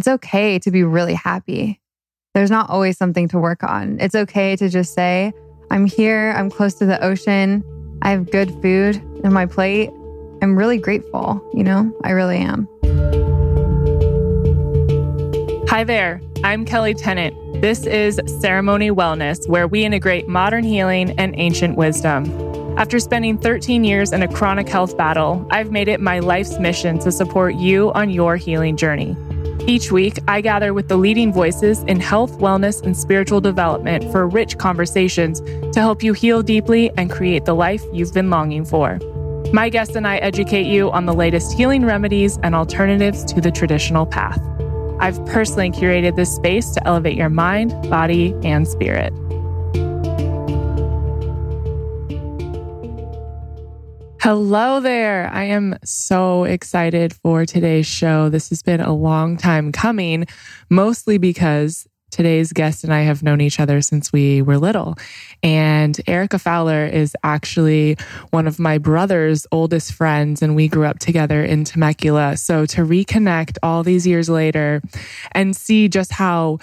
it's 0.00 0.08
okay 0.08 0.58
to 0.58 0.70
be 0.70 0.82
really 0.82 1.12
happy. 1.12 1.78
There's 2.32 2.50
not 2.50 2.70
always 2.70 2.96
something 2.96 3.28
to 3.28 3.38
work 3.38 3.62
on. 3.62 3.98
It's 4.00 4.14
okay 4.14 4.56
to 4.56 4.70
just 4.70 4.94
say, 4.94 5.30
I'm 5.70 5.84
here, 5.84 6.32
I'm 6.38 6.48
close 6.48 6.72
to 6.76 6.86
the 6.86 7.04
ocean, 7.04 7.62
I 8.00 8.12
have 8.12 8.30
good 8.30 8.50
food 8.62 8.96
in 9.22 9.30
my 9.30 9.44
plate. 9.44 9.90
I'm 10.40 10.56
really 10.56 10.78
grateful, 10.78 11.46
you 11.52 11.62
know, 11.62 11.94
I 12.02 12.12
really 12.12 12.38
am. 12.38 12.66
Hi 15.68 15.84
there, 15.84 16.22
I'm 16.44 16.64
Kelli 16.64 16.94
Tennant. 16.96 17.60
This 17.60 17.84
is 17.84 18.18
Ceremony 18.40 18.90
Wellness, 18.90 19.46
where 19.50 19.68
we 19.68 19.84
integrate 19.84 20.26
modern 20.26 20.64
healing 20.64 21.10
and 21.18 21.34
ancient 21.36 21.76
wisdom. 21.76 22.24
After 22.78 22.98
spending 22.98 23.36
13 23.36 23.84
years 23.84 24.12
in 24.12 24.22
a 24.22 24.28
chronic 24.28 24.66
health 24.66 24.96
battle, 24.96 25.46
I've 25.50 25.70
made 25.70 25.88
it 25.88 26.00
my 26.00 26.20
life's 26.20 26.58
mission 26.58 26.98
to 27.00 27.12
support 27.12 27.56
you 27.56 27.92
on 27.92 28.08
your 28.08 28.36
healing 28.36 28.78
journey. 28.78 29.14
Each 29.66 29.92
week, 29.92 30.18
I 30.26 30.40
gather 30.40 30.74
with 30.74 30.88
the 30.88 30.96
leading 30.96 31.32
voices 31.32 31.80
in 31.84 32.00
health, 32.00 32.38
wellness, 32.38 32.82
and 32.82 32.96
spiritual 32.96 33.40
development 33.40 34.10
for 34.10 34.26
rich 34.26 34.58
conversations 34.58 35.40
to 35.40 35.80
help 35.80 36.02
you 36.02 36.12
heal 36.12 36.42
deeply 36.42 36.90
and 36.96 37.10
create 37.10 37.44
the 37.44 37.54
life 37.54 37.84
you've 37.92 38.14
been 38.14 38.30
longing 38.30 38.64
for. 38.64 38.98
My 39.52 39.68
guests 39.68 39.96
and 39.96 40.06
I 40.06 40.16
educate 40.18 40.66
you 40.66 40.90
on 40.90 41.06
the 41.06 41.12
latest 41.12 41.52
healing 41.52 41.84
remedies 41.84 42.38
and 42.42 42.54
alternatives 42.54 43.24
to 43.24 43.40
the 43.40 43.50
traditional 43.50 44.06
path. 44.06 44.40
I've 45.00 45.24
personally 45.26 45.70
curated 45.70 46.16
this 46.16 46.34
space 46.34 46.70
to 46.70 46.86
elevate 46.86 47.16
your 47.16 47.30
mind, 47.30 47.70
body, 47.90 48.34
and 48.42 48.66
spirit. 48.66 49.12
Hello 54.22 54.80
there. 54.80 55.30
I 55.32 55.44
am 55.44 55.78
so 55.82 56.44
excited 56.44 57.14
for 57.14 57.46
today's 57.46 57.86
show. 57.86 58.28
This 58.28 58.50
has 58.50 58.62
been 58.62 58.82
a 58.82 58.92
long 58.92 59.38
time 59.38 59.72
coming, 59.72 60.26
mostly 60.68 61.16
because 61.16 61.88
today's 62.10 62.52
guest 62.52 62.84
and 62.84 62.92
I 62.92 63.00
have 63.00 63.22
known 63.22 63.40
each 63.40 63.58
other 63.58 63.80
since 63.80 64.12
we 64.12 64.42
were 64.42 64.58
little. 64.58 64.96
And 65.42 65.98
Erica 66.06 66.38
Fowler 66.38 66.84
is 66.84 67.16
actually 67.24 67.96
one 68.28 68.46
of 68.46 68.58
my 68.58 68.76
brother's 68.76 69.46
oldest 69.52 69.94
friends, 69.94 70.42
and 70.42 70.54
we 70.54 70.68
grew 70.68 70.84
up 70.84 70.98
together 70.98 71.42
in 71.42 71.64
Temecula. 71.64 72.36
So 72.36 72.66
to 72.66 72.82
reconnect 72.82 73.56
all 73.62 73.82
these 73.82 74.06
years 74.06 74.28
later 74.28 74.82
and 75.32 75.56
see 75.56 75.88
just 75.88 76.12
how 76.12 76.58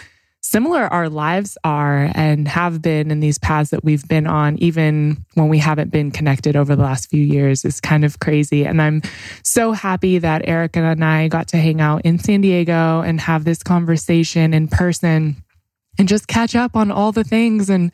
similar 0.48 0.84
our 0.94 1.10
lives 1.10 1.58
are 1.64 2.10
and 2.16 2.48
have 2.48 2.82
been 2.82 3.12
in 3.12 3.20
these 3.20 3.38
paths 3.38 3.72
that 3.72 3.84
we've 3.84 4.08
been 4.08 4.26
on, 4.26 4.58
even 4.60 5.26
when 5.34 5.50
we 5.50 5.58
haven't 5.58 5.92
been 5.92 6.10
connected 6.10 6.56
over 6.56 6.76
the 6.76 6.84
last 6.84 7.10
few 7.10 7.22
years, 7.22 7.66
is 7.66 7.82
kind 7.82 8.06
of 8.06 8.20
crazy. 8.20 8.66
And 8.66 8.82
I'm 8.82 9.02
so 9.44 9.74
happy 9.74 10.20
that 10.20 10.48
Erica 10.48 10.80
and 10.80 11.04
I 11.04 11.28
got 11.28 11.50
to 11.50 11.58
hang 11.58 11.82
out 11.82 12.04
in 12.04 12.18
San 12.18 12.42
Diego 12.42 13.02
and 13.02 13.20
have 13.20 13.44
this 13.44 13.62
conversation 13.62 14.54
in 14.54 14.70
person 14.70 15.36
and 16.00 16.08
just 16.08 16.28
catch 16.28 16.56
up 16.56 16.76
on 16.76 16.92
all 16.92 17.12
the 17.12 17.24
things 17.24 17.70
and 17.70 17.92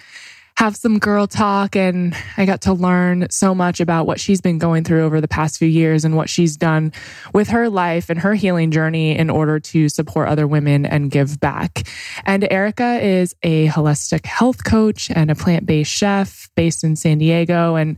have 0.58 0.76
some 0.76 1.00
girl 1.00 1.28
talk. 1.28 1.76
And 1.76 2.16
I 2.38 2.46
got 2.46 2.62
to 2.62 2.74
learn 2.74 3.28
so 3.30 3.56
much 3.56 3.80
about 3.80 4.08
what 4.08 4.20
she's 4.20 4.42
been 4.42 4.58
going 4.58 4.84
through 4.84 5.04
over 5.04 5.20
the 5.20 5.28
past 5.28 5.58
few 5.58 5.68
years 5.68 6.06
and 6.06 6.16
what 6.16 6.30
she's 6.30 6.58
done 6.58 6.92
with 7.34 7.50
her 7.50 7.70
life 7.70 8.10
and 8.10 8.20
her 8.20 8.34
healing 8.34 8.72
journey 8.72 9.18
in 9.18 9.30
order 9.30 9.60
to 9.60 9.90
support 9.90 10.30
other 10.30 10.48
women 10.48 10.86
and 10.86 11.12
give 11.12 11.40
back. 11.40 11.88
And 12.26 12.48
Erica 12.52 13.00
is 13.02 13.36
a 13.44 13.68
holistic 13.68 14.26
health 14.26 14.64
coach 14.64 15.10
and 15.12 15.32
a 15.32 15.36
plant 15.36 15.66
based 15.66 15.92
chef 15.92 16.50
based 16.56 16.84
in 16.84 16.96
San 16.96 17.18
Diego. 17.18 17.76
And 17.76 17.98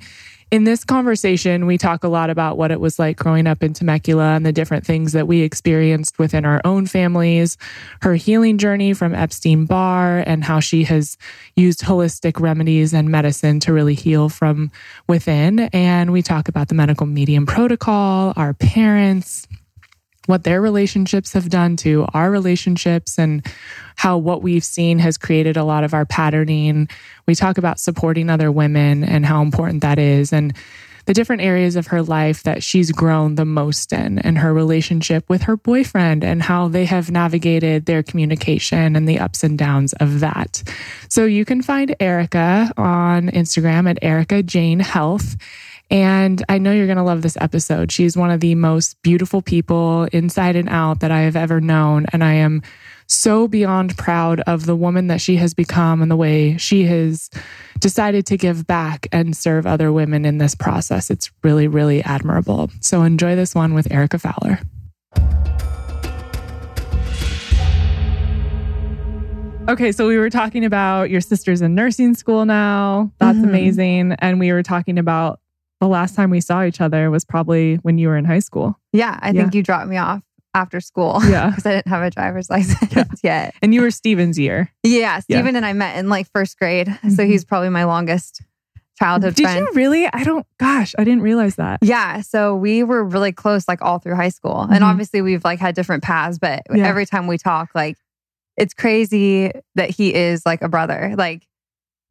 in 0.55 0.63
this 0.63 0.85
conversation, 0.85 1.65
we 1.65 1.77
talk 1.77 2.05
a 2.05 2.07
lot 2.07 2.29
about 2.29 2.57
what 2.57 2.71
it 2.71 2.79
was 2.79 2.97
like 2.97 3.17
growing 3.17 3.45
up 3.45 3.61
in 3.61 3.73
Temecula 3.73 4.35
and 4.35 4.45
the 4.45 4.53
different 4.53 4.85
things 4.85 5.11
that 5.11 5.27
we 5.27 5.41
experienced 5.41 6.17
within 6.17 6.45
our 6.45 6.61
own 6.63 6.87
families, 6.87 7.57
her 8.01 8.15
healing 8.15 8.57
journey 8.57 8.93
from 8.93 9.13
Epstein 9.13 9.65
Barr, 9.65 10.19
and 10.25 10.45
how 10.45 10.61
she 10.61 10.85
has 10.85 11.17
used 11.57 11.81
holistic 11.81 12.39
remedies 12.39 12.93
and 12.93 13.09
medicine 13.09 13.59
to 13.59 13.73
really 13.73 13.95
heal 13.95 14.29
from 14.29 14.71
within. 15.09 15.59
And 15.73 16.13
we 16.13 16.21
talk 16.21 16.47
about 16.47 16.69
the 16.69 16.75
medical 16.75 17.05
medium 17.05 17.45
protocol, 17.45 18.31
our 18.37 18.53
parents, 18.53 19.49
what 20.27 20.43
their 20.43 20.61
relationships 20.61 21.33
have 21.33 21.49
done 21.49 21.75
to 21.77 22.05
our 22.13 22.31
relationships 22.31 23.17
and 23.17 23.45
how 23.95 24.17
what 24.17 24.41
we've 24.41 24.63
seen 24.63 24.99
has 24.99 25.17
created 25.17 25.57
a 25.57 25.63
lot 25.63 25.83
of 25.83 25.93
our 25.93 26.05
patterning. 26.05 26.87
We 27.27 27.35
talk 27.35 27.57
about 27.57 27.79
supporting 27.79 28.29
other 28.29 28.51
women 28.51 29.03
and 29.03 29.25
how 29.25 29.41
important 29.41 29.81
that 29.81 29.99
is 29.99 30.33
and 30.33 30.53
the 31.05 31.13
different 31.13 31.43
areas 31.43 31.75
of 31.75 31.87
her 31.87 32.01
life 32.01 32.43
that 32.43 32.63
she's 32.63 32.91
grown 32.91 33.35
the 33.35 33.45
most 33.45 33.93
in 33.93 34.19
and 34.19 34.37
her 34.39 34.53
relationship 34.53 35.29
with 35.29 35.43
her 35.43 35.55
boyfriend 35.55 36.23
and 36.23 36.41
how 36.41 36.67
they 36.67 36.85
have 36.85 37.11
navigated 37.11 37.85
their 37.85 38.03
communication 38.03 38.95
and 38.95 39.07
the 39.07 39.19
ups 39.19 39.43
and 39.43 39.57
downs 39.57 39.93
of 39.93 40.19
that. 40.19 40.63
So 41.09 41.25
you 41.25 41.45
can 41.45 41.61
find 41.61 41.95
Erica 41.99 42.71
on 42.75 43.29
Instagram 43.29 43.89
at 43.89 43.99
Erica 44.01 44.41
Jane 44.41 44.79
Health. 44.79 45.37
And 45.91 46.43
I 46.49 46.57
know 46.57 46.71
you're 46.71 46.87
going 46.87 46.97
to 46.97 47.03
love 47.03 47.21
this 47.21 47.37
episode. 47.39 47.91
She's 47.91 48.17
one 48.17 48.31
of 48.31 48.39
the 48.39 48.55
most 48.55 49.01
beautiful 49.03 49.41
people 49.41 50.05
inside 50.11 50.55
and 50.55 50.67
out 50.67 51.01
that 51.01 51.11
I 51.11 51.21
have 51.21 51.35
ever 51.35 51.61
known. 51.61 52.05
And 52.11 52.23
I 52.23 52.33
am 52.33 52.63
so 53.07 53.47
beyond 53.47 53.95
proud 53.97 54.39
of 54.41 54.65
the 54.65 54.75
woman 54.75 55.07
that 55.07 55.21
she 55.21 55.35
has 55.35 55.53
become 55.53 56.01
and 56.01 56.09
the 56.09 56.15
way 56.15 56.57
she 56.57 56.85
has 56.85 57.29
decided 57.79 58.25
to 58.25 58.37
give 58.37 58.65
back 58.65 59.07
and 59.11 59.37
serve 59.37 59.67
other 59.67 59.91
women 59.91 60.25
in 60.25 60.39
this 60.39 60.55
process. 60.55 61.11
It's 61.11 61.31
really, 61.43 61.67
really 61.67 62.03
admirable. 62.03 62.71
So 62.81 63.03
enjoy 63.03 63.35
this 63.35 63.53
one 63.53 63.75
with 63.75 63.91
Erica 63.91 64.17
Fowler. 64.17 64.59
Okay, 69.67 69.91
so 69.91 70.07
we 70.07 70.17
were 70.17 70.29
talking 70.29 70.63
about 70.63 71.09
your 71.09 71.21
sister's 71.21 71.61
in 71.61 71.73
nursing 71.73 72.13
school 72.13 72.45
now. 72.45 73.11
That's 73.19 73.37
mm-hmm. 73.37 73.49
amazing. 73.49 74.11
And 74.13 74.39
we 74.39 74.51
were 74.51 74.61
talking 74.61 74.99
about 74.99 75.39
the 75.79 75.87
last 75.87 76.15
time 76.15 76.29
we 76.29 76.41
saw 76.41 76.63
each 76.63 76.81
other 76.81 77.11
was 77.11 77.25
probably 77.25 77.75
when 77.77 77.97
you 77.97 78.07
were 78.07 78.17
in 78.17 78.25
high 78.25 78.39
school. 78.39 78.79
Yeah, 78.93 79.19
I 79.21 79.31
yeah. 79.31 79.41
think 79.41 79.55
you 79.55 79.63
dropped 79.63 79.87
me 79.87 79.97
off 79.97 80.21
after 80.55 80.79
school. 80.79 81.21
Yeah. 81.25 81.49
Because 81.49 81.65
I 81.65 81.71
didn't 81.71 81.87
have 81.87 82.01
a 82.01 82.09
driver's 82.09 82.49
license 82.49 82.95
yeah. 82.95 83.03
yet. 83.23 83.55
And 83.61 83.73
you 83.73 83.81
were 83.81 83.91
Steven's 83.91 84.39
year. 84.39 84.71
Yeah. 84.83 85.19
Steven 85.19 85.53
yeah. 85.53 85.57
and 85.57 85.65
I 85.65 85.73
met 85.73 85.97
in 85.97 86.07
like 86.07 86.27
first 86.31 86.57
grade. 86.57 86.87
Mm-hmm. 86.87 87.09
So 87.09 87.25
he's 87.25 87.43
probably 87.43 87.69
my 87.69 87.83
longest 87.83 88.41
childhood 88.97 89.35
Did 89.35 89.43
friend. 89.43 89.67
you 89.67 89.73
really? 89.75 90.07
I 90.07 90.23
don't, 90.23 90.45
gosh, 90.57 90.95
I 90.97 91.03
didn't 91.03 91.23
realize 91.23 91.55
that. 91.55 91.79
Yeah. 91.81 92.21
So 92.21 92.55
we 92.55 92.83
were 92.83 93.03
really 93.03 93.33
close 93.33 93.67
like 93.67 93.81
all 93.81 93.99
through 93.99 94.15
high 94.15 94.29
school. 94.29 94.55
Mm-hmm. 94.55 94.73
And 94.73 94.83
obviously 94.83 95.21
we've 95.21 95.43
like 95.43 95.59
had 95.59 95.75
different 95.75 96.03
paths, 96.03 96.39
but 96.39 96.61
every 96.73 97.05
time 97.05 97.27
we 97.27 97.37
talk, 97.37 97.69
like 97.75 97.97
it's 98.55 98.73
crazy 98.73 99.51
that 99.75 99.89
he 99.89 100.13
is 100.13 100.45
like 100.45 100.61
a 100.61 100.69
brother. 100.69 101.15
Like 101.17 101.45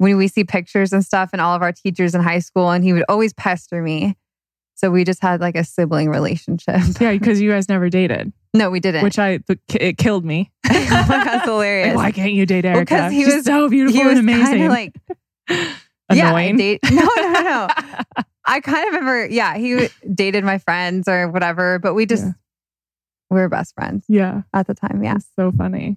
when 0.05 0.19
we 0.19 0.29
see 0.29 0.45
pictures 0.45 0.93
and 0.93 1.05
stuff 1.05 1.31
and 1.33 1.41
all 1.41 1.57
of 1.57 1.63
our 1.63 1.73
teachers 1.73 2.15
in 2.15 2.21
high 2.21 2.39
school, 2.39 2.71
and 2.71 2.85
he 2.85 2.93
would 2.93 3.05
always 3.09 3.33
pester 3.33 3.83
me. 3.83 4.17
So 4.75 4.91
we 4.91 5.05
just 5.05 5.23
had 5.23 5.41
like 5.41 5.57
a 5.57 5.65
sibling 5.65 6.11
relationship. 6.11 6.81
Yeah, 7.01 7.13
because 7.13 7.41
you 7.41 7.51
guys 7.51 7.69
never 7.69 7.89
dated. 7.89 8.33
No, 8.53 8.71
we 8.71 8.81
didn't. 8.81 9.03
Which 9.03 9.19
I 9.19 9.41
it 9.75 9.99
killed 9.99 10.25
me. 10.25 10.53
Oh 10.97 11.07
that's 11.09 11.45
hilarious. 11.45 11.89
Like, 11.89 11.97
why 11.97 12.13
can't 12.13 12.33
you 12.33 12.47
date 12.47 12.65
Erica? 12.65 12.95
Well, 12.95 13.11
he 13.11 13.25
She's 13.25 13.35
was 13.35 13.45
so 13.45 13.69
beautiful 13.69 14.01
he 14.01 14.07
was 14.07 14.19
and 14.19 14.29
amazing. 14.29 14.69
Like 14.69 14.95
annoying. 16.09 16.59
Yeah, 16.59 16.79
date, 16.79 16.81
no, 16.91 17.09
no, 17.17 17.41
no. 17.41 17.69
I 18.47 18.61
kind 18.61 18.87
of 18.87 18.95
remember. 18.95 19.27
Yeah, 19.27 19.57
he 19.57 19.89
dated 20.13 20.45
my 20.45 20.59
friends 20.59 21.09
or 21.09 21.29
whatever, 21.29 21.79
but 21.79 21.95
we 21.95 22.07
just 22.07 22.25
yeah. 22.25 22.33
we 23.31 23.41
were 23.41 23.49
best 23.49 23.75
friends. 23.75 24.05
Yeah, 24.09 24.43
at 24.53 24.67
the 24.67 24.75
time. 24.75 25.03
Yeah, 25.03 25.19
so 25.37 25.51
funny. 25.51 25.97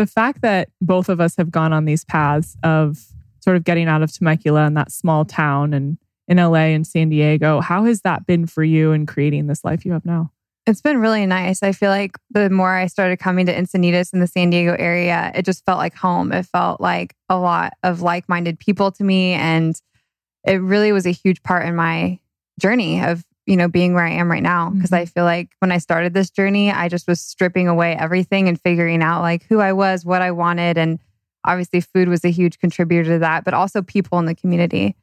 The 0.00 0.06
fact 0.06 0.40
that 0.40 0.70
both 0.80 1.10
of 1.10 1.20
us 1.20 1.36
have 1.36 1.50
gone 1.50 1.74
on 1.74 1.84
these 1.84 2.06
paths 2.06 2.56
of 2.62 3.04
sort 3.40 3.58
of 3.58 3.64
getting 3.64 3.86
out 3.86 4.02
of 4.02 4.10
Temecula 4.10 4.64
and 4.64 4.74
that 4.74 4.90
small 4.90 5.26
town 5.26 5.74
and 5.74 5.98
in 6.26 6.38
LA 6.38 6.72
and 6.72 6.86
San 6.86 7.10
Diego, 7.10 7.60
how 7.60 7.84
has 7.84 8.00
that 8.00 8.24
been 8.24 8.46
for 8.46 8.64
you 8.64 8.92
in 8.92 9.04
creating 9.04 9.46
this 9.46 9.62
life 9.62 9.84
you 9.84 9.92
have 9.92 10.06
now? 10.06 10.32
It's 10.64 10.80
been 10.80 11.02
really 11.02 11.26
nice. 11.26 11.62
I 11.62 11.72
feel 11.72 11.90
like 11.90 12.16
the 12.30 12.48
more 12.48 12.74
I 12.74 12.86
started 12.86 13.18
coming 13.18 13.44
to 13.44 13.54
Encinitas 13.54 14.14
in 14.14 14.20
the 14.20 14.26
San 14.26 14.48
Diego 14.48 14.74
area, 14.78 15.32
it 15.34 15.44
just 15.44 15.66
felt 15.66 15.76
like 15.76 15.94
home. 15.94 16.32
It 16.32 16.46
felt 16.46 16.80
like 16.80 17.14
a 17.28 17.36
lot 17.36 17.74
of 17.82 18.00
like 18.00 18.26
minded 18.26 18.58
people 18.58 18.90
to 18.92 19.04
me. 19.04 19.34
And 19.34 19.78
it 20.46 20.62
really 20.62 20.92
was 20.92 21.04
a 21.04 21.10
huge 21.10 21.42
part 21.42 21.66
in 21.66 21.76
my 21.76 22.18
journey 22.58 23.02
of, 23.02 23.22
you 23.50 23.56
know, 23.56 23.66
being 23.66 23.94
where 23.94 24.04
I 24.04 24.12
am 24.12 24.30
right 24.30 24.42
now. 24.42 24.70
Because 24.70 24.90
mm-hmm. 24.90 25.02
I 25.02 25.06
feel 25.06 25.24
like 25.24 25.50
when 25.58 25.72
I 25.72 25.78
started 25.78 26.14
this 26.14 26.30
journey, 26.30 26.70
I 26.70 26.88
just 26.88 27.08
was 27.08 27.20
stripping 27.20 27.66
away 27.66 27.96
everything 27.96 28.48
and 28.48 28.60
figuring 28.60 29.02
out 29.02 29.22
like 29.22 29.44
who 29.48 29.58
I 29.58 29.72
was, 29.72 30.04
what 30.04 30.22
I 30.22 30.30
wanted. 30.30 30.78
And 30.78 31.00
obviously, 31.44 31.80
food 31.80 32.08
was 32.08 32.24
a 32.24 32.30
huge 32.30 32.60
contributor 32.60 33.14
to 33.14 33.18
that, 33.18 33.44
but 33.44 33.52
also 33.52 33.82
people 33.82 34.20
in 34.20 34.26
the 34.26 34.36
community. 34.36 34.94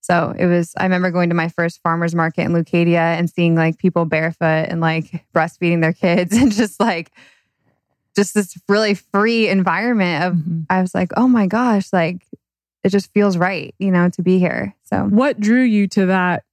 So 0.00 0.34
it 0.38 0.46
was, 0.46 0.72
I 0.78 0.84
remember 0.84 1.10
going 1.10 1.28
to 1.28 1.34
my 1.34 1.48
first 1.48 1.82
farmer's 1.82 2.14
market 2.14 2.42
in 2.42 2.52
Leucadia 2.52 3.18
and 3.18 3.28
seeing 3.28 3.54
like 3.54 3.78
people 3.78 4.06
barefoot 4.06 4.66
and 4.68 4.80
like 4.80 5.22
breastfeeding 5.34 5.82
their 5.82 5.92
kids 5.92 6.32
and 6.36 6.52
just 6.52 6.80
like, 6.80 7.10
just 8.16 8.32
this 8.32 8.56
really 8.66 8.94
free 8.94 9.48
environment 9.48 10.24
of, 10.24 10.34
mm-hmm. 10.34 10.60
I 10.70 10.80
was 10.80 10.94
like, 10.94 11.10
oh 11.18 11.28
my 11.28 11.46
gosh, 11.46 11.92
like 11.92 12.24
it 12.82 12.90
just 12.90 13.12
feels 13.12 13.36
right, 13.36 13.74
you 13.78 13.90
know, 13.90 14.08
to 14.10 14.22
be 14.22 14.38
here. 14.38 14.74
So 14.84 15.04
what 15.04 15.40
drew 15.40 15.62
you 15.62 15.86
to 15.88 16.06
that 16.06 16.44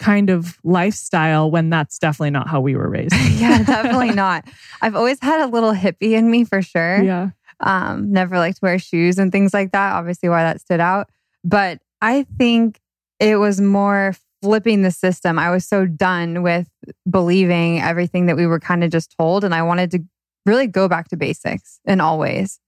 kind 0.00 0.30
of 0.30 0.58
lifestyle 0.64 1.50
when 1.50 1.70
that's 1.70 1.98
definitely 1.98 2.30
not 2.30 2.48
how 2.48 2.60
we 2.60 2.74
were 2.74 2.88
raised. 2.88 3.14
yeah, 3.34 3.62
definitely 3.62 4.10
not. 4.10 4.44
I've 4.82 4.96
always 4.96 5.20
had 5.20 5.40
a 5.40 5.46
little 5.46 5.72
hippie 5.72 6.12
in 6.12 6.30
me 6.30 6.44
for 6.44 6.62
sure. 6.62 7.02
Yeah. 7.02 7.30
Um, 7.60 8.10
never 8.10 8.38
liked 8.38 8.56
to 8.56 8.64
wear 8.64 8.78
shoes 8.78 9.18
and 9.18 9.30
things 9.30 9.52
like 9.52 9.72
that. 9.72 9.92
Obviously, 9.92 10.28
why 10.28 10.42
that 10.42 10.60
stood 10.60 10.80
out. 10.80 11.10
But 11.44 11.80
I 12.00 12.24
think 12.38 12.80
it 13.20 13.36
was 13.36 13.60
more 13.60 14.14
flipping 14.42 14.80
the 14.80 14.90
system. 14.90 15.38
I 15.38 15.50
was 15.50 15.66
so 15.66 15.84
done 15.84 16.42
with 16.42 16.68
believing 17.08 17.80
everything 17.80 18.26
that 18.26 18.36
we 18.36 18.46
were 18.46 18.58
kind 18.58 18.82
of 18.82 18.90
just 18.90 19.14
told. 19.18 19.44
And 19.44 19.54
I 19.54 19.62
wanted 19.62 19.90
to 19.92 20.00
really 20.46 20.66
go 20.66 20.88
back 20.88 21.08
to 21.08 21.16
basics 21.16 21.78
in 21.84 22.00
all 22.00 22.18
ways 22.18 22.58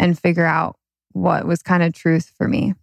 and 0.00 0.18
figure 0.18 0.44
out 0.44 0.76
what 1.12 1.46
was 1.46 1.62
kind 1.62 1.84
of 1.84 1.92
truth 1.92 2.32
for 2.36 2.48
me. 2.48 2.74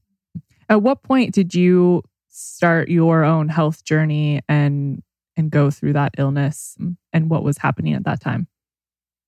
At 0.69 0.81
what 0.81 1.04
point 1.04 1.34
did 1.34 1.54
you 1.54 2.04
start 2.39 2.89
your 2.89 3.24
own 3.24 3.50
health 3.50 3.83
journey 3.83 4.41
and 4.47 5.03
and 5.36 5.51
go 5.51 5.71
through 5.71 5.94
that 5.94 6.13
illness 6.18 6.77
and 7.13 7.30
what 7.30 7.44
was 7.44 7.57
happening 7.57 7.94
at 7.94 8.03
that 8.03 8.19
time? 8.19 8.47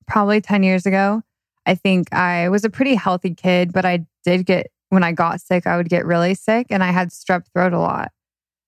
Probably 0.08 0.42
10 0.42 0.64
years 0.64 0.86
ago. 0.86 1.22
I 1.66 1.76
think 1.76 2.14
I 2.14 2.50
was 2.50 2.66
a 2.66 2.70
pretty 2.70 2.96
healthy 2.96 3.34
kid, 3.34 3.72
but 3.72 3.86
I 3.86 4.06
did 4.26 4.46
get 4.46 4.72
when 4.90 5.04
I 5.04 5.14
got 5.14 5.40
sick, 5.40 5.66
I 5.66 5.78
would 5.78 5.88
get 5.88 6.06
really 6.06 6.36
sick 6.36 6.68
and 6.70 6.84
I 6.84 6.92
had 6.92 7.10
strep 7.10 7.46
throat 7.54 7.72
a 7.72 7.80
lot. 7.80 8.12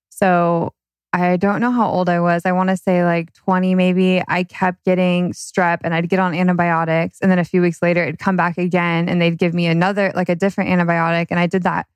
So 0.08 0.72
I 1.12 1.36
don't 1.36 1.60
know 1.60 1.70
how 1.70 1.86
old 1.88 2.08
I 2.08 2.20
was. 2.20 2.42
I 2.46 2.52
want 2.52 2.70
to 2.70 2.78
say 2.78 3.04
like 3.04 3.34
20 3.34 3.74
maybe. 3.74 4.22
I 4.26 4.44
kept 4.44 4.84
getting 4.84 5.32
strep 5.32 5.80
and 5.84 5.92
I'd 5.94 6.08
get 6.08 6.18
on 6.18 6.34
antibiotics. 6.34 7.18
And 7.20 7.30
then 7.30 7.38
a 7.38 7.44
few 7.44 7.60
weeks 7.60 7.82
later, 7.82 8.02
it'd 8.02 8.18
come 8.18 8.36
back 8.36 8.56
again 8.56 9.08
and 9.08 9.20
they'd 9.20 9.38
give 9.38 9.52
me 9.52 9.66
another, 9.66 10.12
like 10.14 10.30
a 10.30 10.34
different 10.34 10.70
antibiotic. 10.70 11.26
And 11.30 11.38
I 11.38 11.46
did 11.46 11.62
that 11.64 11.86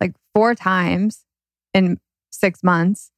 like 0.00 0.14
four 0.34 0.54
times 0.54 1.25
in 1.76 1.98
six 2.30 2.62
months. 2.62 3.10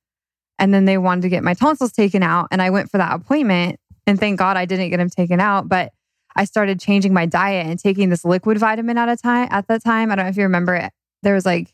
And 0.58 0.74
then 0.74 0.84
they 0.84 0.98
wanted 0.98 1.22
to 1.22 1.28
get 1.28 1.44
my 1.44 1.54
tonsils 1.54 1.92
taken 1.92 2.22
out. 2.22 2.48
And 2.50 2.60
I 2.60 2.70
went 2.70 2.90
for 2.90 2.98
that 2.98 3.14
appointment. 3.14 3.78
And 4.06 4.18
thank 4.18 4.38
God 4.38 4.56
I 4.56 4.64
didn't 4.64 4.90
get 4.90 4.96
them 4.96 5.10
taken 5.10 5.40
out. 5.40 5.68
But 5.68 5.92
I 6.34 6.44
started 6.44 6.80
changing 6.80 7.12
my 7.12 7.26
diet 7.26 7.66
and 7.66 7.78
taking 7.78 8.08
this 8.08 8.24
liquid 8.24 8.58
vitamin 8.58 8.98
at 8.98 9.08
a 9.08 9.16
time 9.16 9.48
at 9.50 9.68
that 9.68 9.84
time. 9.84 10.10
I 10.10 10.16
don't 10.16 10.24
know 10.24 10.30
if 10.30 10.36
you 10.36 10.44
remember 10.44 10.74
it. 10.74 10.92
There 11.22 11.34
was 11.34 11.46
like 11.46 11.72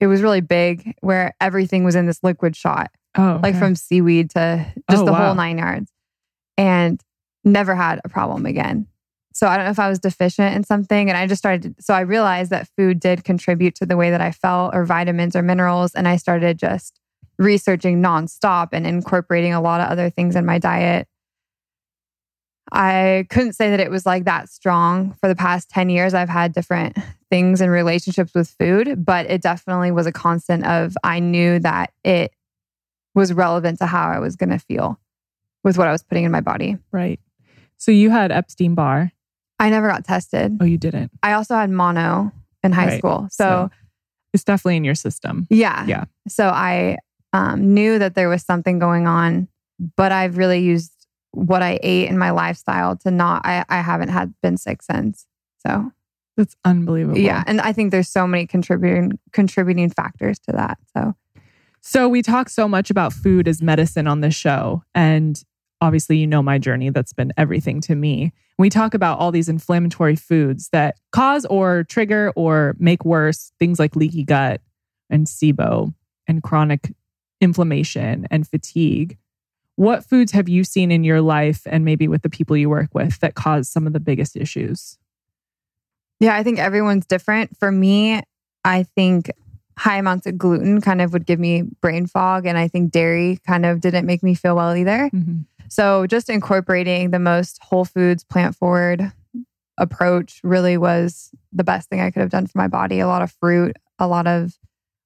it 0.00 0.06
was 0.06 0.22
really 0.22 0.40
big 0.40 0.94
where 1.00 1.34
everything 1.40 1.84
was 1.84 1.94
in 1.94 2.06
this 2.06 2.22
liquid 2.22 2.56
shot. 2.56 2.90
Oh, 3.16 3.30
okay. 3.30 3.42
like 3.42 3.56
from 3.56 3.74
seaweed 3.74 4.30
to 4.30 4.66
just 4.90 5.02
oh, 5.02 5.06
the 5.06 5.12
wow. 5.12 5.26
whole 5.26 5.34
nine 5.34 5.58
yards. 5.58 5.92
And 6.56 7.00
never 7.44 7.74
had 7.74 8.00
a 8.04 8.08
problem 8.08 8.46
again. 8.46 8.86
So 9.32 9.46
I 9.46 9.56
don't 9.56 9.66
know 9.66 9.70
if 9.70 9.78
I 9.78 9.88
was 9.88 9.98
deficient 9.98 10.54
in 10.54 10.64
something. 10.64 11.08
And 11.08 11.16
I 11.16 11.26
just 11.26 11.38
started, 11.38 11.74
so 11.80 11.94
I 11.94 12.00
realized 12.00 12.50
that 12.50 12.68
food 12.76 12.98
did 13.00 13.24
contribute 13.24 13.74
to 13.76 13.86
the 13.86 13.96
way 13.96 14.10
that 14.10 14.20
I 14.20 14.32
felt, 14.32 14.74
or 14.74 14.84
vitamins 14.84 15.36
or 15.36 15.42
minerals. 15.42 15.94
And 15.94 16.08
I 16.08 16.16
started 16.16 16.58
just 16.58 17.00
researching 17.38 18.02
nonstop 18.02 18.68
and 18.72 18.86
incorporating 18.86 19.54
a 19.54 19.60
lot 19.60 19.80
of 19.80 19.88
other 19.88 20.10
things 20.10 20.36
in 20.36 20.44
my 20.44 20.58
diet. 20.58 21.06
I 22.72 23.26
couldn't 23.30 23.54
say 23.54 23.70
that 23.70 23.80
it 23.80 23.90
was 23.90 24.06
like 24.06 24.24
that 24.24 24.48
strong 24.48 25.16
for 25.20 25.28
the 25.28 25.34
past 25.34 25.70
10 25.70 25.90
years. 25.90 26.14
I've 26.14 26.28
had 26.28 26.52
different 26.52 26.96
things 27.30 27.60
and 27.60 27.70
relationships 27.70 28.32
with 28.34 28.54
food, 28.60 29.04
but 29.04 29.28
it 29.30 29.42
definitely 29.42 29.90
was 29.90 30.06
a 30.06 30.12
constant 30.12 30.66
of 30.66 30.96
I 31.02 31.20
knew 31.20 31.58
that 31.60 31.92
it 32.04 32.32
was 33.14 33.32
relevant 33.32 33.78
to 33.78 33.86
how 33.86 34.08
I 34.08 34.18
was 34.18 34.36
going 34.36 34.50
to 34.50 34.58
feel 34.58 35.00
with 35.64 35.78
what 35.78 35.88
I 35.88 35.92
was 35.92 36.02
putting 36.02 36.24
in 36.24 36.30
my 36.30 36.40
body. 36.40 36.76
Right. 36.92 37.18
So 37.76 37.90
you 37.90 38.10
had 38.10 38.30
Epstein 38.30 38.74
Barr. 38.74 39.12
I 39.60 39.68
never 39.68 39.88
got 39.88 40.04
tested. 40.04 40.56
Oh, 40.60 40.64
you 40.64 40.78
didn't? 40.78 41.12
I 41.22 41.34
also 41.34 41.54
had 41.54 41.70
mono 41.70 42.32
in 42.62 42.72
high 42.72 42.86
right. 42.86 42.98
school. 42.98 43.28
So, 43.30 43.44
so, 43.44 43.70
it's 44.32 44.42
definitely 44.42 44.78
in 44.78 44.84
your 44.84 44.94
system. 44.94 45.46
Yeah. 45.50 45.86
Yeah. 45.86 46.04
So 46.28 46.48
I 46.48 46.96
um, 47.32 47.74
knew 47.74 47.98
that 47.98 48.14
there 48.14 48.28
was 48.28 48.42
something 48.42 48.78
going 48.78 49.06
on, 49.06 49.48
but 49.96 50.12
I've 50.12 50.38
really 50.38 50.60
used 50.60 50.92
what 51.32 51.62
I 51.62 51.78
ate 51.82 52.08
in 52.08 52.16
my 52.18 52.30
lifestyle 52.30 52.96
to 52.98 53.10
not, 53.10 53.44
I, 53.44 53.64
I 53.68 53.82
haven't 53.82 54.08
had 54.08 54.34
been 54.42 54.56
sick 54.56 54.82
since. 54.82 55.26
So 55.66 55.92
that's 56.36 56.56
unbelievable. 56.64 57.18
Yeah. 57.18 57.44
And 57.46 57.60
I 57.60 57.72
think 57.72 57.90
there's 57.90 58.08
so 58.08 58.26
many 58.26 58.46
contributing, 58.46 59.18
contributing 59.32 59.90
factors 59.90 60.38
to 60.40 60.52
that. 60.52 60.78
So, 60.96 61.14
so 61.82 62.08
we 62.08 62.22
talk 62.22 62.48
so 62.48 62.66
much 62.66 62.90
about 62.90 63.12
food 63.12 63.46
as 63.46 63.62
medicine 63.62 64.06
on 64.06 64.20
this 64.20 64.34
show. 64.34 64.82
And 64.94 65.42
obviously, 65.80 66.18
you 66.18 66.26
know 66.26 66.42
my 66.42 66.58
journey. 66.58 66.90
That's 66.90 67.12
been 67.12 67.32
everything 67.36 67.80
to 67.82 67.94
me. 67.94 68.32
We 68.58 68.68
talk 68.68 68.94
about 68.94 69.18
all 69.18 69.32
these 69.32 69.48
inflammatory 69.48 70.16
foods 70.16 70.68
that 70.72 70.98
cause 71.12 71.46
or 71.46 71.84
trigger 71.84 72.32
or 72.36 72.76
make 72.78 73.04
worse 73.04 73.52
things 73.58 73.78
like 73.78 73.96
leaky 73.96 74.24
gut 74.24 74.60
and 75.08 75.26
SIBO 75.26 75.94
and 76.28 76.42
chronic 76.42 76.92
inflammation 77.40 78.26
and 78.30 78.46
fatigue. 78.46 79.16
What 79.76 80.04
foods 80.04 80.32
have 80.32 80.48
you 80.48 80.62
seen 80.62 80.92
in 80.92 81.04
your 81.04 81.22
life 81.22 81.62
and 81.64 81.84
maybe 81.84 82.06
with 82.06 82.22
the 82.22 82.28
people 82.28 82.56
you 82.56 82.68
work 82.68 82.90
with 82.94 83.18
that 83.20 83.34
cause 83.34 83.68
some 83.68 83.86
of 83.86 83.94
the 83.94 84.00
biggest 84.00 84.36
issues? 84.36 84.98
Yeah, 86.20 86.36
I 86.36 86.42
think 86.42 86.58
everyone's 86.58 87.06
different. 87.06 87.56
For 87.56 87.72
me, 87.72 88.20
I 88.62 88.82
think 88.94 89.30
high 89.78 89.96
amounts 89.96 90.26
of 90.26 90.36
gluten 90.36 90.82
kind 90.82 91.00
of 91.00 91.14
would 91.14 91.24
give 91.24 91.40
me 91.40 91.62
brain 91.80 92.06
fog. 92.06 92.44
And 92.44 92.58
I 92.58 92.68
think 92.68 92.92
dairy 92.92 93.38
kind 93.46 93.64
of 93.64 93.80
didn't 93.80 94.04
make 94.04 94.22
me 94.22 94.34
feel 94.34 94.54
well 94.54 94.76
either. 94.76 95.08
Mm-hmm. 95.14 95.40
So 95.70 96.06
just 96.06 96.28
incorporating 96.28 97.10
the 97.10 97.18
most 97.18 97.58
whole 97.62 97.86
foods, 97.86 98.22
plant 98.22 98.54
forward 98.54 99.12
approach 99.78 100.40
really 100.44 100.76
was 100.76 101.30
the 101.52 101.64
best 101.64 101.88
thing 101.88 102.02
I 102.02 102.10
could 102.10 102.20
have 102.20 102.30
done 102.30 102.46
for 102.46 102.58
my 102.58 102.68
body. 102.68 103.00
A 103.00 103.06
lot 103.06 103.22
of 103.22 103.32
fruit, 103.32 103.76
a 103.98 104.06
lot 104.06 104.26
of 104.26 104.58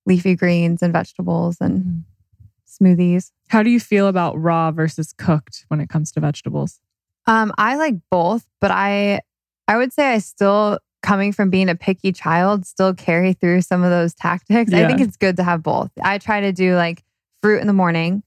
leafy 0.04 0.34
greens 0.34 0.82
and 0.82 0.92
vegetables 0.92 1.58
and 1.60 1.80
mm-hmm 1.80 2.00
smoothies. 2.74 3.30
How 3.48 3.62
do 3.62 3.70
you 3.70 3.80
feel 3.80 4.08
about 4.08 4.40
raw 4.40 4.70
versus 4.70 5.12
cooked 5.12 5.64
when 5.68 5.80
it 5.80 5.88
comes 5.88 6.12
to 6.12 6.20
vegetables? 6.20 6.80
Um, 7.26 7.52
I 7.56 7.76
like 7.76 7.94
both, 8.10 8.46
but 8.60 8.70
I 8.70 9.20
I 9.68 9.76
would 9.76 9.92
say 9.92 10.12
I 10.12 10.18
still 10.18 10.78
coming 11.02 11.32
from 11.32 11.50
being 11.50 11.68
a 11.68 11.74
picky 11.74 12.12
child 12.12 12.66
still 12.66 12.94
carry 12.94 13.34
through 13.34 13.62
some 13.62 13.82
of 13.82 13.90
those 13.90 14.14
tactics. 14.14 14.72
Yeah. 14.72 14.84
I 14.84 14.86
think 14.86 15.00
it's 15.00 15.16
good 15.16 15.36
to 15.36 15.42
have 15.42 15.62
both. 15.62 15.90
I 16.02 16.18
try 16.18 16.40
to 16.40 16.52
do 16.52 16.76
like 16.76 17.02
fruit 17.42 17.60
in 17.60 17.66
the 17.66 17.72
morning 17.72 18.22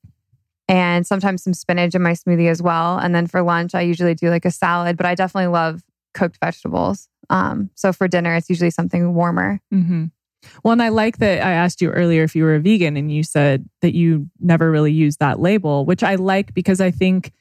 and 0.68 1.08
sometimes 1.08 1.44
some 1.44 1.54
spinach 1.54 1.96
in 1.96 2.02
my 2.02 2.12
smoothie 2.12 2.50
as 2.50 2.62
well. 2.62 2.98
And 2.98 3.16
then 3.16 3.28
for 3.28 3.42
lunch, 3.42 3.74
I 3.74 3.81
usually 3.81 4.16
do 4.16 4.30
like 4.30 4.46
a 4.46 4.52
salad, 4.52 4.98
but 4.98 5.06
I 5.06 5.16
definitely 5.16 5.48
love 5.48 5.84
cooked 6.14 6.38
vegetables. 6.44 7.08
Um, 7.30 7.69
so 7.75 7.94
for 7.94 8.08
dinner, 8.08 8.36
it's 8.36 8.50
usually 8.50 8.72
something 8.72 9.14
warmer. 9.14 9.60
Mm-hmm. 9.74 10.06
Well, 10.64 10.72
and 10.72 10.81
I 10.81 10.90
like 10.90 11.18
that 11.18 11.46
I 11.46 11.52
asked 11.52 11.81
you 11.81 11.90
earlier 11.92 12.24
if 12.24 12.36
you 12.36 12.44
were 12.44 12.56
a 12.56 12.60
vegan 12.60 12.96
and 12.96 13.12
you 13.12 13.24
said 13.24 13.68
that 13.81 13.94
you 13.94 14.30
never 14.40 14.72
really 14.72 14.92
use 14.92 15.18
that 15.18 15.40
label, 15.40 15.86
which 15.86 16.04
I 16.04 16.16
like 16.16 16.54
because 16.54 16.80
I 16.80 16.92
think 16.92 17.31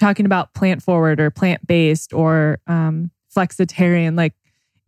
talking 0.00 0.26
about 0.26 0.54
plant 0.54 0.82
forward 0.82 1.20
or 1.20 1.30
plant 1.30 1.66
based 1.66 2.12
or 2.12 2.58
um, 2.66 3.10
flexitarian, 3.34 4.16
like 4.16 4.34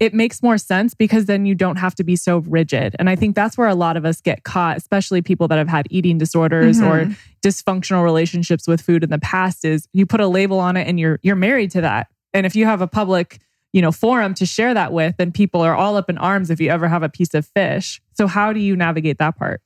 it 0.00 0.14
makes 0.14 0.42
more 0.42 0.56
sense 0.56 0.94
because 0.94 1.26
then 1.26 1.44
you 1.44 1.54
don't 1.54 1.76
have 1.76 1.94
to 1.96 2.04
be 2.04 2.16
so 2.16 2.38
rigid. 2.38 2.96
And 2.98 3.10
I 3.10 3.16
think 3.16 3.36
that's 3.36 3.58
where 3.58 3.68
a 3.68 3.74
lot 3.74 3.98
of 3.98 4.06
us 4.06 4.22
get 4.22 4.44
caught, 4.44 4.78
especially 4.78 5.20
people 5.20 5.46
that 5.48 5.58
have 5.58 5.68
had 5.68 5.86
eating 5.90 6.16
disorders 6.16 6.80
mm-hmm. 6.80 7.12
or 7.12 7.16
dysfunctional 7.42 8.02
relationships 8.02 8.66
with 8.66 8.80
food 8.80 9.04
in 9.04 9.10
the 9.10 9.18
past 9.18 9.64
is 9.64 9.86
you 9.92 10.06
put 10.06 10.20
a 10.20 10.26
label 10.26 10.58
on 10.58 10.76
it 10.76 10.88
and 10.88 10.98
you're 10.98 11.20
you're 11.22 11.36
married 11.36 11.70
to 11.72 11.82
that. 11.82 12.08
And 12.32 12.46
if 12.46 12.56
you 12.56 12.64
have 12.64 12.80
a 12.80 12.88
public 12.88 13.40
you 13.72 13.80
know, 13.80 13.92
forum 13.92 14.34
to 14.34 14.44
share 14.46 14.74
that 14.74 14.92
with, 14.92 15.14
and 15.18 15.32
people 15.32 15.60
are 15.60 15.74
all 15.76 15.96
up 15.96 16.10
in 16.10 16.18
arms 16.18 16.50
if 16.50 16.60
you 16.60 16.70
ever 16.70 16.88
have 16.88 17.02
a 17.02 17.08
piece 17.08 17.34
of 17.34 17.46
fish. 17.46 18.00
So 18.14 18.26
how 18.26 18.52
do 18.52 18.60
you 18.60 18.74
navigate 18.74 19.18
that 19.18 19.36
part? 19.36 19.62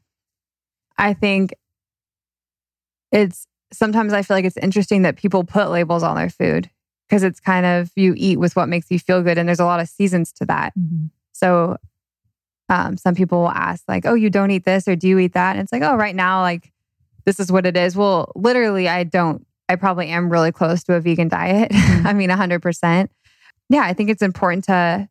I 0.99 1.15
think 1.15 1.55
it's 3.11 3.47
sometimes 3.73 4.13
I 4.13 4.23
feel 4.23 4.37
like 4.37 4.45
it's 4.45 4.57
interesting 4.59 5.03
that 5.03 5.17
people 5.17 5.45
put 5.45 5.71
labels 5.71 6.03
on 6.03 6.17
their 6.17 6.29
food 6.29 6.71
because 7.09 7.23
it's 7.23 7.41
kind 7.41 7.67
of 7.67 7.91
you 7.97 8.15
eat 8.17 8.39
with 8.39 8.57
what 8.57 8.69
makes 8.69 8.91
you 8.91 8.99
feel 8.99 9.23
good, 9.23 9.39
and 9.39 9.49
there's 9.49 9.61
a 9.61 9.65
lot 9.65 9.81
of 9.81 9.89
seasons 9.89 10.33
to 10.35 10.47
that. 10.47 10.73
Mm-hmm. 10.79 11.07
So 11.33 11.77
um, 12.69 12.97
some 12.97 13.15
people 13.15 13.41
will 13.41 13.51
ask 13.51 13.85
like, 13.89 14.07
"Oh, 14.07 14.15
you 14.15 14.31
don't 14.31 14.51
eat 14.51 14.65
this, 14.65 14.89
or 14.89 14.97
do 14.97 15.09
you 15.09 15.19
eat 15.19 15.35
that?" 15.35 15.53
And 15.57 15.61
it's 15.63 15.73
like, 15.73 15.83
"Oh, 15.83 15.97
right 15.97 16.15
now, 16.15 16.41
like 16.41 16.73
this 17.25 17.41
is 17.41 17.51
what 17.51 17.67
it 17.67 17.77
is." 17.77 17.97
Well, 17.97 18.33
literally, 18.35 18.89
I 18.89 19.05
don't. 19.05 19.47
I 19.69 19.77
probably 19.77 20.09
am 20.09 20.31
really 20.31 20.53
close 20.53 20.85
to 20.85 20.95
a 20.95 21.01
vegan 21.01 21.29
diet. 21.29 21.71
Mm-hmm. 21.95 22.07
I 22.07 22.13
mean, 22.13 22.31
hundred 22.31 22.61
percent 22.61 23.11
yeah, 23.69 23.83
I 23.83 23.93
think 23.93 24.11
it's 24.11 24.23
important 24.23 24.65
to 24.65 25.09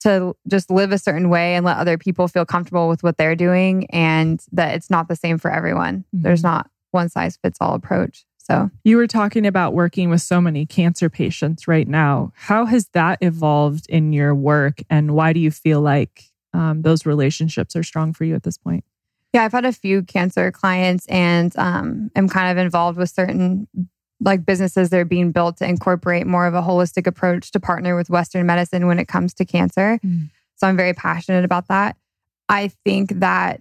to 0.00 0.36
just 0.46 0.70
live 0.70 0.92
a 0.92 0.98
certain 0.98 1.30
way 1.30 1.54
and 1.54 1.64
let 1.64 1.78
other 1.78 1.96
people 1.96 2.28
feel 2.28 2.44
comfortable 2.44 2.88
with 2.88 3.02
what 3.02 3.16
they're 3.16 3.34
doing 3.34 3.86
and 3.90 4.44
that 4.52 4.74
it's 4.74 4.90
not 4.90 5.08
the 5.08 5.16
same 5.16 5.38
for 5.38 5.50
everyone. 5.50 6.00
Mm-hmm. 6.00 6.22
There's 6.22 6.42
not 6.42 6.68
one 6.90 7.08
size 7.08 7.38
fits 7.42 7.58
all 7.60 7.74
approach. 7.74 8.25
So, 8.46 8.70
you 8.84 8.96
were 8.96 9.08
talking 9.08 9.44
about 9.44 9.74
working 9.74 10.08
with 10.08 10.22
so 10.22 10.40
many 10.40 10.66
cancer 10.66 11.10
patients 11.10 11.66
right 11.66 11.88
now. 11.88 12.32
How 12.36 12.64
has 12.64 12.86
that 12.92 13.18
evolved 13.20 13.86
in 13.88 14.12
your 14.12 14.36
work 14.36 14.82
and 14.88 15.16
why 15.16 15.32
do 15.32 15.40
you 15.40 15.50
feel 15.50 15.80
like 15.80 16.30
um, 16.54 16.82
those 16.82 17.04
relationships 17.04 17.74
are 17.74 17.82
strong 17.82 18.12
for 18.12 18.24
you 18.24 18.36
at 18.36 18.44
this 18.44 18.56
point? 18.56 18.84
Yeah, 19.32 19.44
I've 19.44 19.52
had 19.52 19.64
a 19.64 19.72
few 19.72 20.04
cancer 20.04 20.52
clients 20.52 21.06
and 21.06 21.56
um, 21.58 22.12
am 22.14 22.28
kind 22.28 22.56
of 22.56 22.64
involved 22.64 22.98
with 22.98 23.10
certain 23.10 23.66
like 24.20 24.46
businesses 24.46 24.90
that 24.90 25.00
are 25.00 25.04
being 25.04 25.32
built 25.32 25.56
to 25.56 25.68
incorporate 25.68 26.26
more 26.26 26.46
of 26.46 26.54
a 26.54 26.62
holistic 26.62 27.08
approach 27.08 27.50
to 27.50 27.58
partner 27.58 27.96
with 27.96 28.10
Western 28.10 28.46
medicine 28.46 28.86
when 28.86 29.00
it 29.00 29.08
comes 29.08 29.34
to 29.34 29.44
cancer. 29.44 29.98
Mm. 30.06 30.30
So 30.54 30.68
I'm 30.68 30.76
very 30.76 30.94
passionate 30.94 31.44
about 31.44 31.66
that. 31.66 31.96
I 32.48 32.68
think 32.84 33.18
that 33.18 33.60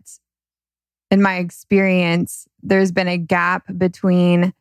in 1.10 1.24
my 1.24 1.38
experience, 1.38 2.48
there's 2.62 2.92
been 2.92 3.08
a 3.08 3.18
gap 3.18 3.64
between 3.78 4.54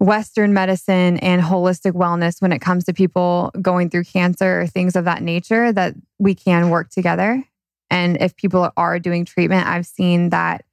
Western 0.00 0.54
medicine 0.54 1.18
and 1.18 1.42
holistic 1.42 1.92
wellness 1.92 2.40
when 2.40 2.52
it 2.52 2.60
comes 2.60 2.84
to 2.84 2.94
people 2.94 3.52
going 3.60 3.90
through 3.90 4.04
cancer 4.04 4.62
or 4.62 4.66
things 4.66 4.96
of 4.96 5.04
that 5.04 5.22
nature 5.22 5.72
that 5.72 5.94
we 6.18 6.34
can 6.34 6.70
work 6.70 6.88
together. 6.88 7.44
And 7.90 8.16
if 8.20 8.34
people 8.34 8.72
are 8.78 8.98
doing 8.98 9.26
treatment, 9.26 9.66
I've 9.66 9.84
seen 9.84 10.30
that, 10.30 10.64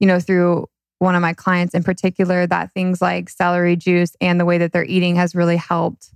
you 0.00 0.08
know, 0.08 0.18
through 0.18 0.66
one 0.98 1.14
of 1.14 1.22
my 1.22 1.34
clients 1.34 1.72
in 1.74 1.84
particular, 1.84 2.48
that 2.48 2.74
things 2.74 3.00
like 3.00 3.28
celery 3.28 3.76
juice 3.76 4.16
and 4.20 4.40
the 4.40 4.44
way 4.44 4.58
that 4.58 4.72
they're 4.72 4.84
eating 4.84 5.14
has 5.16 5.36
really 5.36 5.56
helped 5.56 6.10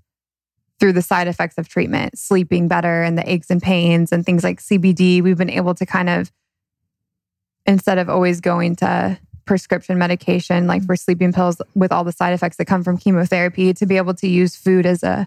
through 0.80 0.94
the 0.94 1.02
side 1.02 1.28
effects 1.28 1.58
of 1.58 1.68
treatment, 1.68 2.18
sleeping 2.18 2.66
better 2.66 3.04
and 3.04 3.16
the 3.16 3.30
aches 3.30 3.50
and 3.50 3.62
pains 3.62 4.10
and 4.10 4.26
things 4.26 4.42
like 4.42 4.60
CBD. 4.60 5.22
We've 5.22 5.38
been 5.38 5.50
able 5.50 5.74
to 5.76 5.86
kind 5.86 6.08
of, 6.08 6.32
instead 7.66 7.98
of 7.98 8.08
always 8.08 8.40
going 8.40 8.74
to 8.76 9.18
prescription 9.48 9.98
medication, 9.98 10.66
like 10.66 10.84
for 10.84 10.94
sleeping 10.94 11.32
pills 11.32 11.60
with 11.74 11.90
all 11.90 12.04
the 12.04 12.12
side 12.12 12.34
effects 12.34 12.58
that 12.58 12.66
come 12.66 12.84
from 12.84 12.98
chemotherapy, 12.98 13.72
to 13.72 13.86
be 13.86 13.96
able 13.96 14.14
to 14.14 14.28
use 14.28 14.54
food 14.54 14.84
as 14.86 15.02
a 15.02 15.26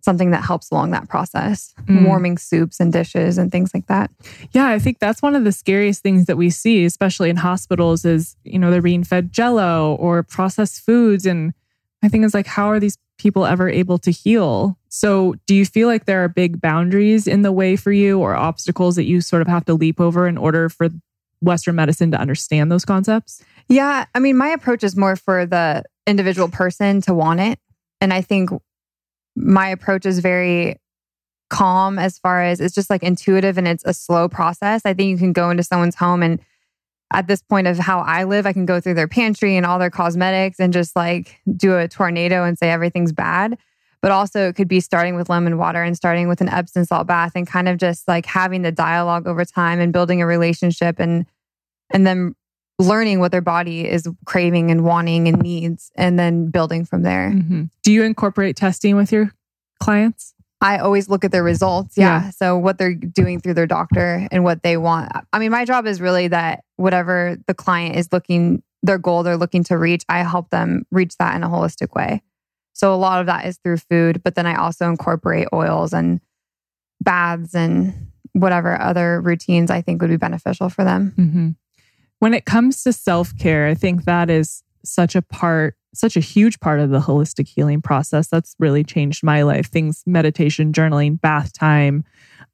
something 0.00 0.32
that 0.32 0.42
helps 0.42 0.72
along 0.72 0.90
that 0.90 1.08
process, 1.08 1.72
mm. 1.84 2.04
warming 2.04 2.36
soups 2.36 2.80
and 2.80 2.92
dishes 2.92 3.38
and 3.38 3.52
things 3.52 3.72
like 3.72 3.86
that. 3.86 4.10
Yeah, 4.50 4.66
I 4.66 4.80
think 4.80 4.98
that's 4.98 5.22
one 5.22 5.36
of 5.36 5.44
the 5.44 5.52
scariest 5.52 6.02
things 6.02 6.26
that 6.26 6.36
we 6.36 6.50
see, 6.50 6.84
especially 6.84 7.30
in 7.30 7.36
hospitals, 7.36 8.04
is, 8.04 8.36
you 8.42 8.58
know, 8.58 8.72
they're 8.72 8.82
being 8.82 9.04
fed 9.04 9.32
jello 9.32 9.94
or 9.94 10.24
processed 10.24 10.84
foods. 10.84 11.24
And 11.24 11.54
I 12.02 12.08
think 12.08 12.24
it's 12.24 12.34
like, 12.34 12.48
how 12.48 12.68
are 12.68 12.80
these 12.80 12.98
people 13.16 13.46
ever 13.46 13.68
able 13.68 13.98
to 13.98 14.10
heal? 14.10 14.76
So, 14.88 15.36
do 15.46 15.54
you 15.54 15.64
feel 15.64 15.86
like 15.86 16.06
there 16.06 16.24
are 16.24 16.28
big 16.28 16.60
boundaries 16.60 17.28
in 17.28 17.42
the 17.42 17.52
way 17.52 17.76
for 17.76 17.92
you 17.92 18.18
or 18.18 18.34
obstacles 18.34 18.96
that 18.96 19.04
you 19.04 19.20
sort 19.20 19.40
of 19.40 19.46
have 19.46 19.64
to 19.66 19.74
leap 19.74 20.00
over 20.00 20.26
in 20.26 20.36
order 20.36 20.68
for 20.68 20.88
Western 21.42 21.74
medicine 21.74 22.10
to 22.12 22.20
understand 22.20 22.70
those 22.70 22.84
concepts? 22.84 23.44
Yeah. 23.68 24.06
I 24.14 24.18
mean, 24.18 24.36
my 24.36 24.48
approach 24.48 24.82
is 24.84 24.96
more 24.96 25.16
for 25.16 25.46
the 25.46 25.84
individual 26.06 26.48
person 26.48 27.00
to 27.02 27.14
want 27.14 27.40
it. 27.40 27.58
And 28.00 28.12
I 28.12 28.22
think 28.22 28.50
my 29.36 29.68
approach 29.68 30.06
is 30.06 30.18
very 30.20 30.76
calm 31.50 31.98
as 31.98 32.18
far 32.18 32.42
as 32.42 32.60
it's 32.60 32.74
just 32.74 32.90
like 32.90 33.02
intuitive 33.02 33.58
and 33.58 33.68
it's 33.68 33.84
a 33.84 33.92
slow 33.92 34.28
process. 34.28 34.82
I 34.84 34.94
think 34.94 35.10
you 35.10 35.18
can 35.18 35.32
go 35.32 35.50
into 35.50 35.62
someone's 35.62 35.94
home 35.94 36.22
and 36.22 36.40
at 37.12 37.28
this 37.28 37.42
point 37.42 37.66
of 37.66 37.78
how 37.78 38.00
I 38.00 38.24
live, 38.24 38.46
I 38.46 38.52
can 38.52 38.64
go 38.64 38.80
through 38.80 38.94
their 38.94 39.08
pantry 39.08 39.56
and 39.56 39.66
all 39.66 39.78
their 39.78 39.90
cosmetics 39.90 40.58
and 40.58 40.72
just 40.72 40.96
like 40.96 41.40
do 41.56 41.76
a 41.76 41.86
tornado 41.86 42.42
and 42.44 42.58
say 42.58 42.70
everything's 42.70 43.12
bad. 43.12 43.58
But 44.02 44.10
also, 44.10 44.48
it 44.48 44.56
could 44.56 44.68
be 44.68 44.80
starting 44.80 45.14
with 45.14 45.28
lemon 45.28 45.56
water 45.58 45.82
and 45.82 45.96
starting 45.96 46.28
with 46.28 46.40
an 46.40 46.48
Epsom 46.48 46.84
salt 46.84 47.06
bath 47.06 47.32
and 47.36 47.46
kind 47.46 47.68
of 47.68 47.78
just 47.78 48.08
like 48.08 48.26
having 48.26 48.62
the 48.62 48.72
dialogue 48.72 49.28
over 49.28 49.44
time 49.44 49.78
and 49.78 49.92
building 49.92 50.20
a 50.20 50.26
relationship 50.26 50.98
and 50.98 51.24
and 51.90 52.06
then 52.06 52.34
learning 52.78 53.20
what 53.20 53.30
their 53.30 53.40
body 53.40 53.88
is 53.88 54.08
craving 54.24 54.70
and 54.70 54.84
wanting 54.84 55.28
and 55.28 55.40
needs 55.40 55.92
and 55.94 56.18
then 56.18 56.50
building 56.50 56.84
from 56.84 57.02
there. 57.02 57.30
Mm-hmm. 57.30 57.64
Do 57.82 57.92
you 57.92 58.02
incorporate 58.02 58.56
testing 58.56 58.96
with 58.96 59.12
your 59.12 59.32
clients? 59.80 60.34
I 60.60 60.78
always 60.78 61.08
look 61.08 61.24
at 61.24 61.32
their 61.32 61.42
results. 61.42 61.98
Yeah. 61.98 62.24
yeah. 62.24 62.30
So 62.30 62.56
what 62.56 62.78
they're 62.78 62.94
doing 62.94 63.40
through 63.40 63.54
their 63.54 63.66
doctor 63.66 64.26
and 64.30 64.44
what 64.44 64.62
they 64.62 64.76
want. 64.76 65.12
I 65.32 65.38
mean, 65.38 65.50
my 65.50 65.64
job 65.64 65.86
is 65.86 66.00
really 66.00 66.28
that 66.28 66.64
whatever 66.76 67.36
the 67.46 67.54
client 67.54 67.96
is 67.96 68.08
looking, 68.12 68.62
their 68.82 68.98
goal 68.98 69.22
they're 69.22 69.36
looking 69.36 69.64
to 69.64 69.76
reach, 69.76 70.04
I 70.08 70.18
help 70.20 70.50
them 70.50 70.86
reach 70.90 71.16
that 71.18 71.34
in 71.34 71.42
a 71.42 71.48
holistic 71.48 71.94
way. 71.94 72.22
So 72.72 72.94
a 72.94 72.96
lot 72.96 73.20
of 73.20 73.26
that 73.26 73.46
is 73.46 73.58
through 73.58 73.78
food, 73.78 74.22
but 74.22 74.34
then 74.34 74.46
I 74.46 74.56
also 74.56 74.88
incorporate 74.88 75.48
oils 75.52 75.92
and 75.92 76.20
baths 77.00 77.54
and 77.54 77.94
whatever 78.32 78.80
other 78.80 79.20
routines 79.20 79.70
I 79.70 79.82
think 79.82 80.00
would 80.00 80.10
be 80.10 80.16
beneficial 80.16 80.68
for 80.68 80.84
them. 80.84 81.14
Mm-hmm. 81.16 81.48
When 82.18 82.34
it 82.34 82.44
comes 82.44 82.82
to 82.84 82.92
self 82.92 83.36
care, 83.36 83.66
I 83.66 83.74
think 83.74 84.04
that 84.04 84.30
is 84.30 84.62
such 84.84 85.14
a 85.14 85.22
part, 85.22 85.76
such 85.94 86.16
a 86.16 86.20
huge 86.20 86.60
part 86.60 86.80
of 86.80 86.90
the 86.90 87.00
holistic 87.00 87.48
healing 87.48 87.82
process. 87.82 88.28
That's 88.28 88.54
really 88.58 88.84
changed 88.84 89.22
my 89.22 89.42
life. 89.42 89.66
Things, 89.66 90.02
meditation, 90.06 90.72
journaling, 90.72 91.20
bath 91.20 91.52
time, 91.52 92.04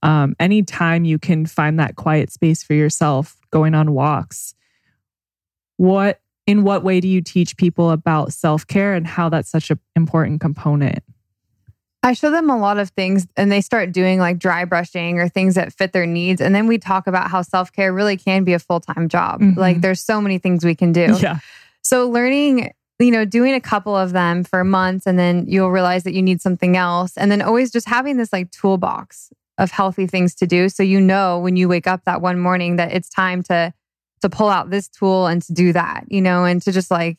um, 0.02 0.36
anytime 0.38 1.04
you 1.04 1.18
can 1.18 1.46
find 1.46 1.78
that 1.78 1.96
quiet 1.96 2.30
space 2.30 2.62
for 2.62 2.74
yourself, 2.74 3.36
going 3.50 3.74
on 3.74 3.92
walks. 3.92 4.54
What, 5.76 6.20
in 6.48 6.64
what 6.64 6.82
way 6.82 6.98
do 6.98 7.06
you 7.06 7.20
teach 7.20 7.58
people 7.58 7.90
about 7.90 8.32
self 8.32 8.66
care 8.66 8.94
and 8.94 9.06
how 9.06 9.28
that's 9.28 9.50
such 9.50 9.70
an 9.70 9.78
important 9.94 10.40
component? 10.40 11.04
I 12.02 12.14
show 12.14 12.30
them 12.30 12.48
a 12.48 12.56
lot 12.56 12.78
of 12.78 12.88
things 12.90 13.26
and 13.36 13.52
they 13.52 13.60
start 13.60 13.92
doing 13.92 14.18
like 14.18 14.38
dry 14.38 14.64
brushing 14.64 15.18
or 15.18 15.28
things 15.28 15.56
that 15.56 15.74
fit 15.74 15.92
their 15.92 16.06
needs. 16.06 16.40
And 16.40 16.54
then 16.54 16.66
we 16.66 16.78
talk 16.78 17.06
about 17.06 17.30
how 17.30 17.42
self 17.42 17.70
care 17.70 17.92
really 17.92 18.16
can 18.16 18.44
be 18.44 18.54
a 18.54 18.58
full 18.58 18.80
time 18.80 19.10
job. 19.10 19.42
Mm-hmm. 19.42 19.60
Like 19.60 19.82
there's 19.82 20.00
so 20.00 20.22
many 20.22 20.38
things 20.38 20.64
we 20.64 20.74
can 20.74 20.90
do. 20.90 21.18
Yeah. 21.20 21.38
So 21.82 22.08
learning, 22.08 22.72
you 22.98 23.10
know, 23.10 23.26
doing 23.26 23.52
a 23.52 23.60
couple 23.60 23.94
of 23.94 24.12
them 24.12 24.42
for 24.42 24.64
months 24.64 25.06
and 25.06 25.18
then 25.18 25.44
you'll 25.48 25.70
realize 25.70 26.04
that 26.04 26.14
you 26.14 26.22
need 26.22 26.40
something 26.40 26.78
else. 26.78 27.16
And 27.18 27.30
then 27.30 27.42
always 27.42 27.70
just 27.70 27.86
having 27.86 28.16
this 28.16 28.32
like 28.32 28.50
toolbox 28.52 29.30
of 29.58 29.70
healthy 29.70 30.06
things 30.06 30.34
to 30.36 30.46
do. 30.46 30.70
So 30.70 30.82
you 30.82 30.98
know 30.98 31.38
when 31.40 31.56
you 31.56 31.68
wake 31.68 31.86
up 31.86 32.04
that 32.04 32.22
one 32.22 32.38
morning 32.38 32.76
that 32.76 32.92
it's 32.92 33.10
time 33.10 33.42
to 33.44 33.74
to 34.20 34.28
pull 34.28 34.48
out 34.48 34.70
this 34.70 34.88
tool 34.88 35.26
and 35.26 35.42
to 35.42 35.52
do 35.52 35.72
that, 35.72 36.04
you 36.08 36.20
know, 36.20 36.44
and 36.44 36.60
to 36.62 36.72
just 36.72 36.90
like 36.90 37.18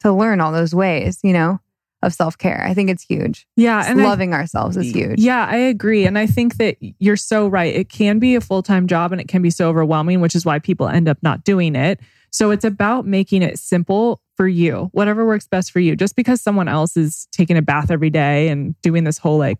to 0.00 0.12
learn 0.12 0.40
all 0.40 0.52
those 0.52 0.74
ways, 0.74 1.18
you 1.22 1.32
know 1.32 1.60
of 2.04 2.14
self 2.14 2.38
care. 2.38 2.64
I 2.64 2.74
think 2.74 2.90
it's 2.90 3.02
huge. 3.02 3.46
Yeah. 3.56 3.80
Just 3.80 3.90
and 3.90 4.02
loving 4.02 4.34
I, 4.34 4.38
ourselves 4.38 4.76
is 4.76 4.92
huge. 4.92 5.18
Yeah, 5.18 5.46
I 5.46 5.56
agree. 5.56 6.06
And 6.06 6.18
I 6.18 6.26
think 6.26 6.56
that 6.58 6.76
you're 6.80 7.16
so 7.16 7.48
right. 7.48 7.74
It 7.74 7.88
can 7.88 8.18
be 8.18 8.36
a 8.36 8.40
full 8.40 8.62
time 8.62 8.86
job 8.86 9.10
and 9.10 9.20
it 9.20 9.28
can 9.28 9.42
be 9.42 9.50
so 9.50 9.68
overwhelming, 9.68 10.20
which 10.20 10.34
is 10.34 10.44
why 10.44 10.58
people 10.58 10.86
end 10.86 11.08
up 11.08 11.18
not 11.22 11.42
doing 11.42 11.74
it. 11.74 11.98
So 12.30 12.50
it's 12.50 12.64
about 12.64 13.06
making 13.06 13.42
it 13.42 13.58
simple 13.58 14.20
for 14.36 14.46
you, 14.46 14.90
whatever 14.92 15.24
works 15.24 15.46
best 15.46 15.70
for 15.70 15.80
you. 15.80 15.96
Just 15.96 16.16
because 16.16 16.40
someone 16.40 16.68
else 16.68 16.96
is 16.96 17.26
taking 17.32 17.56
a 17.56 17.62
bath 17.62 17.90
every 17.90 18.10
day 18.10 18.48
and 18.48 18.80
doing 18.82 19.04
this 19.04 19.18
whole 19.18 19.38
like 19.38 19.58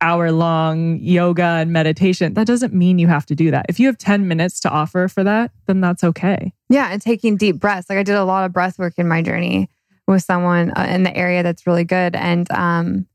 hour 0.00 0.30
long 0.30 0.98
yoga 1.00 1.42
and 1.42 1.72
meditation, 1.72 2.34
that 2.34 2.46
doesn't 2.46 2.72
mean 2.72 2.98
you 2.98 3.08
have 3.08 3.26
to 3.26 3.34
do 3.34 3.50
that. 3.50 3.66
If 3.68 3.80
you 3.80 3.86
have 3.86 3.98
10 3.98 4.28
minutes 4.28 4.60
to 4.60 4.70
offer 4.70 5.08
for 5.08 5.24
that, 5.24 5.50
then 5.66 5.80
that's 5.80 6.04
okay. 6.04 6.52
Yeah. 6.68 6.90
And 6.92 7.02
taking 7.02 7.36
deep 7.36 7.58
breaths. 7.58 7.88
Like 7.88 7.98
I 7.98 8.02
did 8.02 8.14
a 8.14 8.24
lot 8.24 8.44
of 8.44 8.52
breath 8.52 8.78
work 8.78 8.94
in 8.98 9.08
my 9.08 9.22
journey 9.22 9.70
with 10.06 10.22
someone 10.22 10.72
uh, 10.76 10.86
in 10.88 11.02
the 11.02 11.16
area 11.16 11.42
that's 11.42 11.66
really 11.66 11.84
good. 11.84 12.14
And, 12.14 12.50
um, 12.52 13.06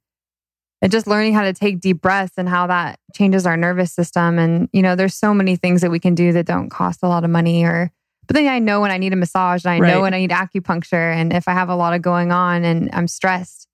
and 0.81 0.91
just 0.91 1.07
learning 1.07 1.33
how 1.33 1.43
to 1.43 1.53
take 1.53 1.79
deep 1.79 2.01
breaths 2.01 2.33
and 2.37 2.49
how 2.49 2.67
that 2.67 2.99
changes 3.13 3.45
our 3.45 3.55
nervous 3.55 3.93
system. 3.93 4.37
And, 4.37 4.67
you 4.73 4.81
know, 4.81 4.95
there's 4.95 5.15
so 5.15 5.33
many 5.33 5.55
things 5.55 5.81
that 5.81 5.91
we 5.91 5.99
can 5.99 6.13
do 6.13 6.33
that 6.33 6.45
don't 6.45 6.69
cost 6.69 6.99
a 7.03 7.07
lot 7.07 7.23
of 7.23 7.29
money 7.29 7.63
or, 7.63 7.91
but 8.27 8.35
then 8.35 8.47
I 8.47 8.59
know 8.59 8.81
when 8.81 8.91
I 8.91 8.97
need 8.97 9.13
a 9.13 9.17
massage 9.17 9.63
and 9.63 9.73
I 9.73 9.79
right. 9.79 9.93
know 9.93 10.01
when 10.01 10.13
I 10.13 10.19
need 10.19 10.31
acupuncture. 10.31 11.13
And 11.13 11.31
if 11.31 11.47
I 11.47 11.53
have 11.53 11.69
a 11.69 11.75
lot 11.75 11.93
of 11.93 12.01
going 12.01 12.31
on 12.31 12.65
and 12.65 12.89
I'm 12.93 13.07
stressed, 13.07 13.67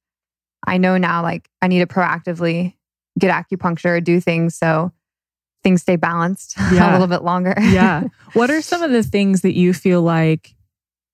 I 0.65 0.77
know 0.77 0.97
now 0.97 1.23
like 1.23 1.49
I 1.61 1.67
need 1.67 1.79
to 1.79 1.87
proactively 1.87 2.75
get 3.19 3.31
acupuncture 3.31 3.97
or 3.97 4.01
do 4.01 4.19
things 4.19 4.55
so 4.55 4.91
things 5.61 5.81
stay 5.81 5.97
balanced 5.97 6.55
yeah. 6.71 6.89
a 6.89 6.93
little 6.93 7.07
bit 7.07 7.23
longer. 7.23 7.53
yeah. 7.59 8.03
What 8.33 8.49
are 8.49 8.61
some 8.61 8.81
of 8.81 8.91
the 8.91 9.03
things 9.03 9.41
that 9.41 9.55
you 9.55 9.73
feel 9.73 10.01
like 10.01 10.55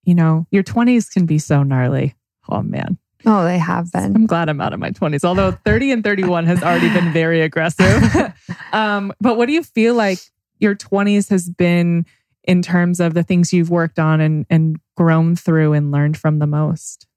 you 0.05 0.15
know, 0.15 0.47
your 0.51 0.63
20s 0.63 1.11
can 1.11 1.25
be 1.25 1.39
so 1.39 1.63
gnarly. 1.63 2.15
Oh, 2.47 2.61
man. 2.61 2.97
Oh, 3.25 3.43
they 3.43 3.57
have 3.57 3.91
been. 3.91 4.15
I'm 4.15 4.27
glad 4.27 4.49
I'm 4.49 4.61
out 4.61 4.71
of 4.71 4.79
my 4.79 4.91
20s, 4.91 5.25
although 5.25 5.51
30 5.51 5.91
and 5.91 6.03
31 6.03 6.45
has 6.45 6.61
already 6.61 6.93
been 6.93 7.11
very 7.11 7.41
aggressive. 7.41 8.33
um, 8.71 9.11
but 9.19 9.35
what 9.35 9.47
do 9.47 9.53
you 9.53 9.63
feel 9.63 9.95
like 9.95 10.19
your 10.59 10.75
20s 10.75 11.29
has 11.29 11.49
been 11.49 12.05
in 12.43 12.61
terms 12.61 12.99
of 12.99 13.15
the 13.15 13.23
things 13.23 13.51
you've 13.51 13.71
worked 13.71 13.97
on 13.97 14.21
and, 14.21 14.45
and 14.51 14.77
grown 14.95 15.35
through 15.35 15.73
and 15.73 15.91
learned 15.91 16.17
from 16.17 16.37
the 16.37 16.45
most? 16.45 17.07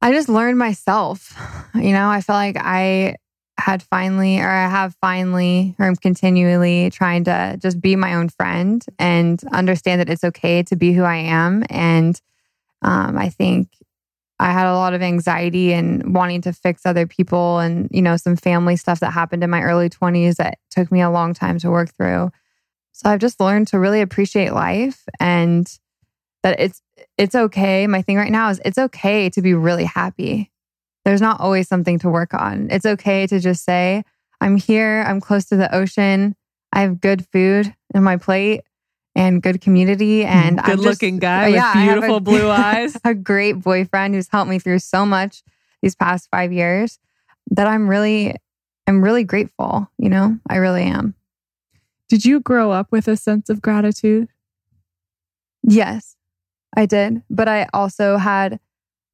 I 0.00 0.12
just 0.12 0.28
learned 0.28 0.58
myself. 0.58 1.36
You 1.74 1.90
know, 1.90 2.08
I 2.08 2.20
feel 2.20 2.36
like 2.36 2.56
I 2.56 3.16
had 3.60 3.82
finally, 3.82 4.40
or 4.40 4.48
I 4.48 4.68
have 4.68 4.94
finally, 5.00 5.74
or 5.78 5.86
I'm 5.86 5.96
continually 5.96 6.90
trying 6.90 7.24
to 7.24 7.58
just 7.60 7.80
be 7.80 7.96
my 7.96 8.14
own 8.14 8.28
friend 8.28 8.84
and 8.98 9.40
understand 9.52 10.00
that 10.00 10.10
it's 10.10 10.24
okay 10.24 10.62
to 10.64 10.76
be 10.76 10.92
who 10.92 11.02
I 11.02 11.16
am. 11.16 11.64
And 11.70 12.20
um, 12.82 13.16
I 13.16 13.28
think 13.28 13.68
I 14.38 14.52
had 14.52 14.66
a 14.66 14.74
lot 14.74 14.94
of 14.94 15.02
anxiety 15.02 15.72
and 15.72 16.14
wanting 16.14 16.40
to 16.42 16.52
fix 16.52 16.86
other 16.86 17.06
people 17.06 17.58
and, 17.58 17.88
you 17.92 18.00
know, 18.00 18.16
some 18.16 18.36
family 18.36 18.76
stuff 18.76 19.00
that 19.00 19.12
happened 19.12 19.44
in 19.44 19.50
my 19.50 19.62
early 19.62 19.90
20s 19.90 20.36
that 20.36 20.58
took 20.70 20.90
me 20.90 21.02
a 21.02 21.10
long 21.10 21.34
time 21.34 21.58
to 21.58 21.70
work 21.70 21.94
through. 21.94 22.30
So 22.92 23.10
I've 23.10 23.20
just 23.20 23.40
learned 23.40 23.68
to 23.68 23.78
really 23.78 24.00
appreciate 24.00 24.52
life 24.52 25.04
and 25.18 25.70
that 26.42 26.58
it's 26.58 26.82
it's 27.18 27.34
okay. 27.34 27.86
My 27.86 28.02
thing 28.02 28.16
right 28.16 28.32
now 28.32 28.48
is 28.48 28.60
it's 28.64 28.78
okay 28.78 29.28
to 29.30 29.42
be 29.42 29.52
really 29.54 29.84
happy. 29.84 30.50
There's 31.04 31.20
not 31.20 31.40
always 31.40 31.68
something 31.68 31.98
to 32.00 32.08
work 32.08 32.34
on. 32.34 32.68
It's 32.70 32.86
okay 32.86 33.26
to 33.26 33.40
just 33.40 33.64
say, 33.64 34.04
I'm 34.40 34.56
here, 34.56 35.04
I'm 35.06 35.20
close 35.20 35.46
to 35.46 35.56
the 35.56 35.74
ocean, 35.74 36.34
I 36.72 36.82
have 36.82 37.00
good 37.00 37.26
food 37.32 37.74
in 37.94 38.02
my 38.02 38.16
plate 38.16 38.62
and 39.14 39.42
good 39.42 39.60
community 39.60 40.20
mm-hmm. 40.20 40.32
and 40.32 40.62
good 40.62 40.78
I'm 40.78 40.84
looking 40.84 41.14
just, 41.16 41.22
guy 41.22 41.44
oh, 41.46 41.48
yeah, 41.48 41.74
with 41.74 41.84
beautiful 41.84 42.16
a, 42.16 42.20
blue 42.20 42.50
eyes. 42.50 42.96
a 43.04 43.14
great 43.14 43.54
boyfriend 43.54 44.14
who's 44.14 44.28
helped 44.28 44.50
me 44.50 44.58
through 44.58 44.78
so 44.78 45.04
much 45.04 45.42
these 45.82 45.94
past 45.96 46.28
5 46.30 46.52
years 46.52 46.98
that 47.50 47.66
I'm 47.66 47.88
really 47.88 48.34
I'm 48.86 49.04
really 49.04 49.22
grateful, 49.22 49.88
you 49.98 50.08
know? 50.08 50.38
I 50.48 50.56
really 50.56 50.82
am. 50.82 51.14
Did 52.08 52.24
you 52.24 52.40
grow 52.40 52.72
up 52.72 52.88
with 52.90 53.06
a 53.06 53.16
sense 53.16 53.48
of 53.48 53.62
gratitude? 53.62 54.28
Yes, 55.62 56.16
I 56.76 56.86
did. 56.86 57.22
But 57.30 57.46
I 57.46 57.68
also 57.72 58.16
had 58.16 58.58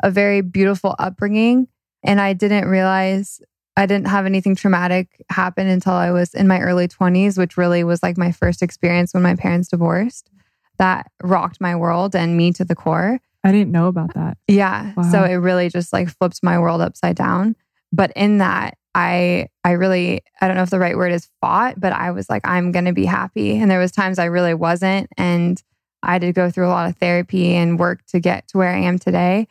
a 0.02 0.10
very 0.10 0.40
beautiful 0.40 0.94
upbringing. 0.98 1.68
And 2.04 2.20
I 2.20 2.32
didn't 2.32 2.68
realize 2.68 3.40
I 3.76 3.86
didn't 3.86 4.08
have 4.08 4.24
anything 4.24 4.56
traumatic 4.56 5.22
happen 5.28 5.66
until 5.66 5.92
I 5.92 6.10
was 6.10 6.32
in 6.32 6.48
my 6.48 6.60
early 6.60 6.88
20s, 6.88 7.36
which 7.36 7.56
really 7.56 7.84
was 7.84 8.02
like 8.02 8.16
my 8.16 8.32
first 8.32 8.62
experience 8.62 9.12
when 9.12 9.22
my 9.22 9.36
parents 9.36 9.68
divorced. 9.68 10.30
That 10.78 11.10
rocked 11.22 11.60
my 11.60 11.76
world 11.76 12.14
and 12.14 12.36
me 12.36 12.52
to 12.52 12.64
the 12.64 12.74
core. 12.74 13.20
I 13.44 13.52
didn't 13.52 13.72
know 13.72 13.86
about 13.86 14.14
that. 14.14 14.38
Yeah. 14.48 14.92
Wow. 14.96 15.10
So 15.10 15.24
it 15.24 15.34
really 15.34 15.68
just 15.68 15.92
like 15.92 16.08
flipped 16.08 16.42
my 16.42 16.58
world 16.58 16.80
upside 16.80 17.16
down. 17.16 17.54
But 17.92 18.12
in 18.16 18.38
that, 18.38 18.76
I 18.94 19.48
I 19.62 19.72
really 19.72 20.22
I 20.40 20.48
don't 20.48 20.56
know 20.56 20.62
if 20.62 20.70
the 20.70 20.78
right 20.78 20.96
word 20.96 21.12
is 21.12 21.28
fought, 21.40 21.78
but 21.78 21.92
I 21.92 22.10
was 22.10 22.30
like 22.30 22.42
I'm 22.46 22.72
going 22.72 22.86
to 22.86 22.92
be 22.92 23.04
happy. 23.04 23.58
And 23.58 23.70
there 23.70 23.78
was 23.78 23.92
times 23.92 24.18
I 24.18 24.24
really 24.24 24.54
wasn't 24.54 25.08
and 25.18 25.62
I 26.02 26.18
did 26.18 26.34
go 26.34 26.50
through 26.50 26.66
a 26.66 26.70
lot 26.70 26.88
of 26.88 26.96
therapy 26.96 27.54
and 27.54 27.78
work 27.78 28.04
to 28.06 28.20
get 28.20 28.48
to 28.48 28.58
where 28.58 28.70
I 28.70 28.78
am 28.78 28.98
today 28.98 29.48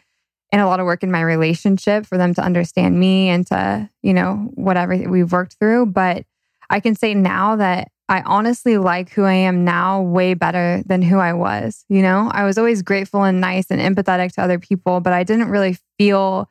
and 0.52 0.62
a 0.62 0.68
lot 0.68 0.80
of 0.80 0.86
work 0.86 1.04
in 1.04 1.12
my 1.12 1.22
relationship 1.22 2.06
for 2.06 2.18
them 2.18 2.34
to 2.36 2.42
understand 2.42 3.00
me 3.00 3.30
and 3.30 3.46
to, 3.48 3.90
you 4.02 4.14
know, 4.14 4.50
whatever 4.54 4.96
we've 4.96 5.32
worked 5.32 5.58
through, 5.60 5.88
but 5.88 6.25
I 6.70 6.80
can 6.80 6.96
say 6.96 7.14
now 7.14 7.56
that 7.58 7.90
I 8.08 8.22
honestly 8.22 8.78
like 8.78 9.10
who 9.10 9.24
I 9.24 9.34
am 9.34 9.66
now 9.66 10.02
way 10.02 10.36
better 10.36 10.84
than 10.86 11.02
who 11.02 11.18
I 11.18 11.34
was. 11.34 11.86
You 11.90 12.04
know, 12.04 12.30
I 12.32 12.44
was 12.44 12.58
always 12.58 12.84
grateful 12.84 13.24
and 13.24 13.42
nice 13.42 13.72
and 13.72 13.82
empathetic 13.82 14.34
to 14.34 14.44
other 14.44 14.60
people, 14.60 15.00
but 15.00 15.14
I 15.14 15.24
didn't 15.24 15.50
really 15.50 15.78
feel 15.98 16.50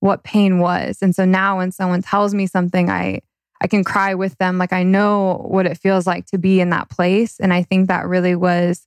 what 0.00 0.24
pain 0.24 0.58
was. 0.58 0.98
And 1.00 1.14
so 1.14 1.24
now 1.24 1.58
when 1.58 1.70
someone 1.70 2.02
tells 2.02 2.34
me 2.34 2.46
something, 2.46 2.90
I 2.90 3.20
I 3.60 3.66
can 3.66 3.82
cry 3.82 4.14
with 4.14 4.36
them 4.38 4.58
like 4.58 4.72
I 4.72 4.84
know 4.84 5.44
what 5.48 5.66
it 5.66 5.78
feels 5.78 6.06
like 6.06 6.26
to 6.26 6.38
be 6.38 6.60
in 6.60 6.70
that 6.70 6.90
place 6.90 7.40
and 7.40 7.52
I 7.52 7.64
think 7.64 7.88
that 7.88 8.06
really 8.06 8.36
was 8.36 8.86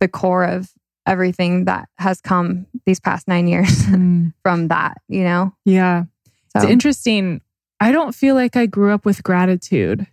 the 0.00 0.08
core 0.08 0.44
of 0.44 0.70
everything 1.06 1.64
that 1.64 1.88
has 1.98 2.20
come 2.20 2.66
these 2.86 3.00
past 3.00 3.28
9 3.28 3.46
years 3.48 3.68
mm. 3.86 4.32
from 4.42 4.68
that, 4.68 4.98
you 5.08 5.24
know. 5.24 5.54
Yeah. 5.64 6.04
So. 6.50 6.60
It's 6.60 6.70
interesting. 6.70 7.40
I 7.80 7.92
don't 7.92 8.14
feel 8.14 8.34
like 8.34 8.56
I 8.56 8.66
grew 8.66 8.92
up 8.92 9.04
with 9.04 9.22
gratitude. 9.22 10.06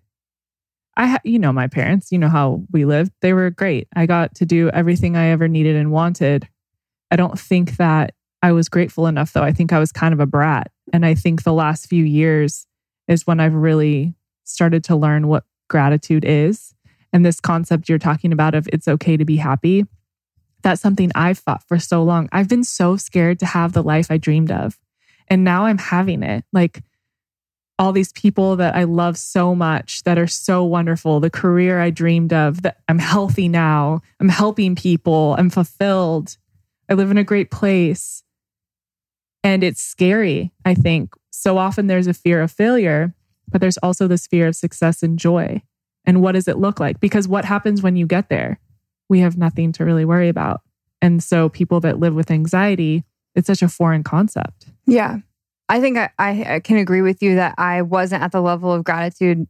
I, 0.97 1.07
ha- 1.07 1.21
you 1.23 1.39
know, 1.39 1.53
my 1.53 1.67
parents, 1.67 2.11
you 2.11 2.17
know 2.17 2.29
how 2.29 2.63
we 2.71 2.85
lived. 2.85 3.11
They 3.21 3.33
were 3.33 3.49
great. 3.49 3.87
I 3.95 4.05
got 4.05 4.35
to 4.35 4.45
do 4.45 4.69
everything 4.69 5.15
I 5.15 5.27
ever 5.27 5.47
needed 5.47 5.75
and 5.75 5.91
wanted. 5.91 6.47
I 7.11 7.15
don't 7.15 7.39
think 7.39 7.77
that 7.77 8.13
I 8.41 8.51
was 8.51 8.69
grateful 8.69 9.07
enough, 9.07 9.33
though. 9.33 9.43
I 9.43 9.51
think 9.51 9.73
I 9.73 9.79
was 9.79 9.91
kind 9.91 10.13
of 10.13 10.19
a 10.19 10.25
brat. 10.25 10.71
And 10.91 11.05
I 11.05 11.13
think 11.15 11.43
the 11.43 11.53
last 11.53 11.87
few 11.87 12.03
years 12.03 12.65
is 13.07 13.27
when 13.27 13.39
I've 13.39 13.53
really 13.53 14.15
started 14.45 14.83
to 14.85 14.95
learn 14.95 15.27
what 15.27 15.43
gratitude 15.69 16.25
is. 16.25 16.73
And 17.11 17.25
this 17.25 17.39
concept 17.39 17.89
you're 17.89 17.97
talking 17.97 18.31
about 18.31 18.55
of 18.55 18.67
it's 18.71 18.87
okay 18.87 19.17
to 19.17 19.25
be 19.25 19.37
happy, 19.37 19.85
that's 20.61 20.81
something 20.81 21.11
I've 21.15 21.39
fought 21.39 21.63
for 21.67 21.79
so 21.79 22.03
long. 22.03 22.29
I've 22.31 22.49
been 22.49 22.63
so 22.63 22.97
scared 22.97 23.39
to 23.39 23.45
have 23.45 23.73
the 23.73 23.83
life 23.83 24.11
I 24.11 24.17
dreamed 24.17 24.51
of. 24.51 24.77
And 25.27 25.43
now 25.43 25.65
I'm 25.65 25.77
having 25.77 26.23
it. 26.23 26.43
Like 26.51 26.83
all 27.77 27.93
these 27.93 28.11
people 28.11 28.57
that 28.57 28.75
I 28.75 28.83
love 28.83 29.17
so 29.17 29.55
much 29.55 30.03
that 30.03 30.17
are 30.17 30.27
so 30.27 30.65
wonderful, 30.65 31.21
the 31.21 31.29
career 31.29 31.79
I 31.79 31.91
dreamed 31.91 32.33
of, 32.33 32.61
that 32.63 32.79
I'm 32.89 32.99
healthy 32.99 33.47
now, 33.47 34.01
I'm 34.19 34.27
helping 34.27 34.75
people, 34.75 35.35
I'm 35.37 35.49
fulfilled, 35.49 36.35
I 36.89 36.95
live 36.95 37.09
in 37.09 37.17
a 37.17 37.23
great 37.23 37.51
place. 37.51 38.23
And 39.43 39.63
it's 39.63 39.81
scary, 39.81 40.51
I 40.65 40.73
think. 40.73 41.13
So 41.31 41.57
often 41.57 41.87
there's 41.87 42.07
a 42.07 42.13
fear 42.13 42.41
of 42.41 42.51
failure, 42.51 43.15
but 43.49 43.61
there's 43.61 43.77
also 43.77 44.07
this 44.07 44.27
fear 44.27 44.47
of 44.47 44.57
success 44.57 45.01
and 45.01 45.17
joy. 45.17 45.61
And 46.05 46.21
what 46.21 46.33
does 46.33 46.49
it 46.49 46.57
look 46.57 46.81
like? 46.81 46.99
Because 46.99 47.29
what 47.29 47.45
happens 47.45 47.81
when 47.81 47.95
you 47.95 48.05
get 48.05 48.27
there? 48.27 48.59
We 49.09 49.19
have 49.19 49.37
nothing 49.37 49.71
to 49.73 49.85
really 49.85 50.05
worry 50.05 50.29
about. 50.29 50.61
And 51.01 51.23
so 51.23 51.49
people 51.49 51.79
that 51.81 51.99
live 51.99 52.13
with 52.13 52.31
anxiety, 52.31 53.03
it's 53.35 53.47
such 53.47 53.61
a 53.61 53.69
foreign 53.69 54.03
concept. 54.03 54.67
Yeah. 54.85 55.17
I 55.69 55.79
think 55.79 55.97
I, 55.97 56.09
I, 56.17 56.59
can 56.61 56.77
agree 56.77 57.01
with 57.01 57.21
you 57.21 57.35
that 57.35 57.55
I 57.57 57.83
wasn't 57.83 58.23
at 58.23 58.31
the 58.31 58.41
level 58.41 58.73
of 58.73 58.83
gratitude 58.83 59.47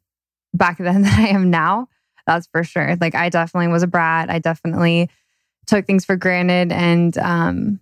back 0.54 0.78
then 0.80 1.04
that 1.04 1.20
I 1.20 1.28
am 1.28 1.50
now. 1.50 1.88
That's 2.28 2.48
for 2.48 2.64
sure. 2.64 2.96
Like 3.00 3.16
I 3.16 3.30
definitely 3.30 3.70
was 3.70 3.84
a 3.84 3.88
brat. 3.88 4.30
I 4.30 4.40
definitely 4.40 5.10
took 5.66 5.88
things 5.88 6.06
for 6.06 6.16
granted 6.16 6.72
and 6.72 7.18
um, 7.18 7.80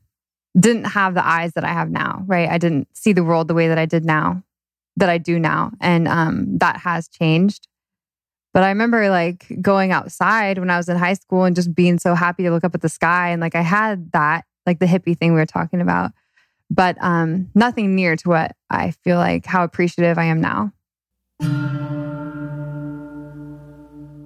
didn't 0.57 0.85
have 0.85 1.13
the 1.13 1.25
eyes 1.25 1.53
that 1.53 1.63
I 1.63 1.73
have 1.73 1.89
now, 1.89 2.23
right? 2.27 2.49
I 2.49 2.57
didn't 2.57 2.87
see 2.95 3.13
the 3.13 3.23
world 3.23 3.47
the 3.47 3.53
way 3.53 3.67
that 3.67 3.77
I 3.77 3.85
did 3.85 4.05
now, 4.05 4.43
that 4.95 5.09
I 5.09 5.17
do 5.17 5.39
now. 5.39 5.71
And 5.81 6.07
um, 6.07 6.57
that 6.59 6.77
has 6.77 7.07
changed. 7.07 7.67
But 8.53 8.63
I 8.63 8.69
remember 8.69 9.09
like 9.09 9.45
going 9.61 9.91
outside 9.91 10.57
when 10.57 10.69
I 10.69 10.77
was 10.77 10.89
in 10.89 10.97
high 10.97 11.13
school 11.13 11.43
and 11.43 11.55
just 11.55 11.75
being 11.75 11.99
so 11.99 12.15
happy 12.15 12.43
to 12.43 12.51
look 12.51 12.63
up 12.63 12.73
at 12.73 12.81
the 12.81 12.89
sky. 12.89 13.29
And 13.29 13.41
like 13.41 13.55
I 13.55 13.61
had 13.61 14.11
that, 14.13 14.45
like 14.65 14.79
the 14.79 14.85
hippie 14.85 15.17
thing 15.17 15.33
we 15.33 15.39
were 15.39 15.45
talking 15.45 15.81
about, 15.81 16.11
but 16.69 16.97
um, 16.99 17.49
nothing 17.55 17.95
near 17.95 18.15
to 18.15 18.29
what 18.29 18.55
I 18.69 18.91
feel 19.03 19.17
like 19.17 19.45
how 19.45 19.63
appreciative 19.63 20.17
I 20.17 20.25
am 20.25 20.41
now. 20.41 20.73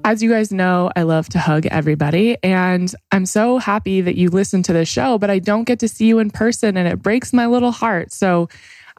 As 0.03 0.23
you 0.23 0.31
guys 0.31 0.51
know, 0.51 0.89
I 0.95 1.03
love 1.03 1.29
to 1.29 1.39
hug 1.39 1.67
everybody. 1.67 2.35
And 2.41 2.93
I'm 3.11 3.27
so 3.27 3.59
happy 3.59 4.01
that 4.01 4.15
you 4.15 4.29
listen 4.29 4.63
to 4.63 4.73
this 4.73 4.89
show, 4.89 5.19
but 5.19 5.29
I 5.29 5.37
don't 5.37 5.65
get 5.65 5.79
to 5.79 5.87
see 5.87 6.07
you 6.07 6.17
in 6.17 6.31
person 6.31 6.75
and 6.75 6.87
it 6.87 7.03
breaks 7.03 7.33
my 7.33 7.45
little 7.45 7.71
heart. 7.71 8.11
So 8.11 8.49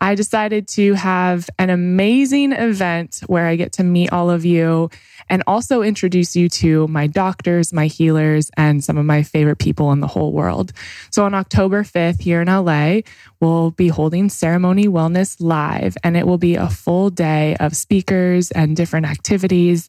I 0.02 0.16
decided 0.16 0.66
to 0.68 0.94
have 0.94 1.48
an 1.60 1.70
amazing 1.70 2.50
event 2.50 3.22
where 3.28 3.46
I 3.46 3.54
get 3.54 3.70
to 3.74 3.84
meet 3.84 4.12
all 4.12 4.30
of 4.30 4.44
you 4.44 4.90
and 5.30 5.44
also 5.46 5.82
introduce 5.82 6.34
you 6.34 6.48
to 6.48 6.88
my 6.88 7.06
doctors, 7.06 7.72
my 7.72 7.86
healers, 7.86 8.50
and 8.56 8.82
some 8.82 8.98
of 8.98 9.06
my 9.06 9.22
favorite 9.22 9.60
people 9.60 9.92
in 9.92 10.00
the 10.00 10.08
whole 10.08 10.32
world. 10.32 10.72
So 11.12 11.24
on 11.24 11.34
October 11.34 11.84
5th 11.84 12.20
here 12.20 12.42
in 12.42 12.48
LA, 12.48 13.02
we'll 13.38 13.70
be 13.70 13.86
holding 13.86 14.28
Ceremony 14.28 14.88
Wellness 14.88 15.36
Live, 15.38 15.96
and 16.02 16.16
it 16.16 16.26
will 16.26 16.36
be 16.36 16.56
a 16.56 16.68
full 16.68 17.08
day 17.08 17.54
of 17.60 17.76
speakers 17.76 18.50
and 18.50 18.76
different 18.76 19.06
activities. 19.06 19.88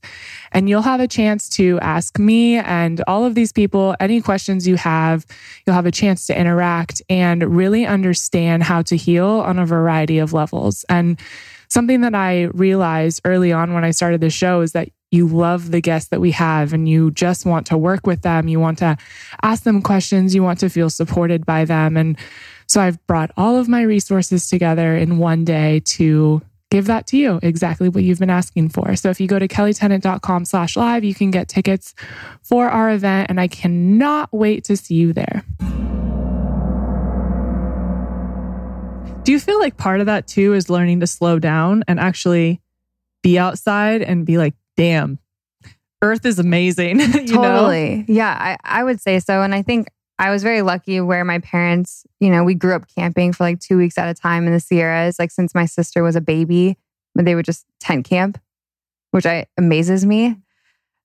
And 0.51 0.69
you'll 0.69 0.83
have 0.83 0.99
a 0.99 1.07
chance 1.07 1.49
to 1.49 1.79
ask 1.79 2.19
me 2.19 2.57
and 2.57 3.03
all 3.07 3.25
of 3.25 3.33
these 3.33 3.51
people 3.51 3.95
any 3.99 4.21
questions 4.21 4.67
you 4.67 4.75
have. 4.75 5.25
You'll 5.65 5.75
have 5.75 5.87
a 5.87 5.91
chance 5.91 6.27
to 6.27 6.39
interact 6.39 7.01
and 7.09 7.55
really 7.55 7.87
understand 7.87 8.61
how 8.61 8.83
to 8.83 8.95
heal 8.95 9.25
on 9.25 9.57
a 9.57 9.65
variety 9.65 10.02
of 10.09 10.33
levels. 10.33 10.85
And 10.89 11.19
something 11.69 12.01
that 12.01 12.15
I 12.15 12.43
realized 12.53 13.21
early 13.25 13.51
on 13.51 13.73
when 13.73 13.83
I 13.83 13.91
started 13.91 14.21
the 14.21 14.29
show 14.29 14.61
is 14.61 14.73
that 14.73 14.89
you 15.11 15.27
love 15.27 15.71
the 15.71 15.81
guests 15.81 16.09
that 16.09 16.21
we 16.21 16.31
have 16.31 16.73
and 16.73 16.89
you 16.89 17.11
just 17.11 17.45
want 17.45 17.67
to 17.67 17.77
work 17.77 18.07
with 18.07 18.23
them. 18.23 18.47
You 18.47 18.59
want 18.59 18.79
to 18.79 18.97
ask 19.43 19.63
them 19.63 19.81
questions. 19.81 20.33
You 20.33 20.41
want 20.41 20.59
to 20.59 20.69
feel 20.69 20.89
supported 20.89 21.45
by 21.45 21.65
them. 21.65 21.97
And 21.97 22.17
so 22.67 22.81
I've 22.81 23.05
brought 23.05 23.31
all 23.37 23.57
of 23.57 23.67
my 23.67 23.83
resources 23.83 24.49
together 24.49 24.95
in 24.95 25.19
one 25.19 25.45
day 25.45 25.81
to 25.85 26.41
give 26.71 26.87
that 26.87 27.05
to 27.05 27.17
you 27.17 27.39
exactly 27.43 27.87
what 27.87 28.03
you've 28.03 28.17
been 28.17 28.31
asking 28.31 28.69
for. 28.69 28.95
So 28.95 29.11
if 29.11 29.21
you 29.21 29.27
go 29.27 29.37
to 29.37 29.47
kellitennant.com 29.47 30.45
slash 30.45 30.75
live, 30.75 31.03
you 31.03 31.13
can 31.13 31.29
get 31.29 31.47
tickets 31.47 31.93
for 32.41 32.67
our 32.67 32.89
event 32.89 33.29
and 33.29 33.39
I 33.39 33.47
cannot 33.47 34.33
wait 34.33 34.63
to 34.63 34.75
see 34.75 34.95
you 34.95 35.13
there. 35.13 35.43
Do 39.23 39.31
you 39.31 39.39
feel 39.39 39.57
like 39.57 39.77
part 39.77 40.01
of 40.01 40.07
that 40.07 40.27
too 40.27 40.53
is 40.53 40.69
learning 40.69 40.99
to 40.99 41.07
slow 41.07 41.39
down 41.39 41.83
and 41.87 41.97
actually 41.97 42.61
be 43.21 43.39
outside 43.39 44.01
and 44.01 44.25
be 44.25 44.37
like, 44.37 44.53
damn, 44.75 45.17
Earth 46.01 46.25
is 46.25 46.39
amazing. 46.39 46.99
totally. 47.27 47.97
Know? 47.99 48.05
Yeah, 48.09 48.37
I, 48.37 48.57
I 48.63 48.83
would 48.83 48.99
say 48.99 49.19
so. 49.19 49.41
And 49.41 49.55
I 49.55 49.61
think 49.61 49.87
I 50.19 50.29
was 50.29 50.43
very 50.43 50.61
lucky 50.61 50.99
where 50.99 51.23
my 51.23 51.39
parents, 51.39 52.05
you 52.19 52.29
know, 52.29 52.43
we 52.43 52.53
grew 52.53 52.75
up 52.75 52.85
camping 52.93 53.31
for 53.31 53.45
like 53.45 53.61
two 53.61 53.77
weeks 53.77 53.97
at 53.97 54.09
a 54.09 54.13
time 54.13 54.45
in 54.45 54.51
the 54.51 54.59
Sierras, 54.59 55.17
like 55.17 55.31
since 55.31 55.55
my 55.55 55.65
sister 55.65 56.03
was 56.03 56.17
a 56.17 56.21
baby, 56.21 56.77
but 57.15 57.23
they 57.23 57.33
would 57.33 57.45
just 57.45 57.65
tent 57.79 58.05
camp, 58.05 58.37
which 59.11 59.25
I 59.25 59.45
amazes 59.57 60.05
me. 60.05 60.35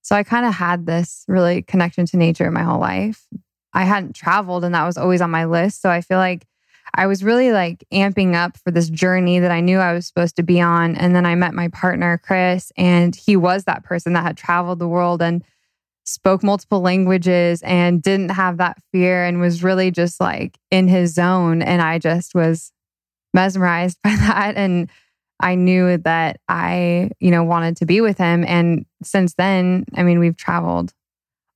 So 0.03 0.17
I 0.17 0.25
kind 0.25 0.45
of 0.45 0.55
had 0.55 0.87
this 0.87 1.25
really 1.29 1.63
connection 1.63 2.05
to 2.07 2.17
nature 2.17 2.51
my 2.51 2.65
whole 2.65 2.81
life. 2.81 3.29
I 3.73 3.85
hadn't 3.85 4.17
traveled 4.17 4.65
and 4.65 4.75
that 4.75 4.87
was 4.87 4.99
always 4.99 5.21
on 5.21 5.31
my 5.31 5.45
list. 5.45 5.81
So 5.81 5.89
I 5.89 6.01
feel 6.01 6.19
like 6.19 6.49
I 6.95 7.07
was 7.07 7.23
really 7.23 7.53
like 7.53 7.85
amping 7.93 8.35
up 8.35 8.57
for 8.59 8.71
this 8.71 8.89
journey 8.89 9.39
that 9.41 9.51
I 9.51 9.61
knew 9.61 9.79
I 9.79 9.93
was 9.93 10.07
supposed 10.07 10.37
to 10.37 10.43
be 10.43 10.61
on. 10.61 10.97
And 10.97 11.15
then 11.15 11.27
I 11.27 11.35
met 11.35 11.55
my 11.55 11.69
partner, 11.69 12.21
Chris, 12.23 12.73
and 12.77 13.15
he 13.15 13.37
was 13.37 13.65
that 13.65 13.85
person 13.85 14.15
that 14.15 14.23
had 14.23 14.37
traveled 14.37 14.79
the 14.79 14.89
world 14.89 15.23
and 15.23 15.45
spoke 16.05 16.43
multiple 16.43 16.81
languages 16.81 17.63
and 17.63 18.03
didn't 18.03 18.31
have 18.31 18.57
that 18.57 18.79
fear 18.93 19.25
and 19.25 19.41
was 19.41 19.63
really 19.63 19.91
just 19.91 20.21
like 20.21 20.59
in 20.71 20.89
his 20.89 21.13
zone. 21.15 21.61
And 21.63 21.83
I 21.83 21.99
just 21.99 22.35
was 22.35 22.73
mesmerized 23.35 23.99
by 24.05 24.17
that. 24.17 24.57
And 24.57 24.91
I 25.41 25.55
knew 25.55 25.99
that 25.99 26.41
I, 26.49 27.11
you 27.21 27.31
know, 27.31 27.45
wanted 27.45 27.77
to 27.79 27.87
be 27.87 28.01
with 28.01 28.19
him. 28.19 28.45
And 28.47 28.87
since 29.03 29.35
then, 29.35 29.85
I 29.95 30.03
mean, 30.03 30.19
we've 30.19 30.37
traveled 30.37 30.93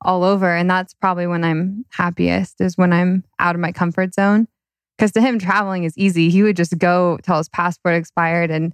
all 0.03 0.23
over. 0.25 0.55
And 0.55 0.71
that's 0.71 0.95
probably 0.95 1.27
when 1.27 1.45
I'm 1.45 1.85
happiest 1.91 2.61
is 2.61 2.77
when 2.77 2.93
I'm 2.93 3.25
out 3.39 3.55
of 3.55 3.61
my 3.61 3.73
comfort 3.73 4.15
zone. 4.15 4.49
Because 5.03 5.11
to 5.15 5.21
him, 5.21 5.41
traveling 5.41 5.83
is 5.83 5.99
easy. 5.99 6.31
He 6.31 6.45
would 6.45 6.55
just 6.55 6.79
go 6.79 7.19
till 7.25 7.37
his 7.39 7.49
passport 7.49 7.97
expired 7.97 8.53
and 8.53 8.73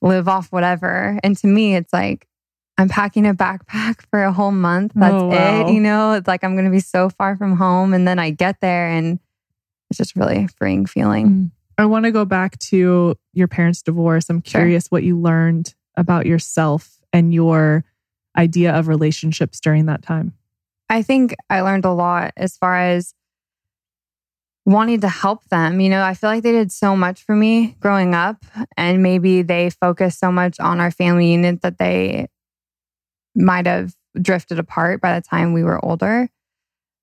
live 0.00 0.28
off 0.28 0.52
whatever. 0.52 1.18
And 1.24 1.36
to 1.38 1.48
me, 1.48 1.74
it's 1.74 1.92
like, 1.92 2.28
I'm 2.78 2.88
packing 2.88 3.26
a 3.26 3.34
backpack 3.34 4.02
for 4.12 4.22
a 4.22 4.32
whole 4.32 4.52
month. 4.52 4.92
That's 4.94 5.12
Oh, 5.12 5.26
wow. 5.26 5.66
it. 5.66 5.72
You 5.72 5.80
know, 5.80 6.12
it's 6.12 6.28
like 6.28 6.44
I'm 6.44 6.52
going 6.54 6.66
to 6.66 6.70
be 6.70 6.78
so 6.78 7.10
far 7.10 7.36
from 7.36 7.56
home. 7.56 7.92
And 7.92 8.06
then 8.06 8.20
I 8.20 8.30
get 8.30 8.60
there 8.60 8.86
and 8.88 9.18
it's 9.90 9.98
just 9.98 10.14
really 10.14 10.46
freeing 10.46 10.86
feeling. 10.86 11.26
Mm. 11.28 11.50
I 11.76 11.86
want 11.86 12.04
to 12.04 12.12
go 12.12 12.24
back 12.24 12.56
to 12.70 13.16
your 13.32 13.48
parents' 13.48 13.82
divorce. 13.82 14.30
I'm 14.30 14.44
Sure. 14.44 14.60
curious 14.60 14.92
what 14.92 15.02
you 15.02 15.18
learned 15.18 15.74
about 15.96 16.24
yourself 16.24 17.00
and 17.12 17.34
your 17.34 17.84
idea 18.38 18.72
of 18.74 18.86
relationships 18.86 19.58
during 19.58 19.86
that 19.86 20.02
time. 20.02 20.34
I 20.88 21.02
think 21.02 21.34
I 21.50 21.62
learned 21.62 21.84
a 21.84 21.90
lot 21.90 22.32
as 22.36 22.56
far 22.56 22.76
as 22.78 23.12
wanting 24.66 25.00
to 25.00 25.08
help 25.08 25.44
them. 25.48 25.80
You 25.80 25.90
know, 25.90 26.02
I 26.02 26.14
feel 26.14 26.30
like 26.30 26.42
they 26.42 26.52
did 26.52 26.72
so 26.72 26.96
much 26.96 27.22
for 27.22 27.34
me 27.34 27.76
growing 27.80 28.14
up, 28.14 28.44
and 28.76 29.02
maybe 29.02 29.42
they 29.42 29.70
focused 29.70 30.18
so 30.18 30.32
much 30.32 30.58
on 30.60 30.80
our 30.80 30.90
family 30.90 31.32
unit 31.32 31.62
that 31.62 31.78
they 31.78 32.28
might 33.34 33.66
have 33.66 33.94
drifted 34.20 34.58
apart 34.58 35.00
by 35.00 35.18
the 35.18 35.26
time 35.26 35.52
we 35.52 35.64
were 35.64 35.84
older. 35.84 36.28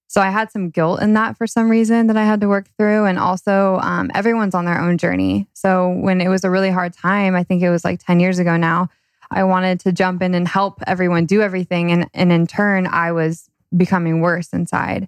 So 0.08 0.19
I 0.19 0.30
had 0.30 0.52
some 0.52 0.69
guilt 0.69 1.02
in 1.02 1.13
that 1.13 1.38
for 1.38 1.47
some 1.47 1.69
reason 1.69 2.08
that 2.08 2.17
I 2.17 2.26
had 2.26 2.41
to 2.41 2.50
work 2.50 2.67
through. 2.78 3.06
And 3.06 3.17
also, 3.17 3.80
um, 3.82 4.12
everyone's 4.13 4.54
on 4.54 4.65
their 4.65 4.80
own 4.80 4.97
journey. 4.97 5.47
So 5.54 5.89
when 5.89 6.19
it 6.19 6.28
was 6.28 6.43
a 6.43 6.50
really 6.50 6.69
hard 6.69 6.93
time, 6.93 7.34
I 7.34 7.43
think 7.43 7.63
it 7.63 7.69
was 7.69 7.86
like 7.86 8.04
10 8.04 8.19
years 8.19 8.38
ago 8.38 8.58
now, 8.58 8.89
I 9.30 9.45
wanted 9.45 9.80
to 9.82 9.93
jump 9.93 10.21
in 10.21 10.36
and 10.36 10.45
help 10.45 10.84
everyone 10.86 11.28
do 11.28 11.41
everything. 11.41 11.93
And, 11.93 12.10
and 12.13 12.30
in 12.30 12.45
turn, 12.45 12.88
I 12.88 13.13
was 13.13 13.50
becoming 13.76 14.19
worse 14.19 14.52
inside. 14.52 15.08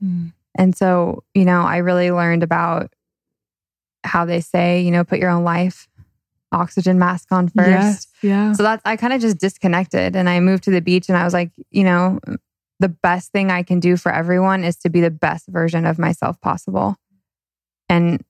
And 0.55 0.75
so, 0.75 1.23
you 1.33 1.45
know, 1.45 1.61
I 1.61 1.77
really 1.77 2.11
learned 2.11 2.43
about 2.43 2.93
how 4.03 4.25
they 4.25 4.41
say, 4.41 4.81
you 4.81 4.91
know, 4.91 5.03
put 5.03 5.19
your 5.19 5.29
own 5.29 5.43
life 5.43 5.87
oxygen 6.51 6.99
mask 6.99 7.31
on 7.31 7.49
first. 7.49 7.67
Yes. 7.67 8.07
Yeah. 8.21 8.53
So 8.53 8.63
that's, 8.63 8.81
I 8.85 8.95
kind 8.95 9.13
of 9.13 9.21
just 9.21 9.39
disconnected 9.39 10.15
and 10.15 10.29
I 10.29 10.39
moved 10.39 10.63
to 10.65 10.71
the 10.71 10.81
beach 10.81 11.09
and 11.09 11.17
I 11.17 11.23
was 11.23 11.33
like, 11.33 11.51
you 11.71 11.83
know, 11.83 12.19
the 12.79 12.89
best 12.89 13.31
thing 13.31 13.49
I 13.49 13.63
can 13.63 13.79
do 13.79 13.97
for 13.97 14.11
everyone 14.11 14.63
is 14.63 14.75
to 14.77 14.89
be 14.89 15.01
the 15.01 15.09
best 15.09 15.47
version 15.47 15.85
of 15.85 15.97
myself 15.97 16.39
possible. 16.41 16.95
And 17.89 18.23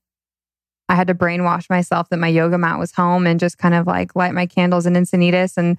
I 0.90 0.96
had 0.96 1.08
to 1.08 1.16
brainwash 1.16 1.70
myself 1.70 2.10
that 2.10 2.20
my 2.20 2.28
yoga 2.28 2.58
mat 2.58 2.80
was 2.80 2.92
home 2.92 3.26
and 3.26 3.40
just 3.40 3.58
kind 3.58 3.74
of 3.74 3.88
like 3.88 4.16
light 4.16 4.34
my 4.34 4.46
candles 4.46 4.86
in 4.86 4.94
Encinitas 4.94 5.58
and 5.58 5.78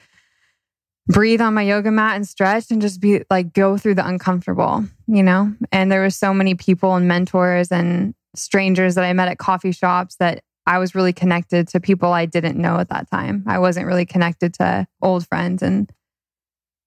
breathe 1.06 1.40
on 1.40 1.54
my 1.54 1.62
yoga 1.62 1.90
mat 1.90 2.16
and 2.16 2.26
stretch 2.26 2.70
and 2.70 2.80
just 2.80 3.00
be 3.00 3.22
like 3.30 3.52
go 3.52 3.76
through 3.76 3.94
the 3.94 4.06
uncomfortable, 4.06 4.84
you 5.06 5.22
know? 5.22 5.52
And 5.70 5.92
there 5.92 6.00
were 6.00 6.10
so 6.10 6.32
many 6.32 6.54
people 6.54 6.94
and 6.94 7.06
mentors 7.06 7.70
and 7.70 8.14
strangers 8.34 8.94
that 8.94 9.04
I 9.04 9.12
met 9.12 9.28
at 9.28 9.38
coffee 9.38 9.72
shops 9.72 10.16
that 10.16 10.42
I 10.66 10.78
was 10.78 10.94
really 10.94 11.12
connected 11.12 11.68
to 11.68 11.80
people 11.80 12.12
I 12.12 12.24
didn't 12.24 12.56
know 12.56 12.78
at 12.78 12.88
that 12.88 13.10
time. 13.10 13.44
I 13.46 13.58
wasn't 13.58 13.86
really 13.86 14.06
connected 14.06 14.54
to 14.54 14.86
old 15.02 15.26
friends 15.28 15.62
and 15.62 15.90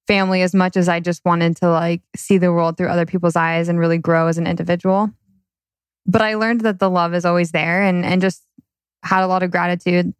family 0.07 0.41
as 0.41 0.55
much 0.55 0.77
as 0.77 0.89
I 0.89 0.99
just 0.99 1.23
wanted 1.25 1.57
to 1.57 1.69
like 1.69 2.01
see 2.15 2.37
the 2.37 2.51
world 2.51 2.77
through 2.77 2.87
other 2.87 3.05
people's 3.05 3.35
eyes 3.35 3.67
and 3.67 3.77
really 3.77 3.97
grow 3.97 4.27
as 4.27 4.37
an 4.37 4.47
individual. 4.47 5.11
But 6.07 6.21
I 6.21 6.35
learned 6.35 6.61
that 6.61 6.79
the 6.79 6.89
love 6.89 7.13
is 7.13 7.25
always 7.25 7.51
there 7.51 7.83
and 7.83 8.03
and 8.03 8.21
just 8.21 8.41
had 9.03 9.23
a 9.23 9.27
lot 9.27 9.43
of 9.43 9.51
gratitude 9.51 10.13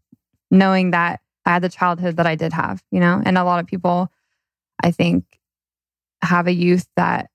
knowing 0.52 0.92
that 0.92 1.22
I 1.48 1.52
had 1.52 1.62
the 1.62 1.70
childhood 1.70 2.18
that 2.18 2.28
I 2.28 2.36
did 2.36 2.52
have, 2.52 2.84
you 2.92 3.00
know? 3.00 3.22
And 3.26 3.38
a 3.38 3.46
lot 3.46 3.62
of 3.62 3.68
people 3.68 4.12
I 4.84 4.92
think 4.92 5.24
have 6.22 6.46
a 6.46 6.54
youth 6.54 6.88
that 6.98 7.30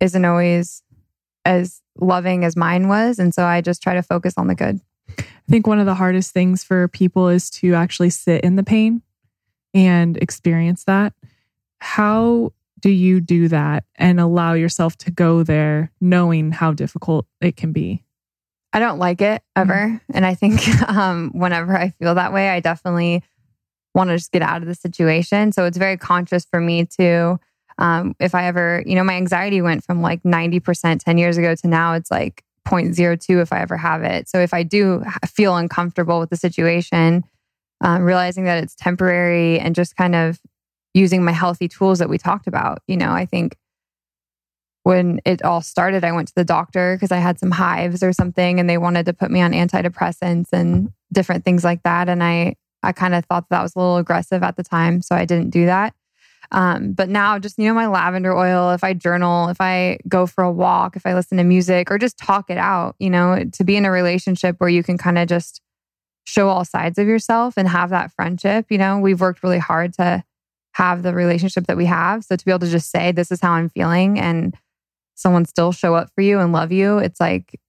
isn't 0.00 0.24
always 0.24 0.82
as 1.44 1.82
loving 1.98 2.44
as 2.44 2.56
mine 2.56 2.88
was 2.88 3.18
and 3.18 3.34
so 3.34 3.44
I 3.44 3.60
just 3.60 3.82
try 3.82 3.94
to 3.94 4.02
focus 4.02 4.34
on 4.38 4.46
the 4.46 4.54
good. 4.54 4.80
I 5.18 5.22
think 5.50 5.66
one 5.66 5.78
of 5.78 5.86
the 5.86 5.94
hardest 5.94 6.32
things 6.32 6.64
for 6.64 6.88
people 6.88 7.28
is 7.28 7.50
to 7.50 7.74
actually 7.74 8.10
sit 8.10 8.42
in 8.44 8.56
the 8.56 8.62
pain 8.62 9.02
and 9.74 10.16
experience 10.16 10.84
that. 10.84 11.12
How 11.80 12.52
do 12.78 12.88
you 12.88 13.20
do 13.20 13.48
that 13.48 13.84
and 13.96 14.20
allow 14.20 14.54
yourself 14.54 14.96
to 14.98 15.10
go 15.10 15.42
there 15.42 15.92
knowing 16.00 16.52
how 16.52 16.72
difficult 16.72 17.26
it 17.42 17.56
can 17.56 17.72
be? 17.72 18.04
I 18.72 18.78
don't 18.78 18.98
like 18.98 19.20
it 19.20 19.42
ever. 19.56 20.00
And 20.14 20.24
I 20.24 20.34
think 20.34 20.66
um, 20.88 21.30
whenever 21.34 21.76
I 21.76 21.90
feel 21.90 22.14
that 22.14 22.32
way, 22.32 22.48
I 22.48 22.60
definitely 22.60 23.22
want 23.94 24.10
to 24.10 24.16
just 24.16 24.32
get 24.32 24.42
out 24.42 24.62
of 24.62 24.68
the 24.68 24.74
situation. 24.74 25.52
So 25.52 25.64
it's 25.64 25.78
very 25.78 25.96
conscious 25.96 26.44
for 26.44 26.60
me 26.60 26.86
to, 26.98 27.38
um, 27.78 28.14
if 28.20 28.34
I 28.34 28.46
ever, 28.46 28.82
you 28.86 28.94
know, 28.94 29.04
my 29.04 29.14
anxiety 29.14 29.60
went 29.62 29.84
from 29.84 30.02
like 30.02 30.22
90% 30.22 31.00
10 31.02 31.18
years 31.18 31.36
ago 31.36 31.54
to 31.54 31.68
now 31.68 31.94
it's 31.94 32.10
like 32.10 32.44
0.02 32.66 33.42
if 33.42 33.52
I 33.52 33.60
ever 33.60 33.76
have 33.76 34.02
it. 34.02 34.28
So 34.28 34.38
if 34.38 34.54
I 34.54 34.62
do 34.62 35.02
feel 35.26 35.56
uncomfortable 35.56 36.20
with 36.20 36.30
the 36.30 36.36
situation, 36.36 37.24
um, 37.80 38.02
realizing 38.02 38.44
that 38.44 38.62
it's 38.62 38.74
temporary 38.74 39.58
and 39.58 39.74
just 39.74 39.96
kind 39.96 40.14
of 40.14 40.38
using 40.94 41.24
my 41.24 41.32
healthy 41.32 41.68
tools 41.68 41.98
that 41.98 42.08
we 42.08 42.18
talked 42.18 42.46
about, 42.46 42.82
you 42.86 42.96
know, 42.96 43.12
I 43.12 43.26
think 43.26 43.56
when 44.82 45.20
it 45.24 45.42
all 45.42 45.60
started, 45.60 46.04
I 46.04 46.12
went 46.12 46.28
to 46.28 46.34
the 46.34 46.44
doctor 46.44 46.96
because 46.96 47.12
I 47.12 47.18
had 47.18 47.38
some 47.38 47.50
hives 47.50 48.02
or 48.02 48.12
something, 48.12 48.58
and 48.58 48.68
they 48.68 48.78
wanted 48.78 49.06
to 49.06 49.12
put 49.12 49.30
me 49.30 49.40
on 49.40 49.52
antidepressants 49.52 50.48
and 50.52 50.90
different 51.12 51.44
things 51.44 51.64
like 51.64 51.82
that. 51.82 52.08
And 52.08 52.22
I, 52.22 52.56
I 52.82 52.92
kind 52.92 53.14
of 53.14 53.24
thought 53.26 53.46
that 53.50 53.62
was 53.62 53.74
a 53.74 53.78
little 53.78 53.96
aggressive 53.96 54.42
at 54.42 54.56
the 54.56 54.62
time, 54.62 55.02
so 55.02 55.14
I 55.14 55.24
didn't 55.24 55.50
do 55.50 55.66
that. 55.66 55.94
Um, 56.52 56.92
but 56.92 57.08
now, 57.08 57.38
just 57.38 57.58
you 57.58 57.66
know, 57.66 57.74
my 57.74 57.86
lavender 57.86 58.36
oil. 58.36 58.70
If 58.70 58.82
I 58.82 58.92
journal, 58.94 59.48
if 59.48 59.60
I 59.60 59.98
go 60.08 60.26
for 60.26 60.42
a 60.42 60.50
walk, 60.50 60.96
if 60.96 61.06
I 61.06 61.14
listen 61.14 61.38
to 61.38 61.44
music, 61.44 61.90
or 61.90 61.98
just 61.98 62.18
talk 62.18 62.50
it 62.50 62.58
out, 62.58 62.96
you 62.98 63.10
know, 63.10 63.44
to 63.44 63.64
be 63.64 63.76
in 63.76 63.84
a 63.84 63.90
relationship 63.90 64.56
where 64.58 64.70
you 64.70 64.82
can 64.82 64.98
kind 64.98 65.18
of 65.18 65.28
just 65.28 65.60
show 66.24 66.48
all 66.48 66.64
sides 66.64 66.98
of 66.98 67.06
yourself 67.06 67.54
and 67.56 67.68
have 67.68 67.90
that 67.90 68.12
friendship. 68.12 68.66
You 68.70 68.78
know, 68.78 68.98
we've 68.98 69.20
worked 69.20 69.42
really 69.42 69.58
hard 69.58 69.94
to 69.94 70.24
have 70.72 71.02
the 71.02 71.14
relationship 71.14 71.66
that 71.66 71.76
we 71.76 71.86
have. 71.86 72.24
So 72.24 72.36
to 72.36 72.44
be 72.44 72.50
able 72.50 72.60
to 72.60 72.70
just 72.70 72.90
say, 72.90 73.12
"This 73.12 73.30
is 73.30 73.40
how 73.40 73.52
I'm 73.52 73.68
feeling," 73.68 74.18
and 74.18 74.56
someone 75.14 75.44
still 75.44 75.72
show 75.72 75.94
up 75.94 76.10
for 76.14 76.22
you 76.22 76.38
and 76.40 76.52
love 76.52 76.72
you, 76.72 76.98
it's 76.98 77.20
like, 77.20 77.60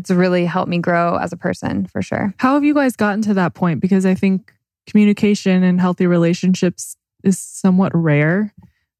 it's 0.00 0.10
really 0.10 0.46
helped 0.46 0.70
me 0.70 0.78
grow 0.78 1.16
as 1.16 1.32
a 1.32 1.36
person 1.36 1.86
for 1.86 2.00
sure. 2.00 2.34
How 2.38 2.54
have 2.54 2.64
you 2.64 2.72
guys 2.72 2.96
gotten 2.96 3.20
to 3.22 3.34
that 3.34 3.52
point? 3.52 3.80
Because 3.80 4.06
I 4.06 4.14
think 4.14 4.52
communication 4.86 5.62
and 5.62 5.78
healthy 5.78 6.06
relationships 6.06 6.96
is 7.22 7.38
somewhat 7.38 7.92
rare, 7.94 8.54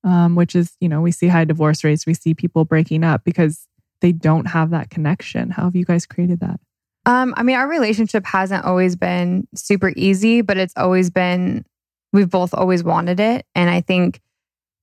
um, 0.04 0.36
which 0.36 0.54
is, 0.54 0.76
you 0.78 0.90
know, 0.90 1.00
we 1.00 1.10
see 1.10 1.28
high 1.28 1.46
divorce 1.46 1.82
rates, 1.82 2.04
we 2.04 2.12
see 2.12 2.34
people 2.34 2.66
breaking 2.66 3.02
up 3.02 3.24
because 3.24 3.66
they 4.02 4.12
don't 4.12 4.46
have 4.46 4.70
that 4.70 4.90
connection. 4.90 5.50
How 5.50 5.64
have 5.64 5.74
you 5.74 5.86
guys 5.86 6.04
created 6.04 6.40
that? 6.40 6.60
Um, 7.06 7.32
I 7.36 7.42
mean, 7.44 7.56
our 7.56 7.66
relationship 7.66 8.26
hasn't 8.26 8.66
always 8.66 8.94
been 8.94 9.48
super 9.54 9.92
easy, 9.96 10.42
but 10.42 10.58
it's 10.58 10.74
always 10.76 11.08
been, 11.08 11.64
we've 12.12 12.28
both 12.28 12.52
always 12.52 12.84
wanted 12.84 13.20
it. 13.20 13.46
And 13.54 13.70
I 13.70 13.80
think 13.80 14.20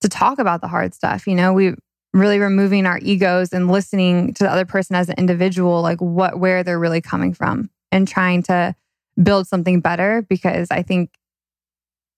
to 0.02 0.10
talk 0.10 0.40
about 0.40 0.62
the 0.62 0.68
hard 0.68 0.96
stuff, 0.96 1.28
you 1.28 1.36
know, 1.36 1.54
we 1.54 1.76
really 2.14 2.40
removing 2.40 2.86
our 2.86 3.00
egos 3.02 3.54
and 3.54 3.70
listening 3.70 4.34
to 4.34 4.44
the 4.44 4.52
other 4.52 4.66
person 4.66 4.96
as 4.96 5.10
an 5.10 5.16
individual, 5.18 5.82
like 5.82 6.00
what, 6.00 6.40
where 6.40 6.64
they're 6.64 6.80
really 6.80 7.02
coming 7.02 7.34
from 7.34 7.70
and 7.92 8.08
trying 8.08 8.44
to 8.44 8.76
build 9.22 9.48
something 9.48 9.80
better 9.80 10.26
because 10.28 10.68
I 10.72 10.84
think 10.84 11.12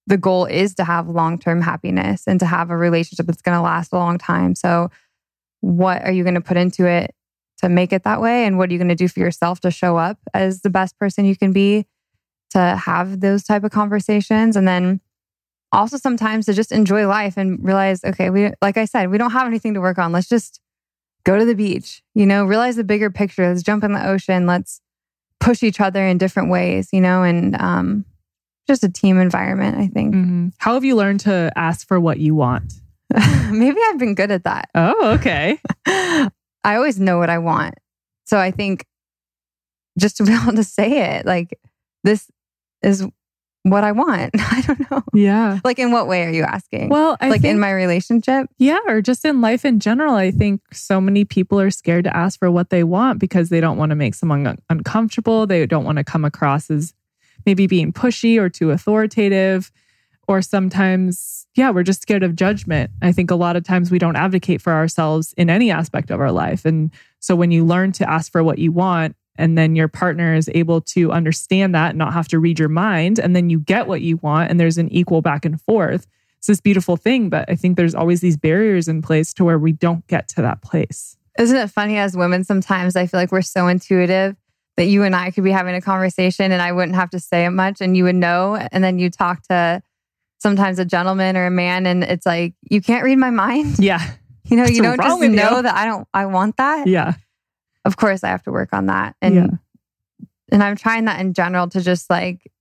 the 0.07 0.17
goal 0.17 0.45
is 0.45 0.73
to 0.75 0.83
have 0.83 1.07
long 1.07 1.37
term 1.37 1.61
happiness 1.61 2.23
and 2.27 2.39
to 2.39 2.45
have 2.45 2.69
a 2.69 2.77
relationship 2.77 3.27
that's 3.27 3.41
going 3.41 3.55
to 3.55 3.61
last 3.61 3.93
a 3.93 3.97
long 3.97 4.17
time. 4.17 4.55
So, 4.55 4.89
what 5.61 6.03
are 6.03 6.11
you 6.11 6.23
going 6.23 6.35
to 6.35 6.41
put 6.41 6.57
into 6.57 6.87
it 6.87 7.13
to 7.59 7.69
make 7.69 7.93
it 7.93 8.03
that 8.03 8.21
way? 8.21 8.45
And 8.45 8.57
what 8.57 8.69
are 8.69 8.73
you 8.73 8.79
going 8.79 8.89
to 8.89 8.95
do 8.95 9.07
for 9.07 9.19
yourself 9.19 9.59
to 9.61 9.71
show 9.71 9.97
up 9.97 10.17
as 10.33 10.61
the 10.61 10.69
best 10.69 10.97
person 10.97 11.25
you 11.25 11.35
can 11.35 11.51
be 11.51 11.85
to 12.51 12.59
have 12.59 13.19
those 13.19 13.43
type 13.43 13.63
of 13.63 13.71
conversations? 13.71 14.55
And 14.55 14.67
then 14.67 15.01
also 15.71 15.97
sometimes 15.97 16.45
to 16.47 16.53
just 16.53 16.71
enjoy 16.71 17.07
life 17.07 17.37
and 17.37 17.63
realize, 17.63 18.03
okay, 18.03 18.29
we, 18.29 18.51
like 18.61 18.77
I 18.77 18.85
said, 18.85 19.09
we 19.11 19.17
don't 19.17 19.31
have 19.31 19.47
anything 19.47 19.73
to 19.75 19.81
work 19.81 19.97
on. 19.97 20.11
Let's 20.11 20.27
just 20.29 20.59
go 21.25 21.37
to 21.37 21.45
the 21.45 21.55
beach, 21.55 22.01
you 22.15 22.25
know, 22.25 22.45
realize 22.45 22.75
the 22.75 22.83
bigger 22.83 23.09
picture. 23.09 23.47
Let's 23.47 23.63
jump 23.63 23.83
in 23.83 23.93
the 23.93 24.07
ocean. 24.07 24.47
Let's 24.47 24.81
push 25.39 25.63
each 25.63 25.79
other 25.79 26.05
in 26.05 26.17
different 26.17 26.49
ways, 26.49 26.89
you 26.91 27.01
know, 27.01 27.23
and 27.23 27.55
um, 27.61 28.05
just 28.67 28.83
a 28.83 28.89
team 28.89 29.19
environment, 29.19 29.77
I 29.77 29.87
think. 29.87 30.15
Mhm. 30.15 30.53
How 30.57 30.73
have 30.73 30.83
you 30.85 30.95
learned 30.95 31.21
to 31.21 31.51
ask 31.55 31.87
for 31.87 31.99
what 31.99 32.19
you 32.19 32.35
want? 32.35 32.73
Maybe 33.51 33.77
I've 33.87 33.97
been 33.97 34.15
good 34.15 34.31
at 34.31 34.43
that. 34.43 34.69
Oh, 34.75 35.13
okay. 35.13 35.59
I 35.85 36.29
always 36.75 36.99
know 36.99 37.17
what 37.17 37.29
I 37.29 37.37
want. 37.39 37.75
So 38.25 38.37
I 38.37 38.51
think 38.51 38.85
just 39.97 40.17
to 40.17 40.23
be 40.23 40.33
able 40.41 40.53
to 40.53 40.63
say 40.63 41.15
it, 41.15 41.25
like, 41.25 41.59
this 42.03 42.29
is 42.81 43.05
what 43.63 43.83
I 43.83 43.91
want. 43.91 44.31
I 44.37 44.61
don't 44.61 44.91
know. 44.91 45.03
Yeah. 45.13 45.59
Like, 45.63 45.79
in 45.79 45.91
what 45.91 46.07
way 46.07 46.23
are 46.25 46.31
you 46.31 46.43
asking? 46.43 46.89
Well, 46.89 47.17
I 47.19 47.29
like 47.29 47.41
think, 47.41 47.53
in 47.53 47.59
my 47.59 47.71
relationship? 47.71 48.47
yeah, 48.57 48.79
or 48.87 49.01
just 49.01 49.25
in 49.25 49.41
life 49.41 49.65
in 49.65 49.79
general, 49.79 50.15
I 50.15 50.31
think 50.31 50.61
so 50.71 51.01
many 51.01 51.25
people 51.25 51.59
are 51.59 51.71
scared 51.71 52.05
to 52.05 52.15
ask 52.15 52.39
for 52.39 52.49
what 52.49 52.69
they 52.69 52.83
want 52.83 53.19
because 53.19 53.49
they 53.49 53.59
don't 53.59 53.77
want 53.77 53.89
to 53.91 53.95
make 53.95 54.15
someone 54.15 54.47
un- 54.47 54.59
uncomfortable. 54.69 55.45
They 55.45 55.65
don't 55.65 55.85
want 55.85 55.97
to 55.97 56.03
come 56.03 56.25
across 56.25 56.69
as 56.69 56.93
maybe 57.45 57.67
being 57.67 57.91
pushy 57.93 58.39
or 58.39 58.49
too 58.49 58.71
authoritative. 58.71 59.71
Or 60.27 60.43
sometimes, 60.43 61.47
yeah, 61.55 61.71
we're 61.71 61.81
just 61.81 62.03
scared 62.03 62.21
of 62.21 62.35
judgment. 62.35 62.91
I 63.01 63.11
think 63.11 63.31
a 63.31 63.35
lot 63.35 63.55
of 63.55 63.63
times 63.63 63.89
we 63.89 63.97
don't 63.97 64.15
advocate 64.15 64.61
for 64.61 64.71
ourselves 64.71 65.33
in 65.37 65.49
any 65.49 65.71
aspect 65.71 66.11
of 66.11 66.21
our 66.21 66.31
life. 66.31 66.65
And 66.65 66.91
so 67.19 67.35
when 67.35 67.49
you 67.49 67.65
learn 67.65 67.93
to 67.93 68.07
ask 68.07 68.31
for 68.31 68.43
what 68.43 68.59
you 68.59 68.71
want, 68.71 69.15
and 69.39 69.57
then 69.57 69.75
your 69.75 69.87
partner 69.87 70.35
is 70.35 70.49
able 70.53 70.81
to 70.81 71.11
understand 71.11 71.73
that, 71.73 71.89
and 71.89 71.97
not 71.97 72.13
have 72.13 72.27
to 72.27 72.37
read 72.39 72.59
your 72.59 72.69
mind, 72.69 73.17
and 73.17 73.35
then 73.35 73.49
you 73.49 73.59
get 73.59 73.87
what 73.87 74.01
you 74.01 74.17
want, 74.17 74.51
and 74.51 74.59
there's 74.59 74.77
an 74.77 74.89
equal 74.89 75.21
back 75.21 75.45
and 75.45 75.59
forth, 75.61 76.05
it's 76.37 76.47
this 76.47 76.61
beautiful 76.61 76.95
thing. 76.95 77.29
But 77.29 77.49
I 77.49 77.55
think 77.55 77.75
there's 77.75 77.95
always 77.95 78.21
these 78.21 78.37
barriers 78.37 78.87
in 78.87 79.01
place 79.01 79.33
to 79.33 79.43
where 79.43 79.59
we 79.59 79.71
don't 79.71 80.05
get 80.07 80.27
to 80.29 80.41
that 80.41 80.61
place. 80.61 81.17
Isn't 81.37 81.57
it 81.57 81.69
funny 81.69 81.97
as 81.97 82.15
women 82.15 82.43
sometimes 82.43 82.95
I 82.95 83.07
feel 83.07 83.19
like 83.19 83.31
we're 83.31 83.41
so 83.41 83.67
intuitive 83.67 84.35
that 84.77 84.85
you 84.85 85.03
and 85.03 85.15
I 85.15 85.31
could 85.31 85.43
be 85.43 85.51
having 85.51 85.75
a 85.75 85.81
conversation 85.81 86.51
and 86.51 86.61
I 86.61 86.71
wouldn't 86.71 86.95
have 86.95 87.09
to 87.11 87.19
say 87.19 87.45
it 87.45 87.49
much 87.49 87.81
and 87.81 87.95
you 87.95 88.05
would 88.05 88.15
know. 88.15 88.55
And 88.71 88.83
then 88.83 88.99
you 88.99 89.09
talk 89.09 89.43
to 89.43 89.81
sometimes 90.37 90.79
a 90.79 90.85
gentleman 90.85 91.35
or 91.35 91.45
a 91.45 91.51
man 91.51 91.85
and 91.85 92.03
it's 92.03 92.25
like, 92.25 92.53
you 92.69 92.81
can't 92.81 93.03
read 93.03 93.17
my 93.17 93.29
mind. 93.29 93.79
Yeah. 93.79 93.99
You 94.45 94.57
know, 94.57 94.65
you 94.65 94.81
don't 94.81 94.97
just 94.97 95.19
know 95.19 95.57
you? 95.57 95.61
that 95.61 95.75
I 95.75 95.85
don't, 95.85 96.07
I 96.13 96.25
want 96.25 96.57
that. 96.57 96.87
Yeah. 96.87 97.13
Of 97.85 97.97
course, 97.97 98.23
I 98.23 98.29
have 98.29 98.43
to 98.43 98.51
work 98.51 98.69
on 98.73 98.87
that. 98.87 99.15
And, 99.21 99.35
Yeah. 99.35 99.47
and 100.51 100.63
I'm 100.63 100.75
trying 100.75 101.05
that 101.05 101.19
in 101.19 101.33
general 101.33 101.67
to 101.69 101.81
just 101.81 102.09
like, 102.09 102.51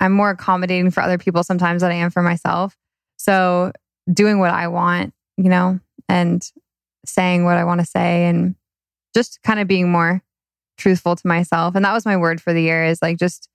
I'm 0.00 0.12
more 0.12 0.30
accommodating 0.30 0.90
for 0.90 1.02
other 1.02 1.18
people 1.18 1.44
sometimes 1.44 1.82
than 1.82 1.92
I 1.92 1.96
am 1.96 2.10
for 2.10 2.22
myself. 2.22 2.76
So 3.16 3.72
doing 4.12 4.38
what 4.40 4.50
I 4.50 4.66
want, 4.68 5.14
you 5.36 5.48
know, 5.48 5.78
and 6.08 6.42
saying 7.06 7.44
what 7.44 7.56
I 7.56 7.64
want 7.64 7.80
to 7.80 7.86
say 7.86 8.26
and 8.26 8.54
just 9.14 9.40
kind 9.42 9.60
of 9.60 9.68
being 9.68 9.90
more 9.90 10.22
truthful 10.78 11.14
to 11.14 11.26
myself. 11.26 11.74
And 11.74 11.84
that 11.84 11.92
was 11.92 12.04
my 12.04 12.16
word 12.16 12.40
for 12.40 12.52
the 12.52 12.62
year 12.62 12.84
is 12.84 13.00
like 13.02 13.18
just 13.18 13.48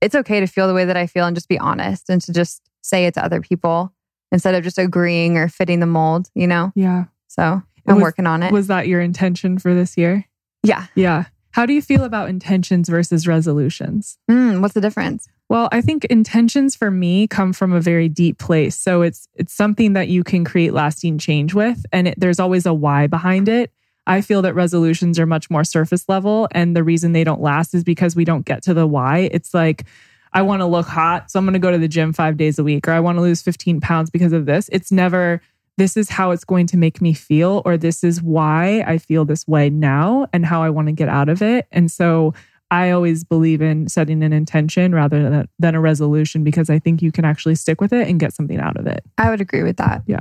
it's 0.00 0.14
okay 0.14 0.40
to 0.40 0.46
feel 0.46 0.66
the 0.66 0.74
way 0.74 0.84
that 0.84 0.96
I 0.96 1.06
feel 1.06 1.26
and 1.26 1.36
just 1.36 1.48
be 1.48 1.58
honest 1.58 2.10
and 2.10 2.20
to 2.22 2.32
just 2.32 2.62
say 2.82 3.06
it 3.06 3.14
to 3.14 3.24
other 3.24 3.40
people 3.40 3.92
instead 4.32 4.54
of 4.54 4.64
just 4.64 4.78
agreeing 4.78 5.36
or 5.38 5.48
fitting 5.48 5.80
the 5.80 5.86
mold, 5.86 6.28
you 6.34 6.46
know? 6.46 6.72
Yeah. 6.74 7.04
So 7.28 7.62
I'm 7.86 7.94
was- 7.96 8.02
working 8.02 8.26
on 8.26 8.42
it. 8.42 8.52
Was 8.52 8.66
that 8.66 8.88
your 8.88 9.00
intention 9.00 9.58
for 9.58 9.72
this 9.74 9.96
year? 9.96 10.24
Yeah. 10.64 10.86
Yeah. 10.94 11.24
How 11.52 11.66
do 11.66 11.72
you 11.72 11.82
feel 11.82 12.02
about 12.02 12.28
intentions 12.28 12.88
versus 12.88 13.28
resolutions? 13.28 14.18
Mm, 14.28 14.60
what's 14.60 14.74
the 14.74 14.80
difference? 14.80 15.28
Well, 15.48 15.68
I 15.70 15.82
think 15.82 16.04
intentions 16.06 16.74
for 16.74 16.90
me 16.90 17.28
come 17.28 17.52
from 17.52 17.72
a 17.72 17.80
very 17.80 18.08
deep 18.08 18.38
place. 18.38 18.76
So 18.76 19.02
it's 19.02 19.28
it's 19.34 19.54
something 19.54 19.92
that 19.92 20.08
you 20.08 20.24
can 20.24 20.44
create 20.44 20.72
lasting 20.72 21.18
change 21.18 21.54
with 21.54 21.84
and 21.92 22.08
it, 22.08 22.14
there's 22.18 22.40
always 22.40 22.66
a 22.66 22.74
why 22.74 23.06
behind 23.06 23.48
it. 23.48 23.70
I 24.06 24.20
feel 24.20 24.42
that 24.42 24.54
resolutions 24.54 25.18
are 25.18 25.26
much 25.26 25.48
more 25.48 25.62
surface 25.64 26.08
level 26.08 26.48
and 26.50 26.74
the 26.74 26.82
reason 26.82 27.12
they 27.12 27.24
don't 27.24 27.40
last 27.40 27.74
is 27.74 27.84
because 27.84 28.16
we 28.16 28.24
don't 28.24 28.44
get 28.44 28.62
to 28.64 28.74
the 28.74 28.86
why. 28.86 29.28
It's 29.30 29.54
like 29.54 29.84
I 30.32 30.42
want 30.42 30.60
to 30.60 30.66
look 30.66 30.86
hot, 30.86 31.30
so 31.30 31.38
I'm 31.38 31.44
going 31.44 31.52
to 31.52 31.60
go 31.60 31.70
to 31.70 31.78
the 31.78 31.86
gym 31.86 32.12
5 32.12 32.36
days 32.36 32.58
a 32.58 32.64
week 32.64 32.88
or 32.88 32.90
I 32.90 32.98
want 32.98 33.18
to 33.18 33.22
lose 33.22 33.40
15 33.40 33.80
pounds 33.80 34.10
because 34.10 34.32
of 34.32 34.46
this. 34.46 34.68
It's 34.72 34.90
never 34.90 35.40
this 35.76 35.96
is 35.96 36.08
how 36.08 36.30
it's 36.30 36.44
going 36.44 36.66
to 36.68 36.76
make 36.76 37.00
me 37.00 37.12
feel 37.12 37.62
or 37.64 37.76
this 37.76 38.04
is 38.04 38.22
why 38.22 38.84
I 38.86 38.98
feel 38.98 39.24
this 39.24 39.46
way 39.46 39.70
now 39.70 40.26
and 40.32 40.46
how 40.46 40.62
I 40.62 40.70
want 40.70 40.86
to 40.86 40.92
get 40.92 41.08
out 41.08 41.28
of 41.28 41.42
it. 41.42 41.66
And 41.72 41.90
so 41.90 42.34
I 42.70 42.90
always 42.90 43.24
believe 43.24 43.60
in 43.60 43.88
setting 43.88 44.22
an 44.22 44.32
intention 44.32 44.94
rather 44.94 45.28
than, 45.28 45.48
than 45.58 45.74
a 45.74 45.80
resolution 45.80 46.44
because 46.44 46.70
I 46.70 46.78
think 46.78 47.02
you 47.02 47.12
can 47.12 47.24
actually 47.24 47.54
stick 47.56 47.80
with 47.80 47.92
it 47.92 48.08
and 48.08 48.18
get 48.18 48.32
something 48.34 48.58
out 48.58 48.76
of 48.76 48.86
it. 48.86 49.04
I 49.18 49.30
would 49.30 49.40
agree 49.40 49.62
with 49.62 49.76
that. 49.76 50.02
Yeah. 50.06 50.20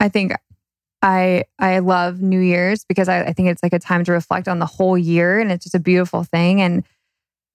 I 0.00 0.08
think 0.08 0.32
I 1.02 1.44
I 1.58 1.80
love 1.80 2.20
New 2.20 2.40
Year's 2.40 2.84
because 2.84 3.08
I, 3.08 3.24
I 3.24 3.32
think 3.32 3.48
it's 3.48 3.62
like 3.62 3.74
a 3.74 3.78
time 3.78 4.04
to 4.04 4.12
reflect 4.12 4.48
on 4.48 4.58
the 4.58 4.66
whole 4.66 4.96
year 4.96 5.38
and 5.38 5.52
it's 5.52 5.64
just 5.64 5.74
a 5.74 5.80
beautiful 5.80 6.24
thing. 6.24 6.60
And 6.60 6.82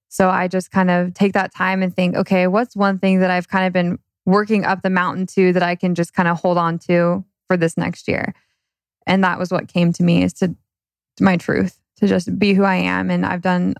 so 0.08 0.30
I 0.30 0.48
just 0.48 0.72
kind 0.72 0.90
of 0.90 1.14
take 1.14 1.34
that 1.34 1.54
time 1.54 1.84
and 1.84 1.96
think, 1.96 2.16
okay, 2.16 2.48
what's 2.48 2.76
one 2.76 3.00
thing 3.00 3.20
that 3.20 3.32
I've 3.32 3.48
kind 3.48 3.66
of 3.66 3.74
been 3.74 4.00
working 4.26 4.66
up 4.66 4.82
the 4.82 4.90
mountain 4.90 5.26
to 5.26 5.54
that 5.54 5.64
I 5.64 5.76
can 5.76 5.96
just 5.96 6.14
kind 6.14 6.28
of 6.28 6.40
hold 6.40 6.58
on 6.58 6.78
to 6.80 7.26
for 7.50 7.58
this 7.58 7.76
next 7.76 8.08
year? 8.08 8.34
And 9.06 9.24
that 9.24 9.40
was 9.40 9.52
what 9.52 9.68
came 9.68 9.92
to 9.94 10.04
me 10.04 10.24
is 10.24 10.34
to, 10.34 10.50
to 11.18 11.24
my 11.24 11.36
truth, 11.36 11.80
to 11.98 12.08
just 12.08 12.38
be 12.40 12.54
who 12.54 12.64
I 12.64 12.76
am. 12.76 13.10
And 13.10 13.26
I've 13.26 13.42
done 13.42 13.76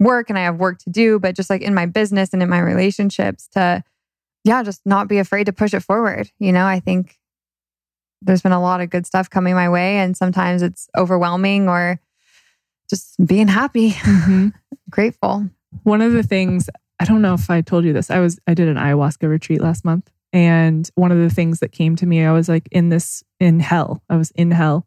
work 0.00 0.30
and 0.30 0.38
I 0.38 0.42
have 0.42 0.56
work 0.56 0.78
to 0.80 0.90
do, 0.90 1.20
but 1.20 1.36
just 1.36 1.50
like 1.50 1.62
in 1.62 1.74
my 1.74 1.86
business 1.86 2.32
and 2.32 2.42
in 2.42 2.48
my 2.48 2.58
relationships 2.58 3.48
to 3.52 3.84
yeah, 4.44 4.62
just 4.62 4.80
not 4.84 5.08
be 5.08 5.18
afraid 5.18 5.44
to 5.44 5.52
push 5.52 5.74
it 5.74 5.80
forward. 5.80 6.30
You 6.38 6.52
know, 6.52 6.66
I 6.66 6.80
think 6.80 7.18
there's 8.20 8.42
been 8.42 8.52
a 8.52 8.60
lot 8.60 8.80
of 8.80 8.90
good 8.90 9.06
stuff 9.06 9.30
coming 9.30 9.54
my 9.54 9.68
way, 9.68 9.98
and 9.98 10.16
sometimes 10.16 10.62
it's 10.62 10.88
overwhelming 10.96 11.68
or 11.68 12.00
just 12.90 13.14
being 13.24 13.48
happy, 13.48 13.92
mm-hmm. 13.92 14.48
grateful. 14.90 15.48
One 15.84 16.02
of 16.02 16.12
the 16.12 16.22
things, 16.22 16.68
I 17.00 17.04
don't 17.04 17.22
know 17.22 17.34
if 17.34 17.50
I 17.50 17.60
told 17.60 17.84
you 17.84 17.92
this, 17.92 18.10
I 18.10 18.18
was, 18.18 18.38
I 18.46 18.54
did 18.54 18.68
an 18.68 18.76
ayahuasca 18.76 19.28
retreat 19.28 19.60
last 19.60 19.84
month. 19.84 20.10
And 20.32 20.88
one 20.94 21.12
of 21.12 21.18
the 21.18 21.30
things 21.30 21.60
that 21.60 21.72
came 21.72 21.96
to 21.96 22.06
me, 22.06 22.24
I 22.24 22.32
was 22.32 22.48
like 22.48 22.68
in 22.72 22.88
this, 22.88 23.22
in 23.38 23.60
hell. 23.60 24.02
I 24.08 24.16
was 24.16 24.30
in 24.32 24.50
hell. 24.50 24.86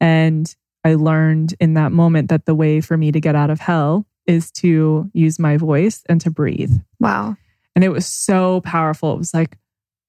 And 0.00 0.54
I 0.84 0.94
learned 0.94 1.54
in 1.60 1.74
that 1.74 1.92
moment 1.92 2.28
that 2.28 2.46
the 2.46 2.54
way 2.54 2.80
for 2.80 2.96
me 2.96 3.12
to 3.12 3.20
get 3.20 3.34
out 3.34 3.50
of 3.50 3.60
hell 3.60 4.06
is 4.26 4.50
to 4.52 5.10
use 5.12 5.38
my 5.38 5.56
voice 5.56 6.02
and 6.08 6.20
to 6.20 6.30
breathe. 6.30 6.72
Wow. 7.00 7.36
And 7.74 7.84
it 7.84 7.90
was 7.90 8.06
so 8.06 8.60
powerful. 8.62 9.12
It 9.12 9.18
was 9.18 9.34
like 9.34 9.58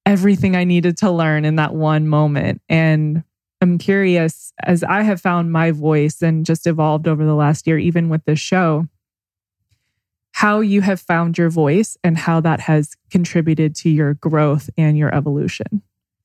everything 0.06 0.56
I 0.56 0.64
needed 0.64 0.96
to 0.98 1.10
learn 1.10 1.44
in 1.44 1.56
that 1.56 1.74
one 1.74 2.08
moment. 2.08 2.62
And 2.68 3.22
I'm 3.60 3.78
curious, 3.78 4.52
as 4.62 4.82
I 4.82 5.02
have 5.02 5.20
found 5.20 5.52
my 5.52 5.70
voice 5.70 6.22
and 6.22 6.46
just 6.46 6.66
evolved 6.66 7.06
over 7.06 7.24
the 7.24 7.34
last 7.34 7.66
year, 7.66 7.78
even 7.78 8.08
with 8.08 8.24
this 8.24 8.38
show, 8.38 8.86
how 10.40 10.60
you 10.60 10.80
have 10.80 10.98
found 10.98 11.36
your 11.36 11.50
voice 11.50 11.98
and 12.02 12.16
how 12.16 12.40
that 12.40 12.60
has 12.60 12.96
contributed 13.10 13.74
to 13.74 13.90
your 13.90 14.14
growth 14.14 14.70
and 14.78 14.96
your 14.96 15.14
evolution. 15.14 15.82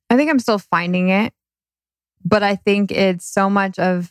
I 0.10 0.16
think 0.16 0.32
I'm 0.32 0.40
still 0.40 0.58
finding 0.58 1.10
it, 1.10 1.34
but 2.24 2.42
I 2.42 2.56
think 2.56 2.92
it's 2.92 3.26
so 3.26 3.50
much 3.50 3.78
of 3.78 4.10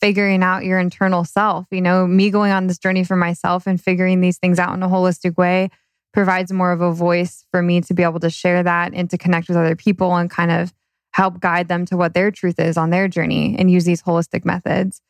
figuring 0.00 0.42
out 0.42 0.64
your 0.64 0.80
internal 0.80 1.22
self. 1.22 1.68
You 1.70 1.82
know, 1.82 2.04
me 2.04 2.30
going 2.30 2.50
on 2.50 2.66
this 2.66 2.78
journey 2.78 3.04
for 3.04 3.14
myself 3.14 3.68
and 3.68 3.80
figuring 3.80 4.20
these 4.20 4.38
things 4.38 4.58
out 4.58 4.74
in 4.74 4.82
a 4.82 4.88
holistic 4.88 5.36
way 5.36 5.70
provides 6.12 6.50
more 6.52 6.72
of 6.72 6.80
a 6.80 6.90
voice 6.92 7.46
for 7.52 7.62
me 7.62 7.80
to 7.82 7.94
be 7.94 8.02
able 8.02 8.18
to 8.18 8.30
share 8.30 8.64
that 8.64 8.92
and 8.92 9.08
to 9.10 9.16
connect 9.16 9.46
with 9.46 9.56
other 9.56 9.76
people 9.76 10.16
and 10.16 10.32
kind 10.32 10.50
of 10.50 10.74
help 11.12 11.38
guide 11.38 11.68
them 11.68 11.86
to 11.86 11.96
what 11.96 12.12
their 12.12 12.32
truth 12.32 12.58
is 12.58 12.76
on 12.76 12.90
their 12.90 13.06
journey 13.06 13.54
and 13.56 13.70
use 13.70 13.84
these 13.84 14.02
holistic 14.02 14.44
methods. 14.44 15.00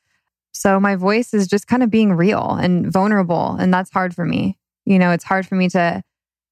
So 0.54 0.78
my 0.78 0.96
voice 0.96 1.34
is 1.34 1.46
just 1.46 1.66
kind 1.66 1.82
of 1.82 1.90
being 1.90 2.12
real 2.12 2.52
and 2.52 2.90
vulnerable. 2.90 3.56
And 3.58 3.74
that's 3.74 3.90
hard 3.90 4.14
for 4.14 4.24
me. 4.24 4.56
You 4.86 4.98
know, 4.98 5.10
it's 5.10 5.24
hard 5.24 5.46
for 5.46 5.56
me 5.56 5.68
to, 5.70 6.02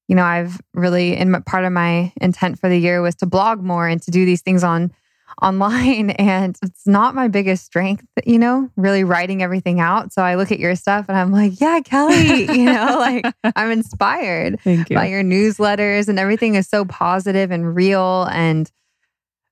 you 0.07 0.15
know, 0.15 0.23
I've 0.23 0.59
really, 0.73 1.15
in 1.15 1.31
my, 1.31 1.39
part 1.39 1.63
of 1.63 1.71
my 1.71 2.11
intent 2.21 2.59
for 2.59 2.69
the 2.69 2.77
year 2.77 3.01
was 3.01 3.15
to 3.15 3.25
blog 3.25 3.63
more 3.63 3.87
and 3.87 4.01
to 4.03 4.11
do 4.11 4.25
these 4.25 4.41
things 4.41 4.63
on 4.63 4.91
online. 5.41 6.11
And 6.11 6.55
it's 6.61 6.85
not 6.85 7.15
my 7.15 7.27
biggest 7.27 7.65
strength, 7.65 8.05
you 8.25 8.37
know, 8.37 8.69
really 8.75 9.03
writing 9.03 9.41
everything 9.41 9.79
out. 9.79 10.13
So 10.13 10.21
I 10.21 10.35
look 10.35 10.51
at 10.51 10.59
your 10.59 10.75
stuff 10.75 11.05
and 11.07 11.17
I'm 11.17 11.31
like, 11.31 11.59
yeah, 11.59 11.79
Kelli, 11.79 12.55
you 12.55 12.65
know, 12.65 12.97
like 12.99 13.25
I'm 13.55 13.71
inspired 13.71 14.59
you. 14.65 14.85
by 14.91 15.07
your 15.07 15.23
newsletters 15.23 16.07
and 16.07 16.19
everything 16.19 16.55
is 16.55 16.67
so 16.67 16.85
positive 16.85 17.49
and 17.51 17.75
real. 17.75 18.27
And 18.31 18.69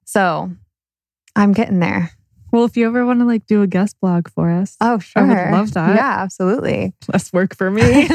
so 0.05 0.51
I'm 1.35 1.53
getting 1.53 1.79
there. 1.79 2.11
Well, 2.51 2.65
if 2.65 2.75
you 2.75 2.85
ever 2.87 3.05
want 3.05 3.19
to 3.19 3.25
like 3.25 3.45
do 3.47 3.61
a 3.61 3.67
guest 3.67 3.95
blog 4.01 4.27
for 4.29 4.49
us, 4.51 4.75
Oh, 4.81 4.99
sure. 4.99 5.23
I 5.23 5.25
would 5.51 5.57
love 5.57 5.73
that. 5.73 5.95
Yeah, 5.95 6.17
absolutely. 6.21 6.93
less 7.11 7.31
work 7.31 7.55
for 7.55 7.71
me. 7.71 7.81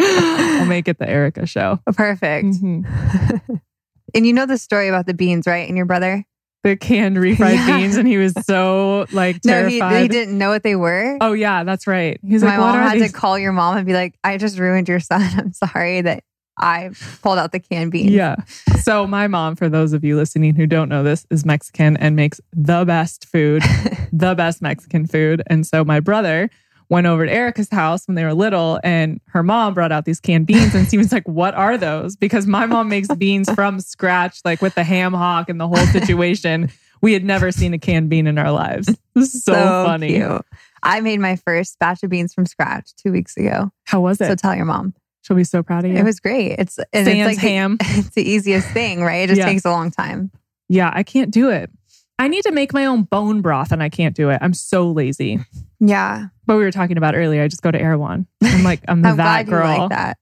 I'll 0.00 0.66
make 0.66 0.88
it 0.88 0.98
the 0.98 1.08
Erica 1.08 1.46
show. 1.46 1.80
Perfect. 1.92 2.46
Mhm. 2.46 3.60
And 4.16 4.24
you 4.24 4.32
know 4.32 4.46
the 4.46 4.58
story 4.58 4.86
about 4.86 5.06
the 5.06 5.14
beans, 5.14 5.44
right? 5.44 5.66
And 5.66 5.76
your 5.76 5.86
brother? 5.86 6.24
The 6.62 6.76
canned 6.76 7.16
refried 7.16 7.54
Yeah. 7.56 7.78
beans, 7.78 7.96
and 7.96 8.06
he 8.06 8.16
was 8.16 8.32
so 8.44 9.06
like 9.12 9.40
terrified. 9.40 9.78
No, 9.80 9.96
he, 9.96 10.02
he 10.02 10.08
didn't 10.08 10.38
know 10.38 10.50
what 10.50 10.62
they 10.62 10.76
were. 10.76 11.18
Oh 11.20 11.32
yeah, 11.32 11.64
that's 11.64 11.88
right. 11.88 12.20
He's 12.22 12.40
My 12.44 12.50
like, 12.50 12.58
what 12.60 12.74
mom 12.76 12.82
had 12.86 13.00
these? 13.00 13.10
to 13.10 13.18
call 13.18 13.36
your 13.36 13.50
mom 13.50 13.76
and 13.76 13.84
be 13.84 13.92
like, 13.92 14.14
I 14.22 14.36
just 14.36 14.56
ruined 14.56 14.88
your 14.88 15.00
son. 15.00 15.20
I'm 15.36 15.52
sorry 15.52 16.02
that 16.02 16.22
I 16.58 16.90
pulled 17.22 17.38
out 17.38 17.52
the 17.52 17.60
canned 17.60 17.92
beans. 17.92 18.10
Yeah. 18.10 18.36
So 18.82 19.06
my 19.06 19.26
mom, 19.26 19.56
for 19.56 19.68
those 19.68 19.92
of 19.92 20.04
you 20.04 20.16
listening 20.16 20.54
who 20.54 20.66
don't 20.66 20.88
know 20.88 21.02
this, 21.02 21.26
is 21.30 21.44
Mexican 21.44 21.96
and 21.96 22.14
makes 22.14 22.40
the 22.52 22.84
best 22.84 23.26
food, 23.26 23.62
the 24.12 24.34
best 24.34 24.62
Mexican 24.62 25.06
food. 25.06 25.42
And 25.48 25.66
so 25.66 25.84
my 25.84 26.00
brother 26.00 26.50
went 26.90 27.06
over 27.06 27.26
to 27.26 27.32
Erica's 27.32 27.70
house 27.70 28.06
when 28.06 28.14
they 28.14 28.24
were 28.24 28.34
little 28.34 28.78
and 28.84 29.20
her 29.28 29.42
mom 29.42 29.74
brought 29.74 29.90
out 29.90 30.04
these 30.04 30.20
canned 30.20 30.46
beans 30.46 30.74
and 30.74 30.86
he 30.86 30.98
was 30.98 31.12
like, 31.12 31.26
What 31.26 31.54
are 31.54 31.76
those? 31.76 32.16
Because 32.16 32.46
my 32.46 32.66
mom 32.66 32.88
makes 32.88 33.08
beans 33.14 33.50
from 33.52 33.80
scratch, 33.80 34.40
like 34.44 34.62
with 34.62 34.74
the 34.74 34.84
ham 34.84 35.12
hock 35.12 35.48
and 35.48 35.60
the 35.60 35.68
whole 35.68 35.86
situation. 35.86 36.70
We 37.00 37.12
had 37.12 37.24
never 37.24 37.52
seen 37.52 37.74
a 37.74 37.78
canned 37.78 38.08
bean 38.08 38.26
in 38.26 38.38
our 38.38 38.50
lives. 38.50 38.88
Is 39.14 39.44
so, 39.44 39.52
funny. 39.52 40.08
cute. 40.08 40.42
I 40.82 41.00
made 41.00 41.20
my 41.20 41.36
first 41.36 41.78
batch 41.78 42.02
of 42.02 42.10
beans 42.10 42.32
from 42.32 42.46
scratch 42.46 42.94
two 42.96 43.12
weeks 43.12 43.36
ago. 43.36 43.70
How 43.84 44.00
was 44.00 44.20
it? 44.20 44.26
So 44.26 44.34
tell 44.34 44.54
your 44.54 44.64
mom. 44.64 44.94
She'll 45.24 45.36
be 45.36 45.44
so 45.44 45.62
proud 45.62 45.84
of 45.84 45.90
you. 45.90 45.96
It 45.96 46.04
was 46.04 46.20
great. 46.20 46.52
It's 46.58 46.78
and 46.92 47.06
Sans 47.06 47.08
it's 47.08 47.26
like 47.26 47.40
the- 47.40 47.48
ham. 47.48 47.76
it's 47.80 48.10
the 48.10 48.22
easiest 48.28 48.68
thing, 48.68 49.02
right? 49.02 49.24
It 49.24 49.28
just 49.28 49.38
Yeah. 49.40 49.46
takes 49.46 49.64
a 49.64 49.70
long 49.70 49.90
time. 49.90 50.30
yeah, 50.68 50.90
I 50.94 51.02
can't 51.02 51.30
do 51.32 51.48
it. 51.50 51.70
I 52.18 52.28
need 52.28 52.42
to 52.42 52.52
make 52.52 52.72
my 52.72 52.84
own 52.86 53.02
bone 53.02 53.40
broth 53.40 53.72
and 53.72 53.82
I 53.82 53.88
can't 53.88 54.14
do 54.14 54.30
it. 54.30 54.38
I'm 54.40 54.54
so 54.54 54.90
lazy. 54.92 55.40
Yeah. 55.80 56.26
But 56.46 56.56
we 56.58 56.62
were 56.62 56.70
talking 56.70 56.96
about 56.96 57.16
earlier. 57.16 57.42
I 57.42 57.48
just 57.48 57.62
go 57.62 57.70
to 57.72 57.80
Erewhon. 57.80 58.26
I'm 58.42 58.62
like, 58.62 58.80
I'm, 58.86 59.04
I'm 59.06 59.16
that 59.16 59.46
girl. 59.46 59.66
like 59.66 59.88
that. 59.90 60.18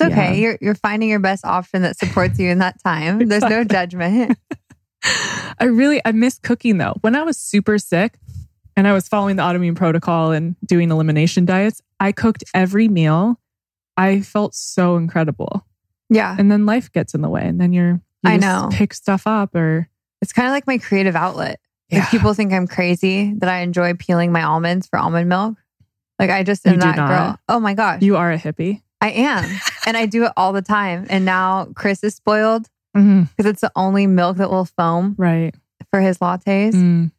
It's 0.00 0.10
okay. 0.10 0.34
Yeah. 0.34 0.40
You're 0.40 0.58
you're 0.62 0.74
finding 0.76 1.10
your 1.10 1.18
best 1.20 1.44
option 1.44 1.82
that 1.82 1.98
supports 1.98 2.38
you 2.38 2.48
in 2.48 2.58
that 2.60 2.82
time. 2.82 3.18
There's 3.28 3.42
no 3.42 3.62
judgment. 3.64 4.38
I 5.04 5.64
really 5.64 6.00
I 6.04 6.12
miss 6.12 6.38
cooking 6.38 6.78
though. 6.78 6.94
When 7.00 7.14
I 7.16 7.22
was 7.22 7.36
super 7.36 7.78
sick 7.78 8.14
and 8.76 8.88
I 8.88 8.92
was 8.92 9.06
following 9.08 9.36
the 9.36 9.42
autoimmune 9.42 9.76
protocol 9.76 10.30
and 10.32 10.56
doing 10.64 10.90
elimination 10.90 11.44
diets, 11.44 11.82
I 12.00 12.12
cooked 12.12 12.44
every 12.54 12.88
meal. 12.88 13.38
I 13.96 14.20
felt 14.20 14.54
so 14.54 14.96
incredible. 14.96 15.66
Yeah. 16.10 16.34
And 16.38 16.50
then 16.50 16.66
life 16.66 16.90
gets 16.92 17.14
in 17.14 17.20
the 17.22 17.28
way 17.28 17.46
and 17.46 17.60
then 17.60 17.72
you're 17.72 18.00
You 18.22 18.30
I 18.30 18.38
just 18.38 18.46
know. 18.46 18.68
pick 18.72 18.94
stuff 18.94 19.26
up 19.26 19.54
or 19.54 19.88
It's 20.20 20.32
kind 20.32 20.46
of 20.48 20.52
like 20.52 20.66
my 20.66 20.78
creative 20.78 21.16
outlet. 21.16 21.58
Yeah. 21.88 22.00
Like 22.00 22.10
people 22.10 22.34
think 22.34 22.52
I'm 22.52 22.66
crazy 22.66 23.32
that 23.38 23.48
I 23.48 23.58
enjoy 23.60 23.94
peeling 23.94 24.32
my 24.32 24.42
almonds 24.42 24.86
for 24.86 24.98
almond 24.98 25.28
milk. 25.28 25.56
Like 26.18 26.30
I 26.30 26.42
just 26.42 26.66
am 26.66 26.78
that 26.78 26.96
not. 26.96 27.08
girl. 27.08 27.38
Oh 27.48 27.60
my 27.60 27.74
gosh. 27.74 28.02
you 28.02 28.16
are 28.16 28.30
a 28.32 28.38
hippie. 28.38 28.82
I 29.00 29.10
am. 29.10 29.44
and 29.86 29.96
I 29.96 30.06
do 30.06 30.24
it 30.24 30.32
all 30.36 30.52
the 30.52 30.62
time. 30.62 31.06
And 31.10 31.24
now 31.24 31.66
Chris 31.74 32.02
is 32.04 32.14
spoiled 32.14 32.66
because 32.94 33.46
it's 33.46 33.62
the 33.62 33.72
only 33.74 34.06
milk 34.06 34.36
that 34.36 34.50
will 34.50 34.64
foam 34.66 35.14
Right. 35.18 35.54
for 35.90 36.00
his 36.00 36.18
lattes. 36.18 36.72
Mm. 36.74 37.10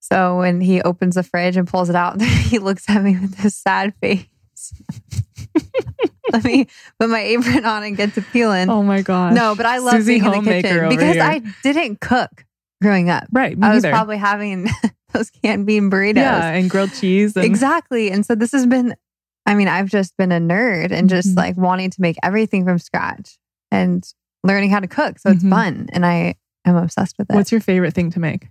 So 0.00 0.36
when 0.38 0.60
he 0.60 0.82
opens 0.82 1.14
the 1.14 1.22
fridge 1.22 1.56
and 1.56 1.66
pulls 1.66 1.88
it 1.88 1.94
out, 1.96 2.20
he 2.22 2.58
looks 2.58 2.88
at 2.90 3.02
me 3.02 3.16
with 3.18 3.36
this 3.38 3.54
sad 3.56 3.94
face. 4.00 4.26
Let 6.34 6.44
me 6.44 6.66
put 6.98 7.10
my 7.10 7.20
apron 7.20 7.64
on 7.64 7.82
and 7.84 7.96
get 7.96 8.14
to 8.14 8.22
peeling. 8.22 8.68
Oh 8.70 8.82
my 8.82 9.02
god! 9.02 9.34
no, 9.34 9.54
but 9.54 9.66
I 9.66 9.78
love 9.78 9.94
Susie 9.94 10.20
being 10.20 10.24
in 10.34 10.44
the 10.44 10.50
kitchen 10.62 10.88
because 10.88 11.14
here. 11.14 11.22
I 11.22 11.42
didn't 11.62 12.00
cook 12.00 12.44
growing 12.82 13.10
up. 13.10 13.24
right. 13.32 13.56
Me 13.56 13.66
I 13.66 13.74
was 13.74 13.82
neither. 13.84 13.94
probably 13.94 14.16
having 14.16 14.68
those 15.12 15.30
canned 15.30 15.66
bean 15.66 15.90
burritos. 15.90 16.16
yeah, 16.16 16.48
and 16.50 16.68
grilled 16.70 16.92
cheese. 16.94 17.36
And, 17.36 17.44
Exactly. 17.44 18.10
And 18.10 18.24
so 18.26 18.34
this 18.34 18.50
has 18.52 18.66
been, 18.66 18.96
I 19.46 19.54
mean, 19.54 19.68
I've 19.68 19.88
just 19.88 20.16
been 20.16 20.32
a 20.32 20.40
nerd 20.40 20.90
and 20.90 21.08
just 21.08 21.28
Mhm. 21.34 21.36
like 21.36 21.56
wanting 21.56 21.90
to 21.90 22.00
make 22.00 22.16
everything 22.22 22.64
from 22.64 22.78
scratch 22.80 23.38
and 23.70 24.02
learning 24.42 24.70
how 24.70 24.80
to 24.80 24.88
cook. 24.88 25.18
So 25.20 25.30
it's 25.30 25.44
Mhm. 25.44 25.50
fun. 25.50 25.88
And 25.92 26.04
I 26.04 26.34
am 26.64 26.74
obsessed 26.76 27.16
with 27.18 27.30
it. 27.30 27.34
What's 27.34 27.52
your 27.52 27.60
favorite 27.60 27.94
thing 27.94 28.10
to 28.12 28.20
make? 28.20 28.48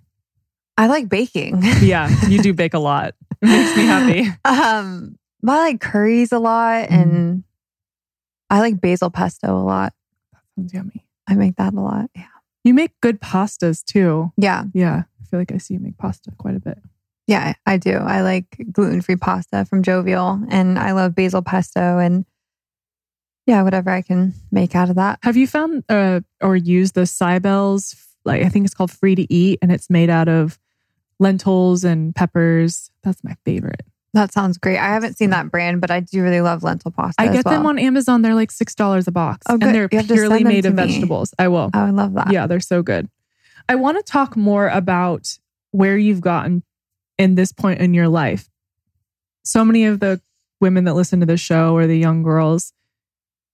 I 0.77 0.87
like 0.87 1.09
baking. 1.09 1.61
Yeah, 1.81 2.07
you 2.27 2.41
do 2.41 2.53
bake 2.53 2.73
a 2.73 2.79
lot. 2.79 3.13
It 3.41 3.47
makes 3.47 3.75
me 3.75 3.83
happy. 3.85 4.29
um, 4.45 5.17
but 5.43 5.51
I 5.53 5.57
like 5.59 5.81
curries 5.81 6.31
a 6.31 6.39
lot 6.39 6.89
and 6.89 7.43
I 8.51 8.59
like 8.59 8.81
basil 8.81 9.09
pesto 9.09 9.57
a 9.57 9.63
lot. 9.63 9.93
That 10.33 10.41
sounds 10.55 10.73
yummy. 10.73 11.07
I 11.27 11.35
make 11.35 11.55
that 11.55 11.73
a 11.73 11.79
lot. 11.79 12.09
Yeah. 12.15 12.25
You 12.63 12.73
make 12.73 12.91
good 13.01 13.19
pastas 13.19 13.83
too. 13.83 14.31
Yeah. 14.37 14.65
Yeah, 14.73 15.03
I 15.21 15.25
feel 15.25 15.39
like 15.39 15.51
I 15.51 15.57
see 15.57 15.75
you 15.75 15.79
make 15.79 15.97
pasta 15.97 16.31
quite 16.37 16.55
a 16.55 16.59
bit. 16.59 16.77
Yeah, 17.27 17.53
I 17.65 17.77
do. 17.77 17.93
I 17.93 18.21
like 18.21 18.67
gluten 18.71 19.01
free 19.01 19.15
pasta 19.15 19.65
from 19.65 19.83
Jovial 19.83 20.43
and 20.49 20.77
I 20.77 20.91
love 20.91 21.15
basil 21.15 21.41
pesto 21.41 21.97
and 21.97 22.25
yeah, 23.47 23.63
whatever 23.63 23.89
I 23.89 24.01
can 24.01 24.33
make 24.51 24.75
out 24.75 24.89
of 24.89 24.95
that. 24.97 25.19
Have 25.23 25.37
you 25.37 25.47
found 25.47 25.83
uh, 25.89 26.21
or 26.41 26.55
used 26.55 26.93
the 26.93 27.01
Cybele's? 27.01 27.95
Like 28.23 28.43
I 28.43 28.49
think 28.49 28.65
it's 28.65 28.75
called 28.75 28.91
Free 28.91 29.15
to 29.15 29.33
Eat, 29.33 29.57
and 29.63 29.71
it's 29.71 29.89
made 29.89 30.09
out 30.09 30.29
of 30.29 30.59
lentils 31.19 31.83
and 31.83 32.13
peppers. 32.13 32.91
That's 33.03 33.23
my 33.23 33.35
favorite. 33.43 33.81
That 34.13 34.33
sounds 34.33 34.57
great. 34.57 34.77
I 34.77 34.87
haven't 34.87 35.17
seen 35.17 35.29
that 35.29 35.49
brand, 35.49 35.79
but 35.79 35.89
I 35.89 36.01
do 36.01 36.21
really 36.21 36.41
love 36.41 36.63
lentil 36.63 36.91
pasta. 36.91 37.21
I 37.21 37.27
get 37.29 37.45
them 37.45 37.65
on 37.65 37.79
Amazon. 37.79 38.21
They're 38.21 38.35
like 38.35 38.51
six 38.51 38.75
dollars 38.75 39.07
a 39.07 39.11
box, 39.11 39.45
Oh, 39.49 39.57
good. 39.57 39.67
and 39.67 39.75
they're 39.75 39.87
You 39.91 39.99
have 39.99 40.07
to 40.07 40.13
purely 40.13 40.43
made 40.43 40.65
of 40.65 40.73
me. 40.75 40.85
vegetables. 40.85 41.33
I 41.39 41.47
will. 41.47 41.69
Oh, 41.73 41.79
I 41.79 41.85
would 41.85 41.95
love 41.95 42.13
that. 42.15 42.31
Yeah, 42.31 42.45
they're 42.47 42.59
so 42.59 42.83
good. 42.83 43.09
I 43.69 43.75
want 43.75 43.97
to 43.97 44.03
talk 44.03 44.35
more 44.35 44.67
about 44.67 45.37
where 45.71 45.97
you've 45.97 46.19
gotten 46.21 46.63
in 47.17 47.35
this 47.35 47.53
point 47.53 47.79
in 47.79 47.93
your 47.93 48.09
life. 48.09 48.49
So 49.43 49.63
many 49.63 49.85
of 49.85 49.99
the 50.01 50.19
women 50.59 50.83
that 50.83 50.93
listen 50.95 51.21
to 51.21 51.25
the 51.25 51.37
show 51.37 51.73
or 51.75 51.87
the 51.87 51.97
young 51.97 52.21
girls, 52.21 52.73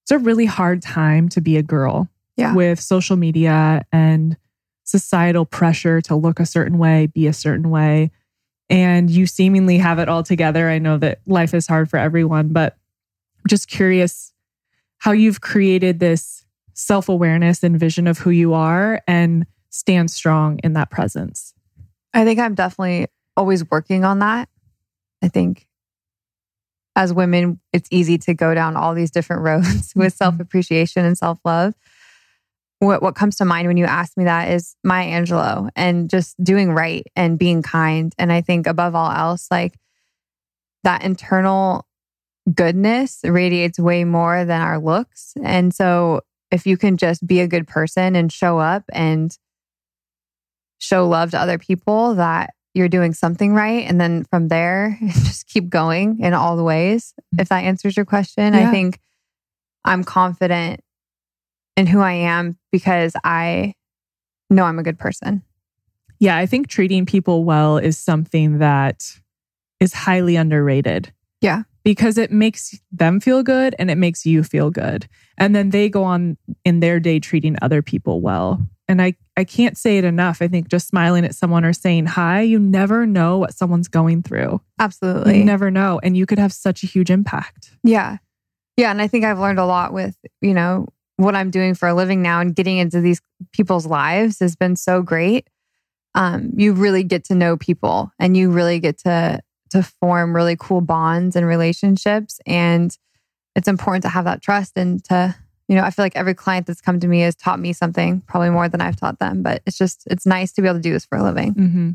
it's 0.04 0.12
a 0.12 0.18
really 0.18 0.46
hard 0.46 0.82
time 0.82 1.30
to 1.30 1.42
be 1.42 1.58
a 1.58 1.64
girl 1.64 2.10
Yeah. 2.36 2.54
with 2.56 2.80
social 2.80 3.16
media 3.16 3.86
and 3.92 4.38
societal 4.84 5.46
pressure 5.46 6.02
to 6.02 6.16
look 6.16 6.40
a 6.40 6.46
certain 6.46 6.78
way, 6.80 7.06
be 7.08 7.28
a 7.28 7.34
certain 7.34 7.70
way. 7.70 8.10
And 8.70 9.10
you 9.10 9.26
seemingly 9.28 9.78
have 9.78 10.00
it 10.00 10.10
all 10.10 10.24
together. 10.24 10.70
I 10.70 10.78
know 10.80 10.98
that 10.98 11.20
life 11.26 11.54
is 11.54 11.68
hard 11.68 11.90
for 11.90 11.98
everyone, 11.98 12.50
but 12.50 12.74
I'm 13.38 13.48
just 13.48 13.70
curious 13.70 14.34
how 14.98 15.12
you've 15.12 15.42
created 15.42 16.00
this 16.00 16.44
self 16.74 17.08
awareness 17.10 17.64
and 17.64 17.80
vision 17.80 18.08
of 18.08 18.18
who 18.20 18.30
you 18.30 18.54
are 18.54 19.02
and 19.08 19.46
stand 19.70 20.12
strong 20.12 20.60
in 20.64 20.74
that 20.74 20.90
presence. 20.90 21.54
I 22.14 22.26
think 22.26 22.40
I'm 22.40 22.56
definitely 22.56 23.08
always 23.38 23.70
working 23.70 24.04
on 24.04 24.20
that. 24.20 24.50
I 25.22 25.28
think 25.30 25.68
as 26.96 27.14
women, 27.14 27.60
it's 27.74 27.88
easy 27.92 28.18
to 28.18 28.34
go 28.34 28.54
down 28.56 28.76
all 28.76 28.94
these 28.96 29.12
different 29.12 29.42
roads 29.44 29.94
with 29.96 30.14
Mhm. 30.14 30.18
self 30.18 30.40
appreciation 30.40 31.06
and 31.06 31.18
self 31.18 31.40
love. 31.46 31.74
What 32.80 33.02
what 33.02 33.16
comes 33.16 33.38
to 33.38 33.46
mind 33.46 33.68
when 33.68 33.78
you 33.78 33.86
ask 33.86 34.16
me 34.18 34.26
that 34.26 34.52
is 34.52 34.76
Maya 34.84 35.22
Angelou 35.22 35.70
and 35.76 36.10
just 36.10 36.36
doing 36.44 36.72
right 36.72 37.06
and 37.16 37.40
being 37.40 37.64
kind. 37.64 38.14
And 38.18 38.32
I 38.32 38.42
think 38.42 38.68
above 38.68 38.94
all 38.94 39.12
else, 39.12 39.48
like 39.50 39.74
that 40.84 41.04
internal 41.04 41.88
goodness 42.54 43.20
radiates 43.24 43.80
way 43.80 44.04
more 44.04 44.46
than 44.46 44.62
our 44.62 44.80
looks. 44.80 45.34
And 45.44 45.74
so 45.74 46.22
if 46.52 46.66
you 46.66 46.78
can 46.78 46.98
just 46.98 47.26
be 47.26 47.42
a 47.42 47.48
good 47.48 47.68
person 47.68 48.16
and 48.16 48.32
show 48.32 48.60
up 48.60 48.84
and 48.94 49.38
show 50.80 51.08
love 51.08 51.32
to 51.32 51.40
other 51.40 51.58
people 51.58 52.16
that 52.16 52.52
you're 52.74 52.88
doing 52.88 53.14
something 53.14 53.54
right 53.54 53.88
and 53.88 54.00
then 54.00 54.24
from 54.26 54.48
there 54.48 54.98
just 55.08 55.48
keep 55.48 55.70
going 55.70 56.20
in 56.20 56.34
all 56.34 56.56
the 56.56 56.64
ways 56.64 57.14
mm-hmm. 57.14 57.42
if 57.42 57.50
that 57.50 57.64
answers 57.64 57.98
your 57.98 58.06
question 58.06 58.54
Yeah. 58.54 58.68
i 58.68 58.72
think 58.72 59.00
i'm 59.84 60.04
confident 60.04 60.82
in 61.78 61.88
who 61.88 62.02
i 62.02 62.12
am 62.12 62.58
because 62.72 63.14
i 63.24 63.74
know 64.50 64.64
i'm 64.66 64.80
a 64.80 64.84
good 64.84 65.00
person 65.00 65.42
Yeah, 66.20 66.36
I 66.36 66.48
think 66.48 66.68
treating 66.68 67.06
people 67.06 67.44
well 67.46 67.78
is 67.78 67.96
something 67.98 68.58
that 68.58 69.06
is 69.80 69.94
highly 69.94 70.36
underrated. 70.36 71.14
Yeah. 71.42 71.62
Because 71.84 72.18
it 72.18 72.32
makes 72.32 72.80
them 72.92 73.20
feel 73.20 73.44
good 73.44 73.76
and 73.78 73.92
it 73.92 73.98
makes 74.00 74.26
you 74.26 74.44
feel 74.44 74.72
good. 74.72 75.08
And 75.38 75.56
then 75.56 75.70
they 75.70 75.90
go 75.90 76.04
on 76.04 76.36
in 76.66 76.80
their 76.80 77.00
day 77.00 77.20
treating 77.20 77.56
other 77.62 77.84
people 77.84 78.20
well. 78.22 78.60
And 78.88 79.00
I, 79.00 79.14
I 79.38 79.44
can't 79.44 79.78
say 79.78 80.00
it 80.00 80.04
enough. 80.06 80.42
I 80.42 80.48
think 80.48 80.70
just 80.70 80.88
smiling 80.88 81.24
at 81.24 81.36
someone 81.36 81.64
or 81.64 81.72
saying 81.74 82.08
hi, 82.08 82.42
you 82.42 82.58
never 82.58 83.06
know 83.06 83.38
what 83.38 83.54
someone's 83.54 83.88
going 83.88 84.24
through. 84.24 84.60
absolutely 84.80 85.38
You 85.38 85.46
never 85.46 85.70
know. 85.70 86.00
And 86.02 86.18
you 86.18 86.26
could 86.26 86.40
have 86.40 86.52
such 86.52 86.82
a 86.84 86.88
huge 86.88 87.12
impact. 87.12 87.78
yeah 87.84 88.18
yeah 88.76 88.90
and 88.92 89.02
i 89.02 89.08
think 89.08 89.24
i've 89.26 89.40
learned 89.40 89.60
a 89.60 89.66
lot 89.66 89.94
with 89.94 90.16
you 90.42 90.54
know 90.56 90.88
what 91.18 91.36
i'm 91.36 91.52
doing 91.52 91.76
for 91.76 91.88
a 91.88 91.94
living 91.94 92.22
now 92.22 92.40
and 92.40 92.56
getting 92.56 92.78
into 92.78 93.02
these 93.02 93.22
people's 93.52 93.86
lives 93.86 94.40
has 94.40 94.56
been 94.56 94.76
so 94.76 95.02
great. 95.02 95.50
Um, 96.16 96.52
you 96.56 96.74
really 96.74 97.04
get 97.04 97.26
to 97.26 97.36
know 97.36 97.58
people 97.58 98.12
and 98.18 98.36
you 98.36 98.50
really 98.50 98.80
get 98.80 98.98
to 99.00 99.40
to 99.70 99.84
form 99.84 100.36
really 100.36 100.56
cool 100.56 100.82
bonds 100.82 101.36
and 101.36 101.46
relationships. 101.46 102.40
And 102.48 102.98
it's 103.56 103.68
important 103.68 104.04
to 104.04 104.10
have 104.10 104.26
that 104.26 104.42
trust 104.42 104.74
and 104.78 105.04
to 105.06 105.36
you 105.68 105.76
know 105.76 105.84
i 105.84 105.90
feel 105.90 106.06
like 106.06 106.16
every 106.16 106.34
client 106.34 106.66
that's 106.66 106.80
come 106.80 107.00
to 107.00 107.08
me 107.08 107.22
has 107.22 107.36
taught 107.36 107.60
me 107.60 107.74
something 107.74 108.22
probably 108.22 108.50
more 108.50 108.70
than 108.70 108.80
i've 108.80 108.96
taught 108.96 109.20
them 109.20 109.44
but 109.44 109.62
it's 109.66 109.78
just 109.78 110.04
it's 110.10 110.26
nice 110.26 110.54
to 110.54 110.62
be 110.62 110.68
able 110.68 110.78
to 110.78 110.82
do 110.82 110.94
this 110.94 111.06
for 111.06 111.18
a 111.18 111.24
living. 111.24 111.54
Hmm 111.54 111.92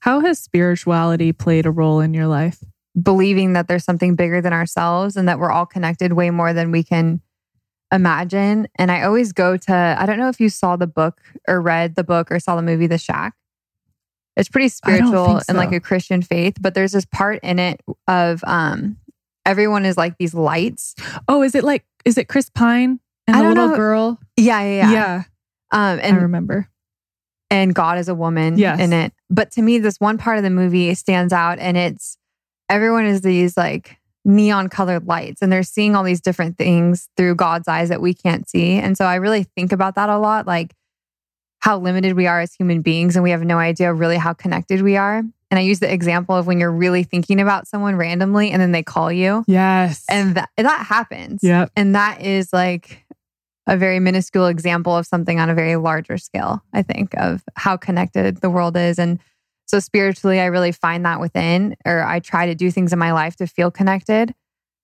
How 0.00 0.20
has 0.20 0.38
spirituality 0.38 1.32
played 1.32 1.66
a 1.66 1.70
role 1.70 2.00
in 2.00 2.12
your 2.14 2.26
life? 2.26 2.62
believing 3.00 3.54
that 3.54 3.66
there's 3.66 3.84
something 3.84 4.14
bigger 4.14 4.40
than 4.40 4.52
ourselves 4.52 5.16
and 5.16 5.28
that 5.28 5.38
we're 5.38 5.50
all 5.50 5.66
connected 5.66 6.12
way 6.12 6.30
more 6.30 6.52
than 6.52 6.70
we 6.70 6.82
can 6.84 7.20
imagine 7.92 8.66
and 8.76 8.90
i 8.90 9.02
always 9.02 9.32
go 9.32 9.56
to 9.56 9.72
i 9.98 10.04
don't 10.06 10.18
know 10.18 10.28
if 10.28 10.40
you 10.40 10.48
saw 10.48 10.74
the 10.76 10.86
book 10.86 11.20
or 11.46 11.60
read 11.60 11.94
the 11.94 12.04
book 12.04 12.30
or 12.32 12.40
saw 12.40 12.56
the 12.56 12.62
movie 12.62 12.86
the 12.86 12.98
shack 12.98 13.34
it's 14.36 14.48
pretty 14.48 14.68
spiritual 14.68 15.26
think 15.36 15.44
and 15.48 15.58
like 15.58 15.72
a 15.72 15.80
christian 15.80 16.20
faith 16.22 16.56
but 16.60 16.74
there's 16.74 16.92
this 16.92 17.04
part 17.04 17.38
in 17.42 17.58
it 17.58 17.80
of 18.08 18.42
um 18.46 18.96
everyone 19.46 19.84
is 19.84 19.96
like 19.96 20.16
these 20.18 20.34
lights 20.34 20.94
Oh, 21.28 21.42
is 21.42 21.54
it 21.54 21.62
like, 21.64 21.84
is 22.04 22.18
it 22.18 22.28
Chris 22.28 22.50
Pine 22.50 22.98
and 23.26 23.36
I 23.36 23.42
the 23.42 23.48
little 23.48 23.68
know. 23.68 23.76
girl? 23.76 24.18
yeah 24.36 24.60
yeah 24.62 24.90
yeah, 24.92 25.22
um 25.70 26.00
and 26.02 26.16
I 26.16 26.20
remember. 26.20 26.68
and 27.50 27.74
God 27.74 27.98
is 27.98 28.08
a 28.08 28.14
woman 28.14 28.58
Yes. 28.58 28.80
in 28.80 28.92
it. 28.92 29.12
But 29.30 29.50
to 29.52 29.62
me, 29.62 29.78
this 29.78 30.00
one 30.00 30.18
part 30.18 30.38
of 30.38 30.42
the 30.44 30.50
movie 30.50 30.94
stands 30.94 31.32
out, 31.32 31.58
and 31.58 31.76
it's 31.76 32.16
everyone 32.68 33.04
is 33.06 33.20
these 33.20 33.56
like 33.56 33.98
neon 34.24 34.68
colored 34.68 35.06
lights, 35.06 35.42
and 35.42 35.52
they're 35.52 35.62
seeing 35.62 35.94
all 35.94 36.02
these 36.04 36.20
different 36.20 36.56
things 36.58 37.08
through 37.16 37.34
God's 37.34 37.68
eyes 37.68 37.88
that 37.90 38.00
we 38.00 38.14
can't 38.14 38.48
see. 38.48 38.72
And 38.74 38.96
so 38.96 39.04
I 39.04 39.16
really 39.16 39.42
think 39.44 39.72
about 39.72 39.94
that 39.96 40.08
a 40.08 40.18
lot, 40.18 40.46
like 40.46 40.74
how 41.60 41.78
limited 41.78 42.14
we 42.14 42.26
are 42.26 42.40
as 42.40 42.54
human 42.54 42.80
beings, 42.82 43.16
and 43.16 43.22
we 43.22 43.30
have 43.30 43.42
no 43.42 43.58
idea 43.58 43.92
really 43.92 44.16
how 44.16 44.32
connected 44.32 44.82
we 44.82 44.96
are. 44.96 45.22
And 45.50 45.58
I 45.58 45.62
use 45.62 45.78
the 45.80 45.92
example 45.92 46.34
of 46.34 46.46
when 46.46 46.58
you're 46.58 46.72
really 46.72 47.04
thinking 47.04 47.40
about 47.40 47.68
someone 47.68 47.96
randomly, 47.96 48.50
and 48.50 48.60
then 48.60 48.72
they 48.72 48.82
call 48.82 49.12
you, 49.12 49.44
Yes. 49.46 50.04
and 50.08 50.34
that 50.36 50.48
that 50.56 50.86
happens. 50.86 51.40
yep. 51.42 51.70
And 51.76 51.94
that 51.94 52.22
is 52.22 52.52
like 52.52 53.04
a 53.66 53.76
very 53.76 53.98
minuscule 54.00 54.46
example 54.46 54.94
of 54.96 55.06
something 55.06 55.38
on 55.40 55.48
a 55.48 55.54
very 55.54 55.76
larger 55.76 56.18
scale, 56.18 56.62
I 56.74 56.82
think, 56.82 57.14
of 57.16 57.42
how 57.56 57.76
connected 57.78 58.38
the 58.42 58.50
world 58.50 58.76
is. 58.76 58.98
And 58.98 59.18
so 59.66 59.78
spiritually, 59.80 60.40
I 60.40 60.46
really 60.46 60.72
find 60.72 61.04
that 61.04 61.20
within, 61.20 61.76
or 61.84 62.02
I 62.04 62.20
try 62.20 62.46
to 62.46 62.54
do 62.54 62.70
things 62.70 62.92
in 62.92 62.98
my 62.98 63.12
life 63.12 63.36
to 63.36 63.46
feel 63.46 63.70
connected. 63.70 64.34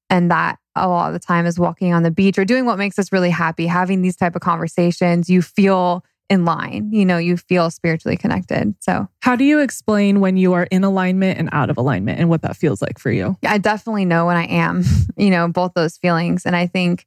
And 0.09 0.31
that 0.31 0.59
a 0.75 0.89
lot 0.89 1.09
of 1.09 1.13
the 1.13 1.25
time 1.25 1.47
is 1.47 1.59
walking 1.59 1.93
on 1.93 2.03
the 2.03 2.11
beach 2.11 2.39
or 2.39 2.45
doing 2.45 2.65
what 2.65 2.79
makes 2.79 2.99
us 2.99 3.13
really 3.13 3.31
happy, 3.31 3.67
having 3.67 4.03
these 4.03 4.17
type 4.17 4.35
of 4.35 4.43
conversations. 4.43 5.29
You 5.29 5.43
feel 5.43 6.05
in 6.31 6.45
line, 6.45 6.91
you 6.93 7.05
know, 7.05 7.19
you 7.19 7.37
feel 7.37 7.71
spiritually 7.71 8.17
connected. 8.17 8.75
So 8.81 9.09
How 9.21 9.35
do 9.35 9.45
you 9.45 9.59
explain 9.59 10.21
when 10.21 10.37
you 10.37 10.53
are 10.53 10.65
in 10.71 10.85
alignment 10.85 11.39
and 11.39 11.49
out 11.53 11.71
of 11.71 11.77
alignment 11.77 12.21
and 12.21 12.29
what 12.29 12.43
that 12.43 12.57
feels 12.57 12.81
like 12.81 13.01
for 13.01 13.11
you? 13.11 13.37
I 13.45 13.59
definitely 13.59 14.05
know 14.05 14.27
when 14.27 14.37
I 14.37 14.45
am, 14.45 14.85
you 15.17 15.31
know, 15.31 15.49
both 15.49 15.73
those 15.75 15.99
feelings. 15.99 16.47
And 16.47 16.55
I 16.55 16.69
think 16.69 17.05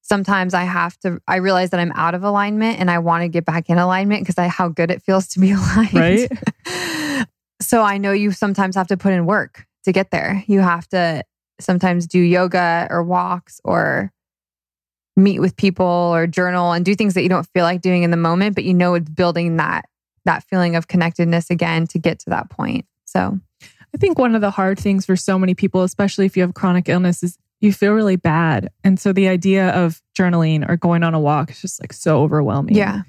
sometimes 0.00 0.54
I 0.54 0.64
have 0.64 0.98
to, 1.00 1.20
I 1.28 1.36
realize 1.36 1.70
that 1.70 1.80
I'm 1.80 1.92
out 1.92 2.14
of 2.14 2.24
alignment 2.24 2.80
and 2.80 2.90
I 2.90 2.98
want 3.00 3.22
to 3.22 3.28
get 3.28 3.44
back 3.44 3.68
in 3.68 3.76
alignment 3.76 4.22
because 4.22 4.38
I, 4.38 4.48
how 4.48 4.68
good 4.68 4.90
it 4.90 5.02
feels 5.02 5.28
to 5.28 5.40
be 5.40 5.52
aligned. 5.52 5.94
Right. 5.94 6.32
So 7.60 7.82
I 7.82 7.98
know 7.98 8.12
you 8.12 8.30
sometimes 8.32 8.76
have 8.76 8.88
to 8.88 8.96
put 8.96 9.12
in 9.12 9.26
work 9.26 9.66
to 9.84 9.92
get 9.92 10.10
there. 10.10 10.44
You 10.46 10.60
have 10.60 10.88
to 10.88 11.22
sometimes 11.60 12.06
do 12.06 12.20
yoga 12.20 12.86
or 12.90 13.02
walks 13.02 13.60
or 13.64 14.12
meet 15.16 15.40
with 15.40 15.56
people 15.56 15.86
or 15.86 16.26
journal 16.26 16.72
and 16.72 16.84
do 16.84 16.94
things 16.94 17.14
that 17.14 17.22
you 17.22 17.28
don't 17.28 17.48
feel 17.48 17.64
like 17.64 17.80
doing 17.80 18.04
in 18.04 18.10
the 18.10 18.16
moment, 18.16 18.54
but 18.54 18.64
you 18.64 18.72
know 18.72 18.94
it's 18.94 19.10
building 19.10 19.56
that 19.56 19.86
that 20.24 20.44
feeling 20.44 20.76
of 20.76 20.88
connectedness 20.88 21.50
again 21.50 21.86
to 21.86 21.98
get 21.98 22.18
to 22.20 22.30
that 22.30 22.50
point. 22.50 22.84
So 23.06 23.38
I 23.94 23.98
think 23.98 24.18
one 24.18 24.34
of 24.34 24.42
the 24.42 24.50
hard 24.50 24.78
things 24.78 25.06
for 25.06 25.16
so 25.16 25.38
many 25.38 25.54
people, 25.54 25.82
especially 25.82 26.26
if 26.26 26.36
you 26.36 26.42
have 26.42 26.54
chronic 26.54 26.88
illness, 26.88 27.22
is 27.22 27.38
you 27.60 27.72
feel 27.72 27.92
really 27.92 28.16
bad. 28.16 28.68
And 28.84 29.00
so 29.00 29.12
the 29.12 29.28
idea 29.28 29.70
of 29.70 30.02
journaling 30.16 30.68
or 30.68 30.76
going 30.76 31.02
on 31.02 31.14
a 31.14 31.20
walk 31.20 31.50
is 31.50 31.60
just 31.60 31.80
like 31.80 31.92
so 31.92 32.20
overwhelming. 32.20 32.74
Yeah. 32.74 33.02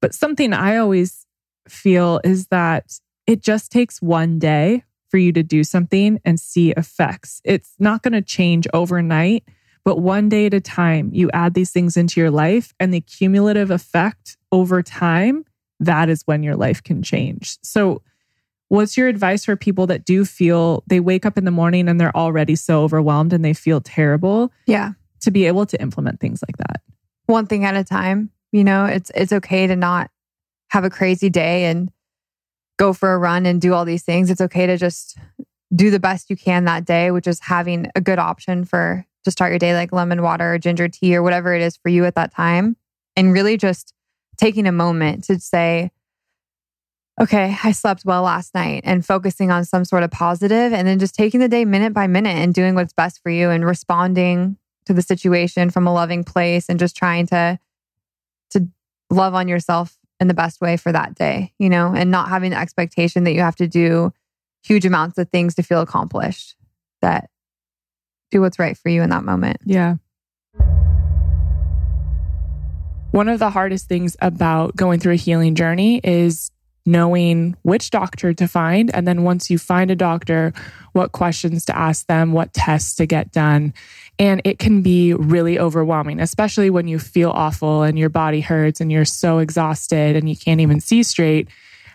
But 0.00 0.14
something 0.14 0.52
I 0.52 0.76
always 0.76 1.26
feel 1.68 2.20
is 2.24 2.46
that 2.48 3.00
it 3.26 3.42
just 3.42 3.70
takes 3.70 4.02
one 4.02 4.38
day 4.38 4.84
for 5.08 5.18
you 5.18 5.32
to 5.32 5.42
do 5.42 5.64
something 5.64 6.20
and 6.24 6.40
see 6.40 6.72
effects. 6.72 7.40
It's 7.44 7.74
not 7.78 8.02
going 8.02 8.12
to 8.12 8.22
change 8.22 8.66
overnight, 8.74 9.44
but 9.84 10.00
one 10.00 10.28
day 10.28 10.46
at 10.46 10.54
a 10.54 10.60
time, 10.60 11.10
you 11.12 11.30
add 11.32 11.54
these 11.54 11.70
things 11.70 11.96
into 11.96 12.20
your 12.20 12.30
life 12.30 12.74
and 12.80 12.92
the 12.92 13.00
cumulative 13.00 13.70
effect 13.70 14.36
over 14.50 14.82
time, 14.82 15.44
that 15.80 16.08
is 16.08 16.22
when 16.24 16.42
your 16.42 16.56
life 16.56 16.82
can 16.82 17.02
change. 17.02 17.58
So, 17.62 18.02
What's 18.68 18.96
your 18.96 19.08
advice 19.08 19.44
for 19.44 19.56
people 19.56 19.86
that 19.88 20.04
do 20.04 20.24
feel 20.24 20.82
they 20.86 20.98
wake 20.98 21.26
up 21.26 21.36
in 21.36 21.44
the 21.44 21.50
morning 21.50 21.88
and 21.88 22.00
they're 22.00 22.16
already 22.16 22.56
so 22.56 22.82
overwhelmed 22.82 23.32
and 23.32 23.44
they 23.44 23.52
feel 23.52 23.80
terrible? 23.80 24.52
Yeah. 24.66 24.92
To 25.20 25.30
be 25.30 25.46
able 25.46 25.66
to 25.66 25.80
implement 25.80 26.18
things 26.18 26.42
like 26.46 26.56
that. 26.56 26.80
One 27.26 27.46
thing 27.46 27.64
at 27.64 27.76
a 27.76 27.84
time. 27.84 28.30
You 28.52 28.64
know, 28.64 28.84
it's 28.84 29.10
it's 29.14 29.32
okay 29.32 29.66
to 29.66 29.76
not 29.76 30.10
have 30.70 30.84
a 30.84 30.90
crazy 30.90 31.28
day 31.28 31.66
and 31.66 31.90
go 32.76 32.92
for 32.92 33.12
a 33.12 33.18
run 33.18 33.46
and 33.46 33.60
do 33.60 33.72
all 33.74 33.84
these 33.84 34.02
things. 34.02 34.30
It's 34.30 34.40
okay 34.40 34.66
to 34.66 34.76
just 34.76 35.16
do 35.74 35.90
the 35.90 36.00
best 36.00 36.30
you 36.30 36.36
can 36.36 36.64
that 36.64 36.84
day, 36.84 37.10
which 37.10 37.26
is 37.26 37.40
having 37.40 37.90
a 37.94 38.00
good 38.00 38.18
option 38.18 38.64
for 38.64 39.06
to 39.24 39.30
start 39.30 39.52
your 39.52 39.58
day 39.58 39.74
like 39.74 39.92
lemon 39.92 40.22
water 40.22 40.54
or 40.54 40.58
ginger 40.58 40.88
tea 40.88 41.16
or 41.16 41.22
whatever 41.22 41.54
it 41.54 41.62
is 41.62 41.76
for 41.76 41.88
you 41.88 42.04
at 42.04 42.14
that 42.14 42.32
time. 42.32 42.76
And 43.16 43.32
really 43.32 43.56
just 43.56 43.94
taking 44.36 44.66
a 44.66 44.72
moment 44.72 45.24
to 45.24 45.38
say, 45.40 45.90
okay, 47.20 47.56
I 47.62 47.72
slept 47.72 48.04
well 48.04 48.22
last 48.22 48.54
night 48.54 48.82
and 48.84 49.06
focusing 49.06 49.50
on 49.50 49.64
some 49.64 49.84
sort 49.84 50.02
of 50.02 50.10
positive 50.10 50.72
and 50.72 50.86
then 50.86 50.98
just 50.98 51.14
taking 51.14 51.40
the 51.40 51.48
day 51.48 51.64
minute 51.64 51.92
by 51.92 52.06
minute 52.06 52.36
and 52.36 52.52
doing 52.52 52.74
what's 52.74 52.92
best 52.92 53.22
for 53.22 53.30
you 53.30 53.50
and 53.50 53.64
responding 53.64 54.56
to 54.86 54.92
the 54.92 55.02
situation 55.02 55.70
from 55.70 55.86
a 55.86 55.92
loving 55.92 56.24
place 56.24 56.68
and 56.68 56.78
just 56.78 56.96
trying 56.96 57.26
to 57.28 57.58
to 58.50 58.68
love 59.10 59.34
on 59.34 59.48
yourself 59.48 59.96
in 60.20 60.28
the 60.28 60.34
best 60.34 60.60
way 60.60 60.76
for 60.76 60.92
that 60.92 61.14
day, 61.14 61.52
you 61.58 61.68
know, 61.68 61.92
and 61.94 62.10
not 62.10 62.28
having 62.28 62.50
the 62.50 62.58
expectation 62.58 63.24
that 63.24 63.32
you 63.32 63.40
have 63.40 63.56
to 63.56 63.66
do 63.66 64.12
huge 64.62 64.86
amounts 64.86 65.18
of 65.18 65.28
things 65.28 65.54
to 65.56 65.62
feel 65.62 65.80
accomplished. 65.80 66.54
That 67.02 67.28
do 68.30 68.40
what's 68.40 68.58
right 68.58 68.76
for 68.76 68.88
you 68.88 69.02
in 69.02 69.10
that 69.10 69.24
moment. 69.24 69.58
Yeah. 69.64 69.96
One 73.10 73.28
of 73.28 73.38
the 73.38 73.50
hardest 73.50 73.88
things 73.88 74.16
about 74.20 74.74
going 74.74 74.98
through 74.98 75.12
a 75.12 75.16
healing 75.16 75.54
journey 75.54 76.00
is 76.02 76.50
knowing 76.86 77.56
which 77.62 77.90
doctor 77.90 78.34
to 78.34 78.46
find. 78.46 78.94
And 78.94 79.08
then 79.08 79.22
once 79.22 79.48
you 79.48 79.58
find 79.58 79.90
a 79.90 79.96
doctor, 79.96 80.52
what 80.92 81.12
questions 81.12 81.64
to 81.66 81.76
ask 81.76 82.06
them, 82.06 82.32
what 82.32 82.52
tests 82.52 82.94
to 82.96 83.06
get 83.06 83.32
done. 83.32 83.72
And 84.18 84.42
it 84.44 84.58
can 84.58 84.82
be 84.82 85.14
really 85.14 85.58
overwhelming, 85.58 86.20
especially 86.20 86.70
when 86.70 86.86
you 86.86 86.98
feel 86.98 87.30
awful 87.30 87.82
and 87.82 87.98
your 87.98 88.10
body 88.10 88.40
hurts 88.40 88.80
and 88.80 88.92
you're 88.92 89.04
so 89.04 89.38
exhausted 89.38 90.14
and 90.14 90.28
you 90.28 90.36
can't 90.36 90.60
even 90.60 90.80
see 90.80 91.02
straight. 91.02 91.48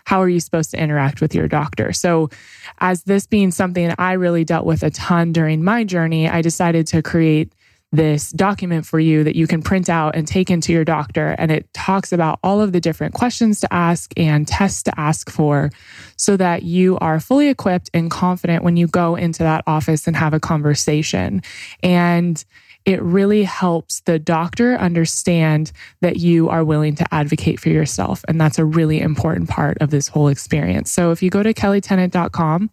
How 0.04 0.20
are 0.20 0.28
you 0.28 0.40
supposed 0.40 0.72
to 0.72 0.80
interact 0.80 1.20
with 1.20 1.34
your 1.34 1.46
doctor? 1.46 1.92
So, 1.92 2.30
as 2.78 3.04
this 3.04 3.26
being 3.26 3.50
something 3.50 3.94
I 3.98 4.14
really 4.14 4.44
dealt 4.44 4.66
with 4.66 4.82
a 4.82 4.90
ton 4.90 5.32
during 5.32 5.62
my 5.62 5.84
journey, 5.84 6.28
I 6.28 6.42
decided 6.42 6.86
to 6.88 7.02
create 7.02 7.52
this 7.92 8.30
document 8.30 8.86
for 8.86 9.00
you 9.00 9.24
that 9.24 9.34
you 9.34 9.46
can 9.46 9.62
print 9.62 9.88
out 9.88 10.14
and 10.14 10.26
take 10.26 10.50
into 10.50 10.72
your 10.72 10.84
doctor. 10.84 11.34
And 11.38 11.50
it 11.50 11.72
talks 11.74 12.12
about 12.12 12.38
all 12.42 12.60
of 12.60 12.72
the 12.72 12.80
different 12.80 13.14
questions 13.14 13.60
to 13.60 13.72
ask 13.72 14.12
and 14.16 14.46
tests 14.46 14.84
to 14.84 15.00
ask 15.00 15.28
for 15.28 15.70
so 16.16 16.36
that 16.36 16.62
you 16.62 16.98
are 16.98 17.18
fully 17.18 17.48
equipped 17.48 17.90
and 17.92 18.10
confident 18.10 18.62
when 18.62 18.76
you 18.76 18.86
go 18.86 19.16
into 19.16 19.42
that 19.42 19.64
office 19.66 20.06
and 20.06 20.16
have 20.16 20.34
a 20.34 20.40
conversation. 20.40 21.42
And 21.82 22.44
it 22.84 23.02
really 23.02 23.42
helps 23.42 24.00
the 24.00 24.18
doctor 24.18 24.74
understand 24.76 25.72
that 26.00 26.16
you 26.16 26.48
are 26.48 26.64
willing 26.64 26.94
to 26.94 27.14
advocate 27.14 27.60
for 27.60 27.68
yourself. 27.68 28.24
And 28.26 28.40
that's 28.40 28.58
a 28.58 28.64
really 28.64 29.00
important 29.00 29.48
part 29.48 29.78
of 29.80 29.90
this 29.90 30.08
whole 30.08 30.28
experience. 30.28 30.90
So 30.90 31.10
if 31.10 31.22
you 31.22 31.28
go 31.28 31.42
to 31.42 31.52
kellitennant.com, 31.52 32.70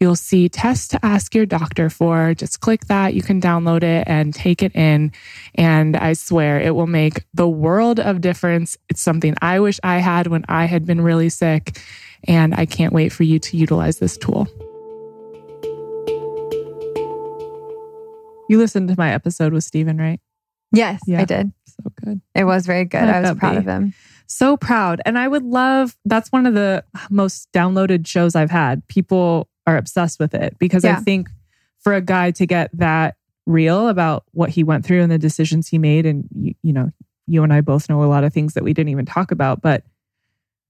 You'll 0.00 0.14
see 0.14 0.48
tests 0.48 0.86
to 0.88 1.04
ask 1.04 1.34
your 1.34 1.44
doctor 1.44 1.90
for. 1.90 2.32
Just 2.32 2.60
click 2.60 2.86
that. 2.86 3.14
You 3.14 3.22
can 3.22 3.40
download 3.40 3.82
it 3.82 4.06
and 4.06 4.32
take 4.32 4.62
it 4.62 4.72
in. 4.76 5.10
And 5.56 5.96
I 5.96 6.12
swear 6.12 6.60
it 6.60 6.76
will 6.76 6.86
make 6.86 7.24
the 7.34 7.48
world 7.48 7.98
of 7.98 8.20
difference. 8.20 8.76
It's 8.88 9.02
something 9.02 9.34
I 9.42 9.58
wish 9.58 9.80
I 9.82 9.98
had 9.98 10.28
when 10.28 10.44
I 10.48 10.66
had 10.66 10.86
been 10.86 11.00
really 11.00 11.28
sick. 11.28 11.80
And 12.28 12.54
I 12.54 12.64
can't 12.64 12.92
wait 12.92 13.08
for 13.08 13.24
you 13.24 13.40
to 13.40 13.56
utilize 13.56 13.98
this 13.98 14.16
tool. 14.16 14.46
You 18.48 18.58
listened 18.58 18.88
to 18.90 18.94
my 18.96 19.12
episode 19.12 19.52
with 19.52 19.64
Steven, 19.64 19.98
right? 19.98 20.20
Yes, 20.70 21.00
yeah. 21.08 21.22
I 21.22 21.24
did. 21.24 21.52
So 21.66 21.92
good. 22.04 22.20
It 22.36 22.44
was 22.44 22.66
very 22.66 22.84
good. 22.84 23.02
I 23.02 23.20
was 23.20 23.36
proud 23.36 23.52
be. 23.52 23.58
of 23.58 23.66
him. 23.66 23.94
So 24.28 24.56
proud. 24.56 25.00
And 25.04 25.18
I 25.18 25.26
would 25.26 25.44
love 25.44 25.96
that's 26.04 26.30
one 26.30 26.46
of 26.46 26.54
the 26.54 26.84
most 27.10 27.48
downloaded 27.52 28.06
shows 28.06 28.36
I've 28.36 28.50
had. 28.50 28.86
People 28.86 29.48
are 29.68 29.76
obsessed 29.76 30.18
with 30.18 30.34
it 30.34 30.58
because 30.58 30.82
yeah. 30.82 30.96
I 30.96 31.00
think 31.00 31.28
for 31.78 31.92
a 31.92 32.00
guy 32.00 32.30
to 32.32 32.46
get 32.46 32.70
that 32.72 33.16
real 33.44 33.88
about 33.88 34.24
what 34.32 34.48
he 34.48 34.64
went 34.64 34.84
through 34.84 35.02
and 35.02 35.12
the 35.12 35.18
decisions 35.18 35.68
he 35.68 35.76
made, 35.76 36.06
and 36.06 36.26
you, 36.34 36.54
you 36.62 36.72
know, 36.72 36.90
you 37.26 37.42
and 37.42 37.52
I 37.52 37.60
both 37.60 37.88
know 37.90 38.02
a 38.02 38.06
lot 38.06 38.24
of 38.24 38.32
things 38.32 38.54
that 38.54 38.64
we 38.64 38.72
didn't 38.72 38.88
even 38.88 39.04
talk 39.04 39.30
about, 39.30 39.60
but 39.60 39.84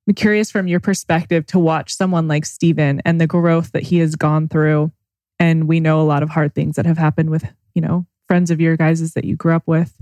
I'm 0.07 0.15
curious 0.15 0.51
from 0.51 0.67
your 0.67 0.81
perspective 0.81 1.47
to 1.47 1.61
watch 1.61 1.95
someone 1.95 2.27
like 2.27 2.45
Steven 2.45 3.01
and 3.05 3.21
the 3.21 3.29
growth 3.29 3.71
that 3.71 3.85
he 3.85 3.99
has 3.99 4.17
gone 4.17 4.49
through. 4.49 4.91
And 5.39 5.69
we 5.69 5.79
know 5.79 6.01
a 6.01 6.03
lot 6.03 6.25
of 6.25 6.31
hard 6.31 6.55
things 6.55 6.75
that 6.75 6.87
have 6.87 6.99
happened 6.99 7.31
with, 7.31 7.45
you 7.75 7.83
know, 7.83 8.05
friends 8.27 8.51
of 8.51 8.61
your 8.61 8.77
guys' 8.77 9.13
that 9.13 9.25
you 9.25 9.37
grew 9.37 9.55
up 9.55 9.67
with. 9.67 9.95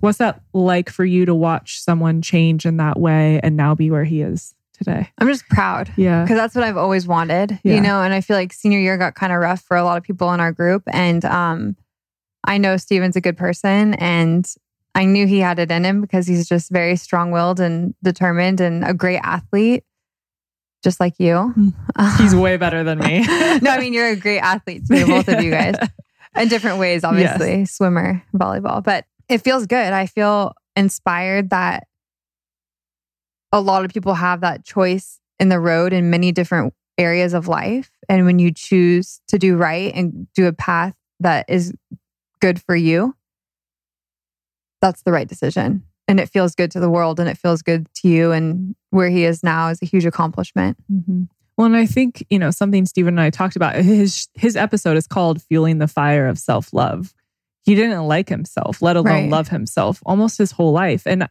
What's 0.00 0.18
that 0.18 0.40
like 0.52 0.90
for 0.90 1.04
you 1.04 1.24
to 1.24 1.34
watch 1.34 1.80
someone 1.80 2.20
change 2.20 2.66
in 2.66 2.78
that 2.78 2.98
way 2.98 3.38
and 3.44 3.56
now 3.56 3.76
be 3.76 3.92
where 3.92 4.04
he 4.04 4.22
is? 4.22 4.54
Today. 4.74 5.10
I'm 5.18 5.28
just 5.28 5.48
proud. 5.48 5.92
Yeah. 5.96 6.22
Because 6.22 6.36
that's 6.36 6.54
what 6.54 6.64
I've 6.64 6.76
always 6.76 7.06
wanted, 7.06 7.58
yeah. 7.62 7.74
you 7.74 7.80
know, 7.80 8.02
and 8.02 8.12
I 8.12 8.20
feel 8.20 8.36
like 8.36 8.52
senior 8.52 8.78
year 8.78 8.98
got 8.98 9.14
kind 9.14 9.32
of 9.32 9.38
rough 9.38 9.62
for 9.62 9.76
a 9.76 9.84
lot 9.84 9.96
of 9.96 10.02
people 10.02 10.32
in 10.32 10.40
our 10.40 10.52
group. 10.52 10.82
And 10.92 11.24
um, 11.24 11.76
I 12.44 12.58
know 12.58 12.76
Steven's 12.76 13.16
a 13.16 13.20
good 13.20 13.36
person 13.36 13.94
and 13.94 14.46
I 14.94 15.04
knew 15.04 15.26
he 15.26 15.40
had 15.40 15.58
it 15.58 15.70
in 15.70 15.84
him 15.84 16.00
because 16.00 16.26
he's 16.26 16.48
just 16.48 16.70
very 16.70 16.96
strong 16.96 17.30
willed 17.30 17.58
and 17.58 17.94
determined 18.02 18.60
and 18.60 18.84
a 18.84 18.94
great 18.94 19.18
athlete, 19.18 19.84
just 20.84 21.00
like 21.00 21.14
you. 21.18 21.36
Hmm. 21.36 21.68
He's 22.22 22.34
way 22.34 22.56
better 22.56 22.84
than 22.84 23.00
me. 23.00 23.20
no, 23.62 23.70
I 23.70 23.78
mean, 23.80 23.92
you're 23.92 24.10
a 24.10 24.16
great 24.16 24.38
athlete 24.38 24.82
too, 24.86 25.06
both 25.06 25.28
of 25.28 25.42
you 25.42 25.50
guys, 25.50 25.74
in 26.36 26.48
different 26.48 26.78
ways, 26.78 27.02
obviously, 27.02 27.60
yes. 27.60 27.72
swimmer, 27.72 28.22
volleyball. 28.36 28.84
But 28.84 29.06
it 29.28 29.38
feels 29.38 29.66
good. 29.66 29.92
I 29.92 30.06
feel 30.06 30.54
inspired 30.76 31.50
that 31.50 31.88
a 33.54 33.60
lot 33.60 33.84
of 33.84 33.92
people 33.92 34.14
have 34.14 34.40
that 34.40 34.64
choice 34.64 35.20
in 35.38 35.48
the 35.48 35.60
road 35.60 35.92
in 35.92 36.10
many 36.10 36.32
different 36.32 36.74
areas 36.98 37.34
of 37.34 37.46
life. 37.46 37.88
And 38.08 38.26
when 38.26 38.40
you 38.40 38.52
choose 38.52 39.20
to 39.28 39.38
do 39.38 39.56
right 39.56 39.94
and 39.94 40.26
do 40.34 40.46
a 40.46 40.52
path 40.52 40.96
that 41.20 41.46
is 41.48 41.72
good 42.40 42.60
for 42.60 42.74
you, 42.74 43.14
that's 44.82 45.02
the 45.02 45.12
right 45.12 45.28
decision. 45.28 45.84
And 46.08 46.18
it 46.18 46.28
feels 46.28 46.56
good 46.56 46.72
to 46.72 46.80
the 46.80 46.90
world 46.90 47.20
and 47.20 47.28
it 47.28 47.38
feels 47.38 47.62
good 47.62 47.86
to 48.02 48.08
you. 48.08 48.32
And 48.32 48.74
where 48.90 49.08
he 49.08 49.24
is 49.24 49.44
now 49.44 49.68
is 49.68 49.80
a 49.80 49.86
huge 49.86 50.04
accomplishment. 50.04 50.76
Mm-hmm. 50.92 51.22
Well, 51.56 51.66
and 51.66 51.76
I 51.76 51.86
think, 51.86 52.26
you 52.30 52.40
know, 52.40 52.50
something 52.50 52.84
Stephen 52.86 53.14
and 53.14 53.20
I 53.20 53.30
talked 53.30 53.54
about, 53.54 53.76
his 53.76 54.26
his 54.34 54.56
episode 54.56 54.96
is 54.96 55.06
called 55.06 55.40
Fueling 55.42 55.78
the 55.78 55.86
Fire 55.86 56.26
of 56.26 56.40
Self-Love. 56.40 57.14
He 57.62 57.76
didn't 57.76 58.08
like 58.08 58.28
himself, 58.28 58.82
let 58.82 58.96
alone 58.96 59.12
right. 59.12 59.30
love 59.30 59.48
himself 59.48 60.02
almost 60.04 60.38
his 60.38 60.50
whole 60.50 60.72
life. 60.72 61.06
And 61.06 61.28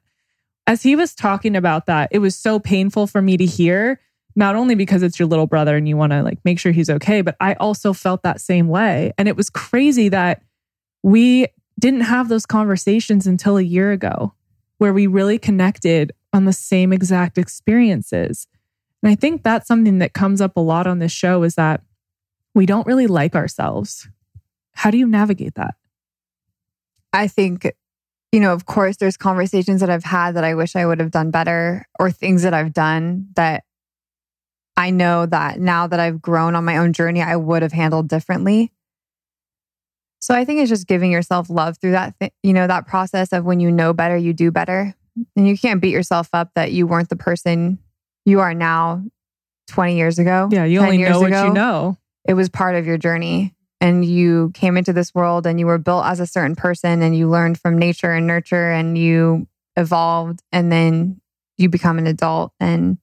as 0.67 0.83
he 0.83 0.95
was 0.95 1.13
talking 1.13 1.55
about 1.55 1.85
that, 1.87 2.09
it 2.11 2.19
was 2.19 2.35
so 2.35 2.59
painful 2.59 3.07
for 3.07 3.21
me 3.21 3.37
to 3.37 3.45
hear, 3.45 3.99
not 4.35 4.55
only 4.55 4.75
because 4.75 5.03
it's 5.03 5.19
your 5.19 5.27
little 5.27 5.47
brother 5.47 5.75
and 5.75 5.87
you 5.87 5.97
want 5.97 6.11
to 6.11 6.23
like 6.23 6.39
make 6.45 6.59
sure 6.59 6.71
he's 6.71 6.89
okay, 6.89 7.21
but 7.21 7.35
I 7.39 7.53
also 7.55 7.93
felt 7.93 8.23
that 8.23 8.41
same 8.41 8.67
way. 8.67 9.13
And 9.17 9.27
it 9.27 9.35
was 9.35 9.49
crazy 9.49 10.09
that 10.09 10.41
we 11.03 11.47
didn't 11.79 12.01
have 12.01 12.29
those 12.29 12.45
conversations 12.45 13.27
until 13.27 13.57
a 13.57 13.61
year 13.61 13.91
ago 13.91 14.33
where 14.77 14.93
we 14.93 15.07
really 15.07 15.37
connected 15.37 16.13
on 16.31 16.45
the 16.45 16.53
same 16.53 16.93
exact 16.93 17.37
experiences. 17.37 18.47
And 19.01 19.11
I 19.11 19.15
think 19.15 19.43
that's 19.43 19.67
something 19.67 19.99
that 19.99 20.13
comes 20.13 20.41
up 20.41 20.55
a 20.55 20.61
lot 20.61 20.87
on 20.87 20.99
this 20.99 21.11
show 21.11 21.43
is 21.43 21.55
that 21.55 21.81
we 22.55 22.65
don't 22.65 22.87
really 22.87 23.07
like 23.07 23.35
ourselves. 23.35 24.07
How 24.73 24.91
do 24.91 24.97
you 24.97 25.07
navigate 25.07 25.55
that? 25.55 25.75
I 27.11 27.27
think 27.27 27.71
you 28.33 28.39
know, 28.39 28.51
of 28.51 28.65
course, 28.65 28.97
there's 28.97 29.15
conversations 29.15 29.79
that 29.81 29.91
I've 29.91 30.03
had 30.03 30.31
that 30.31 30.43
I 30.43 30.55
wish 30.55 30.75
I 30.75 30.87
would 30.87 30.99
have 30.99 31.11
done 31.11 31.29
better, 31.29 31.85
or 31.99 32.09
things 32.09 32.41
that 32.41 32.53
I've 32.53 32.73
done 32.73 33.27
that 33.35 33.63
I 34.75 34.89
know 34.89 35.27
that 35.27 35.59
now 35.59 35.85
that 35.85 35.99
I've 35.99 36.19
grown 36.19 36.55
on 36.55 36.65
my 36.65 36.77
own 36.77 36.93
journey, 36.93 37.21
I 37.21 37.35
would 37.35 37.61
have 37.61 37.71
handled 37.71 38.09
differently. 38.09 38.71
So 40.19 40.33
I 40.33 40.45
think 40.45 40.61
it's 40.61 40.69
just 40.69 40.87
giving 40.87 41.11
yourself 41.11 41.47
love 41.47 41.77
through 41.77 41.91
that, 41.91 42.15
th- 42.19 42.31
you 42.41 42.53
know, 42.53 42.65
that 42.65 42.87
process 42.87 43.33
of 43.33 43.45
when 43.45 43.59
you 43.59 43.71
know 43.71 43.93
better, 43.93 44.17
you 44.17 44.33
do 44.33 44.49
better. 44.49 44.95
And 45.35 45.47
you 45.47 45.55
can't 45.55 45.79
beat 45.79 45.91
yourself 45.91 46.29
up 46.33 46.49
that 46.55 46.71
you 46.71 46.87
weren't 46.87 47.09
the 47.09 47.15
person 47.15 47.77
you 48.25 48.39
are 48.39 48.55
now 48.55 49.03
20 49.67 49.95
years 49.95 50.17
ago. 50.17 50.49
Yeah, 50.51 50.65
you 50.65 50.79
only 50.79 50.97
know 50.97 51.19
what 51.19 51.29
you 51.29 51.53
know. 51.53 51.99
It 52.27 52.33
was 52.33 52.49
part 52.49 52.75
of 52.75 52.87
your 52.87 52.97
journey. 52.97 53.52
And 53.83 54.05
you 54.05 54.51
came 54.53 54.77
into 54.77 54.93
this 54.93 55.13
world 55.13 55.45
and 55.45 55.59
you 55.59 55.65
were 55.65 55.77
built 55.77 56.05
as 56.05 56.21
a 56.21 56.25
certain 56.25 56.55
person 56.55 57.01
and 57.01 57.13
you 57.13 57.29
learned 57.29 57.59
from 57.59 57.77
nature 57.77 58.13
and 58.13 58.25
nurture 58.25 58.71
and 58.71 58.97
you 58.97 59.45
evolved. 59.75 60.41
And 60.53 60.71
then 60.71 61.19
you 61.57 61.67
become 61.67 61.97
an 61.97 62.07
adult 62.07 62.53
and 62.61 62.97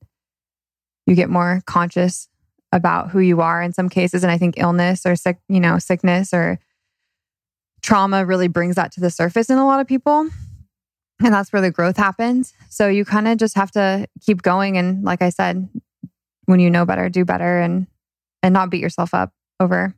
you 1.05 1.14
get 1.14 1.28
more 1.28 1.61
conscious 1.66 2.28
about 2.72 3.11
who 3.11 3.18
you 3.18 3.43
are 3.43 3.61
in 3.61 3.74
some 3.74 3.91
cases. 3.91 4.22
And 4.22 4.33
I 4.33 4.39
think 4.39 4.55
illness 4.57 5.05
or 5.05 5.16
sick, 5.16 5.37
you 5.51 5.61
know, 5.61 5.78
sickness 5.78 6.33
or 6.33 6.59
trauma 7.83 8.24
really 8.24 8.49
brings 8.49 8.76
that 8.76 8.91
to 8.93 9.01
the 9.01 9.11
surface 9.11 9.51
in 9.51 9.59
a 9.59 9.66
lot 9.66 9.81
of 9.81 9.87
people. 9.87 10.31
And 11.22 11.35
that's 11.35 11.53
where 11.53 11.61
the 11.61 11.70
growth 11.70 11.99
happens. 11.99 12.55
So 12.70 12.89
you 12.89 13.05
kind 13.05 13.28
of 13.28 13.37
just 13.37 13.55
have 13.55 13.70
to 13.72 14.09
keep 14.22 14.41
going. 14.41 14.78
And 14.78 15.05
like 15.05 15.20
I 15.20 15.28
said, 15.28 15.68
when 16.47 16.59
you 16.59 16.70
know 16.70 16.87
better, 16.87 17.11
do 17.11 17.26
better 17.26 17.61
and 17.61 17.87
and 18.43 18.55
not 18.55 18.70
beat 18.70 18.81
yourself 18.81 19.12
up 19.12 19.35
over 19.61 19.95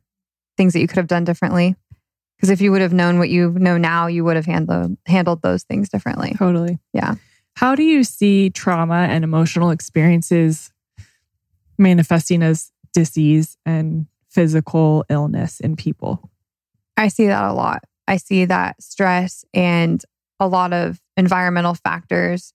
things 0.57 0.73
that 0.73 0.79
you 0.79 0.87
could 0.87 0.97
have 0.97 1.07
done 1.07 1.23
differently. 1.23 1.75
Because 2.37 2.49
if 2.49 2.61
you 2.61 2.71
would 2.71 2.81
have 2.81 2.93
known 2.93 3.19
what 3.19 3.29
you 3.29 3.51
know 3.51 3.77
now, 3.77 4.07
you 4.07 4.23
would 4.25 4.35
have 4.35 4.45
handled 4.45 4.97
handled 5.05 5.41
those 5.41 5.63
things 5.63 5.89
differently. 5.89 6.35
Totally. 6.37 6.79
Yeah. 6.91 7.15
How 7.55 7.75
do 7.75 7.83
you 7.83 8.03
see 8.03 8.49
trauma 8.49 9.07
and 9.09 9.23
emotional 9.23 9.69
experiences 9.69 10.71
manifesting 11.77 12.43
as 12.43 12.71
disease 12.93 13.57
and 13.65 14.07
physical 14.29 15.05
illness 15.09 15.59
in 15.59 15.75
people? 15.75 16.31
I 16.97 17.07
see 17.07 17.27
that 17.27 17.43
a 17.43 17.53
lot. 17.53 17.83
I 18.07 18.17
see 18.17 18.45
that 18.45 18.81
stress 18.81 19.45
and 19.53 20.03
a 20.39 20.47
lot 20.47 20.73
of 20.73 20.99
environmental 21.15 21.75
factors 21.75 22.53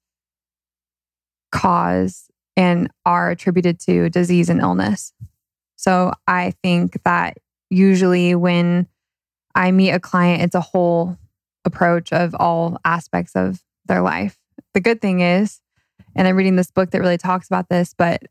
cause 1.50 2.28
and 2.56 2.90
are 3.06 3.30
attributed 3.30 3.80
to 3.80 4.10
disease 4.10 4.48
and 4.48 4.60
illness. 4.60 5.12
So 5.76 6.12
I 6.26 6.52
think 6.62 7.02
that 7.04 7.38
usually 7.70 8.34
when 8.34 8.86
I 9.54 9.70
meet 9.70 9.90
a 9.90 10.00
client, 10.00 10.42
it's 10.42 10.54
a 10.54 10.60
whole 10.60 11.18
approach 11.64 12.12
of 12.12 12.34
all 12.34 12.78
aspects 12.84 13.32
of 13.34 13.62
their 13.86 14.02
life. 14.02 14.38
The 14.74 14.80
good 14.80 15.00
thing 15.00 15.20
is, 15.20 15.60
and 16.14 16.26
I'm 16.26 16.36
reading 16.36 16.56
this 16.56 16.70
book 16.70 16.90
that 16.90 17.00
really 17.00 17.18
talks 17.18 17.46
about 17.46 17.68
this, 17.68 17.94
but 17.96 18.22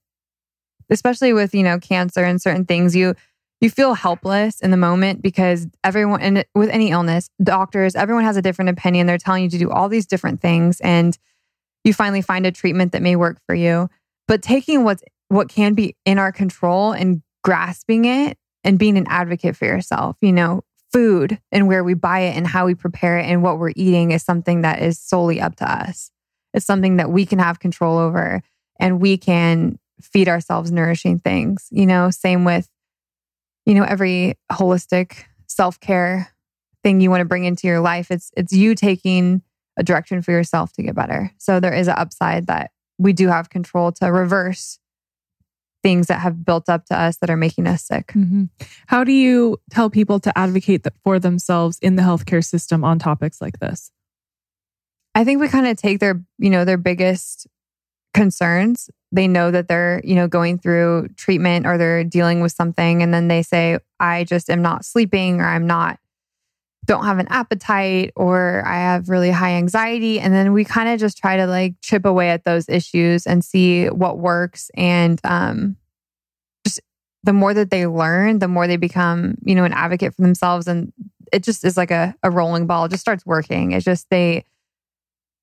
especially 0.90 1.34
with, 1.34 1.54
you 1.54 1.64
know, 1.64 1.80
cancer 1.80 2.24
and 2.24 2.42
certain 2.42 2.66
things, 2.66 2.96
you 2.96 3.16
you 3.60 3.72
feel 3.72 3.96
helpless 3.96 4.62
in 4.62 4.70
the 4.70 4.78
moment 4.78 5.24
because 5.24 5.66
everyone 5.84 6.22
and 6.22 6.46
with 6.54 6.70
any 6.70 6.92
illness, 6.92 7.30
doctors, 7.42 7.96
everyone 7.96 8.24
has 8.24 8.38
a 8.38 8.42
different 8.42 8.70
opinion. 8.70 9.08
They're 9.08 9.18
telling 9.18 9.44
you 9.44 9.50
to 9.50 9.58
do 9.58 9.72
all 9.72 9.90
these 9.90 10.06
different 10.06 10.42
things 10.42 10.80
and 10.82 11.18
you 11.84 11.94
finally 11.94 12.22
find 12.22 12.46
a 12.46 12.52
treatment 12.52 12.92
that 12.92 13.02
may 13.02 13.16
work 13.16 13.40
for 13.48 13.56
you. 13.56 13.90
But 14.28 14.42
taking 14.42 14.84
what's 14.84 15.04
what 15.30 15.50
can 15.50 15.74
be 15.74 15.96
in 16.06 16.20
our 16.20 16.32
control 16.32 16.92
and 16.92 17.22
grasping 17.44 18.06
it 18.06 18.38
and 18.68 18.78
being 18.78 18.98
an 18.98 19.08
advocate 19.08 19.56
for 19.56 19.64
yourself, 19.64 20.18
you 20.20 20.34
know, 20.34 20.62
food 20.92 21.40
and 21.54 21.70
where 21.70 21.86
we 21.86 21.94
buy 21.94 22.20
it 22.20 22.36
and 22.36 22.46
how 22.46 22.66
we 22.66 22.76
prepare 22.76 23.18
it 23.18 23.24
and 23.24 23.42
what 23.42 23.60
we're 23.60 23.72
eating 23.78 24.12
is 24.12 24.24
something 24.24 24.62
that 24.62 24.82
is 24.82 25.00
solely 25.00 25.40
up 25.40 25.56
to 25.56 25.72
us. 25.72 26.12
It's 26.54 26.66
something 26.66 26.98
that 26.98 27.10
we 27.10 27.26
can 27.26 27.40
have 27.40 27.62
control 27.62 27.98
over 27.98 28.42
and 28.78 29.00
we 29.00 29.18
can 29.18 29.80
feed 30.02 30.28
ourselves 30.28 30.70
nourishing 30.70 31.18
things. 31.18 31.68
You 31.72 31.86
know, 31.86 32.10
same 32.10 32.44
with, 32.44 32.68
you 33.66 33.74
know, 33.74 33.84
every 33.84 34.38
holistic 34.52 35.24
self-care 35.48 36.28
thing 36.84 37.00
you 37.00 37.10
want 37.10 37.22
to 37.22 37.26
bring 37.26 37.46
into 37.46 37.68
your 37.68 37.80
life. 37.80 38.12
It's 38.12 38.32
it's 38.36 38.52
you 38.52 38.76
taking 38.76 39.44
a 39.78 39.84
direction 39.84 40.22
for 40.22 40.32
yourself 40.32 40.74
to 40.74 40.84
get 40.84 40.94
better. 40.94 41.32
So 41.38 41.62
there 41.62 41.74
is 41.74 41.88
an 41.88 41.96
upside 41.98 42.48
that 42.48 42.72
we 42.98 43.14
do 43.14 43.30
have 43.30 43.50
control 43.50 43.94
to 43.94 44.08
reverse 44.08 44.78
things 45.84 46.08
that 46.08 46.20
have 46.20 46.44
built 46.44 46.70
up 46.70 46.86
to 46.86 47.00
us 47.00 47.18
that 47.18 47.30
are 47.30 47.38
making 47.38 47.68
us 47.68 47.84
sick. 47.84 48.08
Mm-hmm. 48.08 48.46
How 48.88 49.04
do 49.04 49.12
you 49.12 49.60
tell 49.70 49.90
people 49.90 50.20
to 50.22 50.38
advocate 50.38 50.86
for 51.04 51.20
themselves 51.20 51.78
in 51.80 51.96
the 51.96 52.02
healthcare 52.02 52.44
system 52.44 52.84
on 52.84 53.00
topics 53.00 53.42
like 53.42 53.60
this? 53.60 53.92
I 55.16 55.24
think 55.24 55.40
we 55.40 55.48
kind 55.48 55.68
of 55.68 55.78
take 55.78 56.00
their, 56.00 56.22
you 56.38 56.50
know, 56.50 56.66
their 56.66 56.78
biggest 56.78 57.48
concerns. 58.14 58.90
They 59.12 59.28
know 59.28 59.52
that 59.52 59.68
they're, 59.68 60.02
you 60.04 60.16
know, 60.16 60.28
going 60.28 60.60
through 60.60 61.10
treatment 61.16 61.66
or 61.66 61.78
they're 61.78 62.04
dealing 62.04 62.42
with 62.42 62.52
something 62.52 63.02
and 63.02 63.14
then 63.14 63.28
they 63.28 63.42
say 63.42 63.80
I 64.00 64.26
just 64.26 64.50
am 64.50 64.62
not 64.62 64.86
sleeping 64.86 65.40
or 65.40 65.46
I'm 65.46 65.68
not 65.68 66.00
don't 66.88 67.04
have 67.04 67.20
an 67.20 67.28
appetite 67.30 68.14
or 68.16 68.64
I 68.66 68.76
have 68.76 69.10
really 69.10 69.30
high 69.30 69.52
anxiety 69.52 70.20
and 70.20 70.34
then 70.34 70.54
we 70.54 70.64
kind 70.64 70.90
of 70.90 71.00
just 71.00 71.18
try 71.18 71.38
to 71.38 71.46
like 71.46 71.76
chip 71.82 72.06
away 72.06 72.30
at 72.30 72.46
those 72.46 72.68
issues 72.70 73.28
and 73.28 73.44
see 73.44 73.88
what 73.88 74.18
works 74.18 74.72
and 74.74 75.20
um 75.24 75.76
just 76.66 76.80
the 77.24 77.34
more 77.34 77.54
that 77.54 77.70
they 77.70 77.86
learn, 77.86 78.40
the 78.40 78.48
more 78.48 78.68
they 78.68 78.78
become, 78.78 79.36
you 79.44 79.54
know, 79.54 79.66
an 79.66 79.74
advocate 79.74 80.16
for 80.16 80.22
themselves 80.22 80.68
and 80.68 80.94
it 81.34 81.44
just 81.44 81.66
is 81.66 81.76
like 81.76 81.92
a, 81.92 82.16
a 82.24 82.32
rolling 82.32 82.68
ball. 82.68 82.86
It 82.86 82.92
just 82.92 83.02
starts 83.02 83.26
working. 83.26 83.74
It's 83.74 83.86
just 83.86 84.10
they 84.10 84.46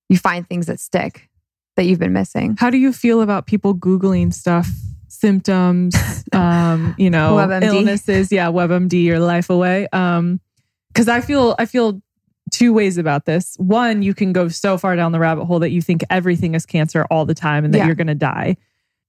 you 0.09 0.17
find 0.17 0.49
things 0.49 0.67
that 0.67 0.81
stick 0.81 1.29
that 1.77 1.85
you've 1.85 1.99
been 1.99 2.13
missing. 2.13 2.57
How 2.59 2.71
do 2.71 2.79
you 2.79 2.93
feel 2.93 3.21
about 3.21 3.47
people 3.47 3.75
Googling 3.75 4.33
stuff, 4.33 4.69
symptoms, 5.09 5.95
um, 6.33 6.95
you 6.97 7.11
know, 7.11 7.37
illnesses? 7.63 8.33
Yeah, 8.33 8.49
WebMD, 8.49 9.05
your 9.05 9.21
life 9.21 9.51
away. 9.51 9.89
Um, 9.93 10.41
because 10.95 11.09
I 11.09 11.21
feel 11.21 11.55
I 11.59 11.67
feel 11.67 12.01
two 12.53 12.73
ways 12.73 12.97
about 12.99 13.25
this. 13.27 13.57
One, 13.59 14.03
you 14.03 14.15
can 14.15 14.33
go 14.33 14.49
so 14.49 14.79
far 14.79 14.95
down 14.97 15.13
the 15.13 15.19
rabbit 15.19 15.47
hole 15.47 15.59
that 15.59 15.71
you 15.71 15.83
think 15.83 16.05
everything 16.09 16.55
is 16.55 16.65
cancer 16.65 17.05
all 17.11 17.25
the 17.27 17.35
time 17.35 17.65
and 17.65 17.75
that 17.75 17.79
Yeah. 17.79 17.87
you're 17.87 17.95
gonna 17.97 18.15
die. 18.15 18.57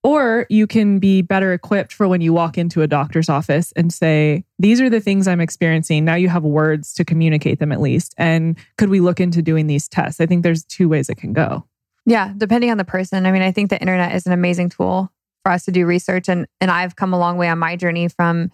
Or 0.03 0.45
you 0.49 0.67
can 0.67 0.99
be 0.99 1.21
better 1.23 1.51
equipped 1.51 1.91
for 1.91 2.07
when 2.07 2.21
you 2.21 2.31
walk 2.31 2.57
into 2.59 2.83
a 2.83 2.87
doctor's 2.87 3.27
office 3.27 3.71
and 3.75 3.91
say, 3.91 4.45
These 4.59 4.79
are 4.81 4.89
the 4.89 4.99
things 4.99 5.27
I'm 5.27 5.41
experiencing. 5.41 6.05
Now 6.05 6.15
you 6.15 6.29
have 6.29 6.43
words 6.43 6.93
to 6.95 7.05
communicate 7.05 7.59
them 7.59 7.71
at 7.71 7.81
least. 7.81 8.13
And 8.17 8.57
could 8.77 8.89
we 8.89 8.99
look 8.99 9.19
into 9.19 9.41
doing 9.41 9.67
these 9.67 9.87
tests? 9.87 10.21
I 10.21 10.25
think 10.27 10.43
there's 10.43 10.63
two 10.63 10.87
ways 10.89 11.09
it 11.09 11.15
can 11.17 11.33
go. 11.33 11.65
Yeah, 12.05 12.33
depending 12.37 12.69
on 12.69 12.77
the 12.77 12.85
person. 12.85 13.25
I 13.25 13.31
mean, 13.31 13.41
I 13.41 13.51
think 13.51 13.71
the 13.71 13.79
internet 13.81 14.13
is 14.15 14.27
an 14.27 14.31
amazing 14.31 14.69
tool 14.69 15.11
for 15.43 15.51
us 15.51 15.65
to 15.65 15.71
do 15.71 15.85
research 15.87 16.29
and 16.29 16.45
and 16.61 16.69
I've 16.71 16.95
come 16.95 17.13
a 17.13 17.19
long 17.19 17.37
way 17.37 17.49
on 17.49 17.57
my 17.59 17.75
journey 17.75 18.07
from 18.07 18.51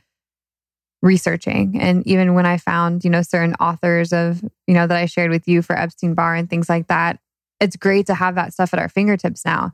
researching 1.02 1.80
and 1.82 2.06
even 2.06 2.34
when 2.36 2.46
I 2.46 2.58
found, 2.58 3.04
you 3.04 3.10
know, 3.10 3.22
certain 3.24 3.56
authors 3.56 4.14
of, 4.14 4.44
you 4.68 4.74
know, 4.74 4.86
that 4.86 4.98
I 4.98 5.06
shared 5.08 5.32
with 5.32 5.48
you 5.48 5.62
for 5.62 5.76
Epstein 5.78 6.14
Barr 6.14 6.36
and 6.36 6.50
things 6.50 6.70
like 6.70 6.88
that, 6.88 7.20
it's 7.60 7.76
great 7.76 8.06
to 8.08 8.14
have 8.14 8.36
that 8.36 8.54
stuff 8.54 8.74
at 8.74 8.80
our 8.80 8.90
fingertips 8.90 9.44
now. 9.44 9.72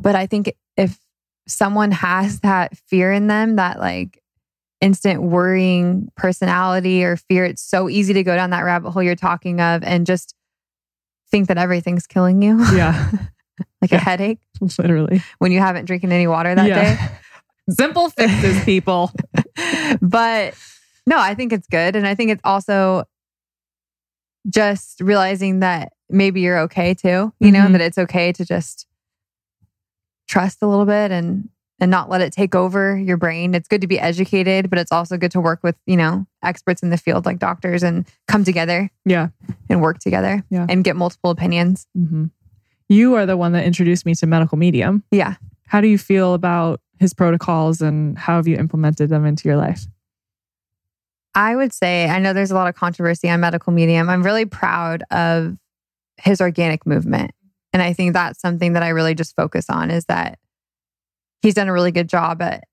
But 0.00 0.16
I 0.16 0.26
think 0.26 0.52
if 0.76 0.98
someone 1.46 1.92
has 1.92 2.40
that 2.40 2.76
fear 2.76 3.12
in 3.12 3.28
them, 3.28 3.56
that 3.56 3.78
like 3.78 4.20
instant 4.80 5.22
worrying 5.22 6.10
personality 6.16 7.04
or 7.04 7.16
fear, 7.16 7.44
it's 7.44 7.62
so 7.62 7.88
easy 7.88 8.12
to 8.14 8.22
go 8.24 8.34
down 8.34 8.50
that 8.50 8.62
rabbit 8.64 8.90
hole 8.90 9.02
you're 9.02 9.14
talking 9.14 9.60
of 9.60 9.82
and 9.84 10.04
just 10.06 10.34
think 11.30 11.46
that 11.48 11.58
everything's 11.58 12.06
killing 12.08 12.42
you. 12.42 12.58
Yeah, 12.74 13.10
like 13.80 13.92
Yeah. 13.92 13.98
a 13.98 14.00
headache 14.00 14.40
literally. 14.78 15.22
when 15.38 15.52
you 15.52 15.60
haven't 15.60 15.84
drinking 15.84 16.10
any 16.12 16.26
water 16.26 16.54
that 16.54 16.66
Yeah. 16.66 17.08
Simple 17.70 18.08
fixes, 18.10 18.64
people. 18.64 19.10
But 20.02 20.54
no, 21.06 21.18
I 21.18 21.34
think 21.34 21.52
it's 21.52 21.66
good. 21.66 21.96
And 21.96 22.06
I 22.06 22.14
think 22.14 22.30
it's 22.30 22.42
also 22.44 23.04
just 24.48 25.00
realizing 25.00 25.60
that 25.60 25.92
maybe 26.10 26.40
you're 26.40 26.58
okay 26.60 26.94
too, 26.94 27.32
you 27.40 27.50
know, 27.52 27.60
Mhm. 27.66 27.72
that 27.72 27.80
it's 27.80 27.98
okay 27.98 28.32
to 28.32 28.44
just 28.44 28.86
trust 30.28 30.58
a 30.62 30.66
little 30.66 30.84
bit 30.86 31.10
and 31.10 31.48
and 31.78 31.90
not 31.90 32.08
let 32.08 32.22
it 32.22 32.32
take 32.32 32.54
over 32.54 32.96
your 32.96 33.18
brain. 33.18 33.54
It's 33.54 33.68
good 33.68 33.82
to 33.82 33.86
be 33.86 33.98
educated, 34.00 34.70
but 34.70 34.78
it's 34.78 34.90
also 34.92 35.18
good 35.18 35.30
to 35.32 35.40
work 35.42 35.60
with, 35.62 35.76
you 35.84 35.94
know, 35.96 36.26
experts 36.42 36.82
in 36.82 36.88
the 36.88 36.96
field 36.96 37.26
like 37.26 37.38
doctors 37.38 37.82
and 37.82 38.06
come 38.28 38.44
together 38.44 38.90
Yeah. 39.04 39.28
and 39.68 39.82
work 39.82 39.98
together 39.98 40.42
Yeah. 40.48 40.64
and 40.70 40.82
get 40.82 40.96
multiple 40.96 41.30
opinions. 41.30 41.86
hmm 41.94 42.26
You 42.88 43.14
are 43.16 43.26
the 43.26 43.36
one 43.36 43.52
that 43.52 43.64
introduced 43.64 44.06
me 44.06 44.14
to 44.14 44.26
Medical 44.26 44.56
Medium. 44.56 45.02
Yeah. 45.10 45.34
How 45.66 45.82
do 45.82 45.88
you 45.88 45.98
feel 45.98 46.32
about 46.32 46.80
his 46.98 47.14
protocols 47.14 47.80
and 47.80 48.16
how 48.18 48.36
have 48.36 48.48
you 48.48 48.56
implemented 48.56 49.10
them 49.10 49.24
into 49.24 49.48
your 49.48 49.56
life? 49.56 49.86
I 51.34 51.54
would 51.54 51.72
say, 51.72 52.08
I 52.08 52.18
know 52.18 52.32
there's 52.32 52.50
a 52.50 52.54
lot 52.54 52.68
of 52.68 52.74
controversy 52.74 53.28
on 53.28 53.40
medical 53.40 53.72
medium. 53.72 54.08
I'm 54.08 54.22
really 54.22 54.46
proud 54.46 55.02
of 55.10 55.58
his 56.16 56.40
organic 56.40 56.86
movement. 56.86 57.32
And 57.74 57.82
I 57.82 57.92
think 57.92 58.14
that's 58.14 58.40
something 58.40 58.72
that 58.72 58.82
I 58.82 58.88
really 58.88 59.14
just 59.14 59.36
focus 59.36 59.68
on 59.68 59.90
is 59.90 60.06
that 60.06 60.38
he's 61.42 61.54
done 61.54 61.68
a 61.68 61.72
really 61.74 61.92
good 61.92 62.08
job 62.08 62.40
at 62.40 62.64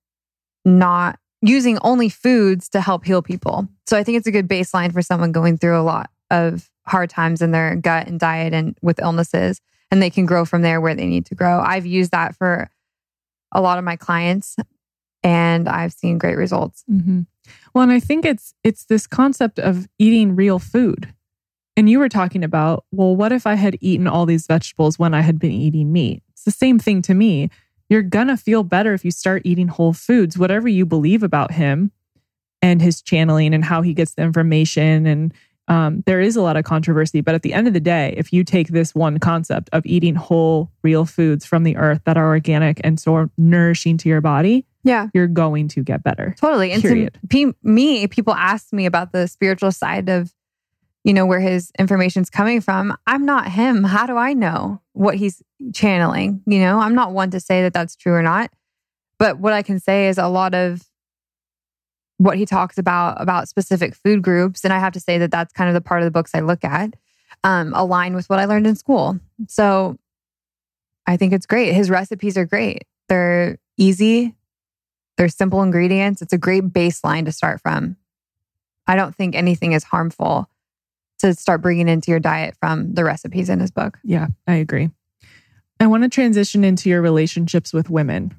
not 0.64 1.18
using 1.42 1.78
only 1.82 2.08
foods 2.08 2.70
to 2.70 2.80
help 2.80 3.04
heal 3.04 3.20
people. 3.20 3.68
So 3.86 3.98
I 3.98 4.02
think 4.02 4.16
it's 4.16 4.26
a 4.26 4.32
good 4.32 4.48
baseline 4.48 4.94
for 4.94 5.02
someone 5.02 5.30
going 5.30 5.58
through 5.58 5.78
a 5.78 5.82
lot 5.82 6.08
of 6.30 6.70
hard 6.86 7.10
times 7.10 7.42
in 7.42 7.50
their 7.50 7.76
gut 7.76 8.06
and 8.06 8.18
diet 8.18 8.54
and 8.54 8.76
with 8.80 8.98
illnesses, 8.98 9.60
and 9.90 10.00
they 10.00 10.08
can 10.08 10.24
grow 10.24 10.46
from 10.46 10.62
there 10.62 10.80
where 10.80 10.94
they 10.94 11.06
need 11.06 11.26
to 11.26 11.34
grow. 11.34 11.60
I've 11.60 11.84
used 11.84 12.12
that 12.12 12.34
for 12.34 12.70
a 13.54 13.60
lot 13.60 13.78
of 13.78 13.84
my 13.84 13.96
clients 13.96 14.56
and 15.22 15.68
I've 15.68 15.92
seen 15.92 16.18
great 16.18 16.36
results. 16.36 16.84
Mm-hmm. 16.90 17.22
Well, 17.72 17.82
and 17.82 17.92
I 17.92 18.00
think 18.00 18.24
it's 18.24 18.54
it's 18.62 18.84
this 18.84 19.06
concept 19.06 19.58
of 19.58 19.88
eating 19.98 20.36
real 20.36 20.58
food. 20.58 21.12
And 21.76 21.90
you 21.90 21.98
were 21.98 22.08
talking 22.08 22.44
about, 22.44 22.84
well, 22.92 23.16
what 23.16 23.32
if 23.32 23.48
I 23.48 23.54
had 23.54 23.76
eaten 23.80 24.06
all 24.06 24.26
these 24.26 24.46
vegetables 24.46 24.96
when 24.96 25.12
I 25.12 25.22
had 25.22 25.40
been 25.40 25.50
eating 25.50 25.92
meat? 25.92 26.22
It's 26.30 26.44
the 26.44 26.52
same 26.52 26.78
thing 26.78 27.02
to 27.02 27.14
me. 27.14 27.50
You're 27.88 28.02
going 28.02 28.28
to 28.28 28.36
feel 28.36 28.62
better 28.62 28.94
if 28.94 29.04
you 29.04 29.10
start 29.10 29.42
eating 29.44 29.68
whole 29.68 29.92
foods, 29.92 30.38
whatever 30.38 30.68
you 30.68 30.86
believe 30.86 31.22
about 31.22 31.50
him 31.50 31.90
and 32.62 32.80
his 32.80 33.02
channeling 33.02 33.54
and 33.54 33.64
how 33.64 33.82
he 33.82 33.92
gets 33.92 34.14
the 34.14 34.22
information. 34.22 35.04
And 35.06 35.34
um, 35.68 36.02
there 36.06 36.20
is 36.20 36.36
a 36.36 36.42
lot 36.42 36.56
of 36.56 36.64
controversy. 36.64 37.20
But 37.20 37.34
at 37.34 37.42
the 37.42 37.52
end 37.52 37.66
of 37.66 37.74
the 37.74 37.80
day, 37.80 38.14
if 38.16 38.32
you 38.32 38.44
take 38.44 38.68
this 38.68 38.94
one 38.94 39.18
concept 39.18 39.70
of 39.72 39.84
eating 39.86 40.14
whole, 40.14 40.70
real 40.82 41.04
foods 41.04 41.46
from 41.46 41.62
the 41.62 41.76
earth 41.76 42.02
that 42.04 42.16
are 42.16 42.26
organic 42.26 42.80
and 42.84 43.00
so 43.00 43.30
nourishing 43.38 43.96
to 43.98 44.08
your 44.08 44.20
body, 44.20 44.66
yeah, 44.82 45.08
you're 45.14 45.26
going 45.26 45.68
to 45.68 45.82
get 45.82 46.02
better. 46.02 46.34
Totally. 46.38 46.72
And 46.72 46.82
Period. 46.82 47.18
to 47.30 47.54
me, 47.62 48.06
people 48.06 48.34
ask 48.34 48.72
me 48.72 48.84
about 48.84 49.12
the 49.12 49.26
spiritual 49.26 49.72
side 49.72 50.08
of 50.08 50.34
you 51.04 51.12
know, 51.12 51.26
where 51.26 51.40
his 51.40 51.70
information's 51.78 52.30
coming 52.30 52.62
from. 52.62 52.96
I'm 53.06 53.26
not 53.26 53.52
him. 53.52 53.84
How 53.84 54.06
do 54.06 54.16
I 54.16 54.32
know 54.32 54.80
what 54.94 55.16
he's 55.16 55.42
channeling? 55.74 56.42
You 56.46 56.60
know, 56.60 56.80
I'm 56.80 56.94
not 56.94 57.12
one 57.12 57.30
to 57.32 57.40
say 57.40 57.62
that 57.62 57.74
that's 57.74 57.94
true 57.94 58.14
or 58.14 58.22
not. 58.22 58.50
But 59.18 59.38
what 59.38 59.52
I 59.52 59.62
can 59.62 59.78
say 59.78 60.08
is 60.08 60.18
a 60.18 60.28
lot 60.28 60.54
of 60.54 60.82
what 62.24 62.38
he 62.38 62.46
talks 62.46 62.78
about 62.78 63.20
about 63.20 63.48
specific 63.48 63.94
food 63.94 64.22
groups, 64.22 64.64
and 64.64 64.72
I 64.72 64.78
have 64.78 64.94
to 64.94 65.00
say 65.00 65.18
that 65.18 65.30
that's 65.30 65.52
kind 65.52 65.68
of 65.68 65.74
the 65.74 65.82
part 65.82 66.00
of 66.00 66.06
the 66.06 66.10
books 66.10 66.30
I 66.34 66.40
look 66.40 66.64
at, 66.64 66.94
um, 67.44 67.74
align 67.74 68.14
with 68.14 68.30
what 68.30 68.38
I 68.38 68.46
learned 68.46 68.66
in 68.66 68.76
school. 68.76 69.20
So 69.46 69.98
I 71.06 71.18
think 71.18 71.34
it's 71.34 71.44
great. 71.44 71.74
His 71.74 71.90
recipes 71.90 72.38
are 72.38 72.46
great. 72.46 72.84
They're 73.10 73.58
easy. 73.76 74.34
They're 75.18 75.28
simple 75.28 75.62
ingredients. 75.62 76.22
It's 76.22 76.32
a 76.32 76.38
great 76.38 76.64
baseline 76.64 77.26
to 77.26 77.32
start 77.32 77.60
from. 77.60 77.96
I 78.86 78.96
don't 78.96 79.14
think 79.14 79.34
anything 79.34 79.72
is 79.72 79.84
harmful 79.84 80.48
to 81.18 81.34
start 81.34 81.60
bringing 81.60 81.88
into 81.88 82.10
your 82.10 82.20
diet 82.20 82.56
from 82.58 82.94
the 82.94 83.04
recipes 83.04 83.50
in 83.50 83.60
his 83.60 83.70
book. 83.70 83.98
Yeah, 84.02 84.28
I 84.46 84.54
agree. 84.54 84.88
I 85.78 85.88
want 85.88 86.04
to 86.04 86.08
transition 86.08 86.64
into 86.64 86.88
your 86.88 87.02
relationships 87.02 87.74
with 87.74 87.90
women. 87.90 88.34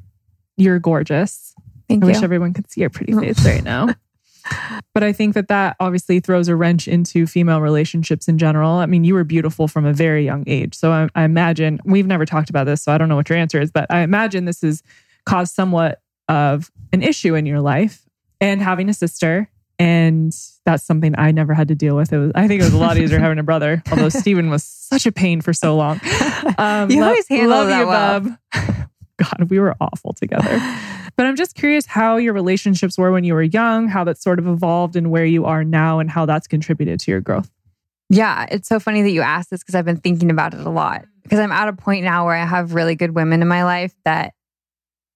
You're 0.57 0.79
gorgeous. 0.79 1.53
Thank 1.87 2.03
I 2.03 2.07
you. 2.07 2.13
wish 2.13 2.23
everyone 2.23 2.53
could 2.53 2.69
see 2.69 2.81
your 2.81 2.89
pretty 2.89 3.13
face 3.13 3.45
right 3.45 3.63
now. 3.63 3.89
But 4.93 5.01
I 5.03 5.11
think 5.11 5.33
that 5.33 5.47
that 5.47 5.75
obviously 5.79 6.19
throws 6.19 6.47
a 6.47 6.55
wrench 6.55 6.87
into 6.87 7.25
female 7.25 7.61
relationships 7.61 8.27
in 8.27 8.37
general. 8.37 8.73
I 8.73 8.85
mean, 8.85 9.03
you 9.03 9.15
were 9.15 9.23
beautiful 9.23 9.67
from 9.67 9.85
a 9.85 9.91
very 9.91 10.23
young 10.23 10.43
age. 10.45 10.75
So 10.75 10.91
I, 10.91 11.09
I 11.15 11.23
imagine 11.23 11.79
we've 11.83 12.05
never 12.05 12.27
talked 12.27 12.51
about 12.51 12.65
this, 12.65 12.83
so 12.83 12.91
I 12.91 12.99
don't 12.99 13.09
know 13.09 13.15
what 13.15 13.27
your 13.27 13.39
answer 13.39 13.59
is, 13.59 13.71
but 13.71 13.87
I 13.89 14.01
imagine 14.01 14.45
this 14.45 14.61
has 14.61 14.83
caused 15.25 15.55
somewhat 15.55 15.99
of 16.29 16.71
an 16.93 17.01
issue 17.01 17.33
in 17.33 17.47
your 17.47 17.59
life. 17.59 18.03
And 18.39 18.61
having 18.61 18.87
a 18.87 18.93
sister 18.93 19.49
and 19.77 20.35
that's 20.63 20.83
something 20.83 21.15
I 21.17 21.31
never 21.31 21.53
had 21.53 21.67
to 21.67 21.75
deal 21.75 21.95
with. 21.95 22.13
It 22.13 22.17
was, 22.17 22.31
I 22.35 22.47
think 22.47 22.61
it 22.61 22.65
was 22.65 22.73
a 22.73 22.77
lot 22.77 22.97
easier 22.97 23.19
having 23.19 23.39
a 23.39 23.43
brother, 23.43 23.83
although 23.91 24.09
Stephen 24.09 24.49
was 24.49 24.63
such 24.63 25.05
a 25.05 25.11
pain 25.11 25.41
for 25.41 25.53
so 25.53 25.75
long. 25.75 25.99
Um, 26.59 26.91
you 26.91 27.01
lo- 27.01 27.07
always 27.07 27.27
handle 27.27 27.49
love 27.49 27.67
that 27.67 27.79
you, 27.79 27.87
well. 27.87 28.19
Bub. 28.19 28.84
God, 29.17 29.49
we 29.49 29.59
were 29.59 29.75
awful 29.81 30.13
together. 30.13 30.61
But 31.17 31.27
I'm 31.27 31.37
just 31.37 31.55
curious 31.55 31.85
how 31.85 32.17
your 32.17 32.33
relationships 32.33 32.97
were 32.97 33.09
when 33.09 33.23
you 33.23 33.35
were 33.35 33.43
young, 33.43 33.87
how 33.87 34.03
that 34.03 34.21
sort 34.21 34.37
of 34.37 34.47
evolved, 34.47 34.97
and 34.97 35.11
where 35.11 35.23
you 35.23 35.45
are 35.45 35.63
now, 35.63 35.99
and 35.99 36.11
how 36.11 36.25
that's 36.25 36.45
contributed 36.45 36.99
to 36.99 37.11
your 37.11 37.21
growth. 37.21 37.49
Yeah, 38.09 38.45
it's 38.51 38.67
so 38.67 38.81
funny 38.81 39.01
that 39.01 39.11
you 39.11 39.21
asked 39.21 39.49
this 39.49 39.61
because 39.61 39.75
I've 39.75 39.85
been 39.85 40.01
thinking 40.01 40.29
about 40.29 40.53
it 40.53 40.59
a 40.59 40.69
lot. 40.69 41.05
Because 41.23 41.39
I'm 41.39 41.53
at 41.53 41.69
a 41.69 41.73
point 41.73 42.03
now 42.03 42.25
where 42.25 42.35
I 42.35 42.45
have 42.45 42.73
really 42.73 42.95
good 42.95 43.15
women 43.15 43.41
in 43.41 43.47
my 43.47 43.63
life 43.63 43.95
that 44.03 44.33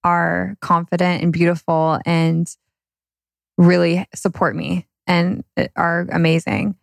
are 0.05 0.55
confident 0.61 1.21
and 1.21 1.33
beautiful 1.33 1.99
and 2.05 2.49
really 3.57 4.07
support 4.15 4.55
me 4.55 4.87
and 5.05 5.43
uh, 5.57 5.67
are 5.75 6.07
amazing. 6.11 6.75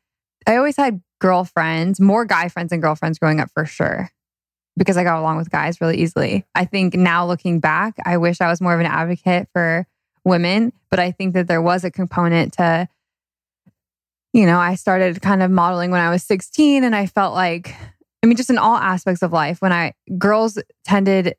I 0.46 0.56
always 0.56 0.76
had 0.76 1.00
girlfriends, 1.20 2.00
more 2.00 2.24
guy 2.24 2.48
friends 2.48 2.70
and 2.70 2.82
girlfriends 2.82 3.18
growing 3.18 3.40
up 3.40 3.50
for 3.50 3.64
sure, 3.64 4.10
because 4.76 4.96
I 4.96 5.04
got 5.04 5.18
along 5.18 5.36
with 5.38 5.50
guys 5.50 5.80
really 5.80 5.98
easily. 5.98 6.44
I 6.54 6.64
think 6.64 6.94
now 6.94 7.26
looking 7.26 7.60
back, 7.60 7.94
I 8.04 8.16
wish 8.16 8.40
I 8.40 8.48
was 8.48 8.60
more 8.60 8.74
of 8.74 8.80
an 8.80 8.86
advocate 8.86 9.48
for 9.52 9.86
women, 10.24 10.72
but 10.90 10.98
I 10.98 11.12
think 11.12 11.34
that 11.34 11.48
there 11.48 11.62
was 11.62 11.84
a 11.84 11.90
component 11.90 12.54
to, 12.54 12.88
you 14.32 14.46
know, 14.46 14.58
I 14.58 14.74
started 14.74 15.22
kind 15.22 15.42
of 15.42 15.50
modeling 15.50 15.90
when 15.90 16.00
I 16.00 16.10
was 16.10 16.22
16 16.24 16.84
and 16.84 16.94
I 16.94 17.06
felt 17.06 17.34
like, 17.34 17.74
I 18.22 18.26
mean, 18.26 18.36
just 18.36 18.50
in 18.50 18.58
all 18.58 18.76
aspects 18.76 19.22
of 19.22 19.32
life, 19.32 19.62
when 19.62 19.72
I, 19.72 19.94
girls 20.18 20.58
tended 20.84 21.36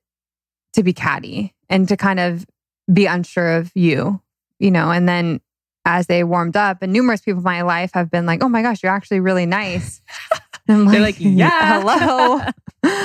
to 0.73 0.83
be 0.83 0.93
catty 0.93 1.53
and 1.69 1.87
to 1.89 1.97
kind 1.97 2.19
of 2.19 2.45
be 2.91 3.05
unsure 3.05 3.57
of 3.57 3.71
you 3.75 4.21
you 4.59 4.71
know, 4.71 4.91
and 4.91 5.07
then 5.07 5.41
as 5.85 6.07
they 6.07 6.23
warmed 6.23 6.57
up, 6.57 6.81
and 6.81 6.91
numerous 6.91 7.21
people 7.21 7.39
in 7.39 7.43
my 7.43 7.61
life 7.61 7.91
have 7.93 8.11
been 8.11 8.25
like, 8.25 8.43
oh 8.43 8.49
my 8.49 8.61
gosh, 8.61 8.83
you're 8.83 8.91
actually 8.91 9.19
really 9.19 9.45
nice. 9.45 10.01
I'm 10.67 10.85
like, 10.85 10.91
They're 10.91 11.01
like, 11.01 11.15
yeah, 11.19 11.81
hello. 11.81 12.35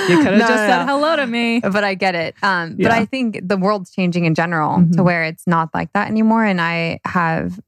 you 0.09 0.17
could 0.17 0.25
have 0.25 0.33
no, 0.33 0.39
just 0.39 0.49
no, 0.49 0.55
said 0.55 0.85
no. 0.85 0.93
hello 0.93 1.15
to 1.15 1.27
me. 1.27 1.59
But 1.59 1.83
I 1.83 1.95
get 1.95 2.15
it. 2.15 2.35
Um, 2.43 2.75
yeah. 2.77 2.89
But 2.89 2.91
I 2.91 3.05
think 3.05 3.39
the 3.43 3.57
world's 3.57 3.91
changing 3.91 4.25
in 4.25 4.35
general 4.35 4.77
mm-hmm. 4.77 4.91
to 4.91 5.03
where 5.03 5.23
it's 5.23 5.47
not 5.47 5.69
like 5.73 5.91
that 5.93 6.07
anymore. 6.07 6.43
And 6.43 6.59
I 6.61 6.99
have 7.05 7.59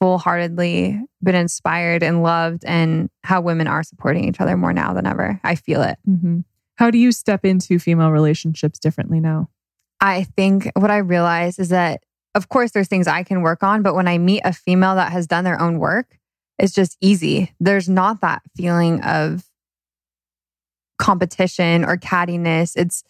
full 0.00 0.18
heartedly 0.18 1.00
been 1.22 1.34
inspired 1.34 2.02
and 2.02 2.22
loved 2.22 2.64
and 2.66 3.08
how 3.22 3.40
women 3.40 3.66
are 3.66 3.82
supporting 3.82 4.24
each 4.24 4.40
other 4.40 4.56
more 4.56 4.72
now 4.72 4.92
than 4.92 5.06
ever. 5.06 5.40
I 5.44 5.54
feel 5.54 5.82
it. 5.82 5.98
Mm-hmm. 6.08 6.40
How 6.76 6.90
do 6.90 6.98
you 6.98 7.12
step 7.12 7.44
into 7.44 7.78
female 7.78 8.10
relationships 8.10 8.78
differently 8.78 9.20
now? 9.20 9.48
I 10.00 10.24
think 10.36 10.70
what 10.74 10.90
I 10.90 10.98
realize 10.98 11.58
is 11.58 11.68
that 11.68 12.02
of 12.34 12.48
course, 12.48 12.72
there's 12.72 12.88
things 12.88 13.06
I 13.06 13.22
can 13.22 13.42
work 13.42 13.62
on, 13.62 13.82
but 13.82 13.94
when 13.94 14.08
I 14.08 14.18
meet 14.18 14.42
a 14.44 14.52
female 14.52 14.96
that 14.96 15.12
has 15.12 15.26
done 15.26 15.44
their 15.44 15.60
own 15.60 15.78
work, 15.78 16.18
it's 16.58 16.74
just 16.74 16.96
easy. 17.00 17.52
There's 17.60 17.88
not 17.88 18.20
that 18.20 18.42
feeling 18.56 19.02
of 19.02 19.44
competition 20.98 21.84
or 21.84 21.96
cattiness. 21.96 22.76
It's 22.76 23.02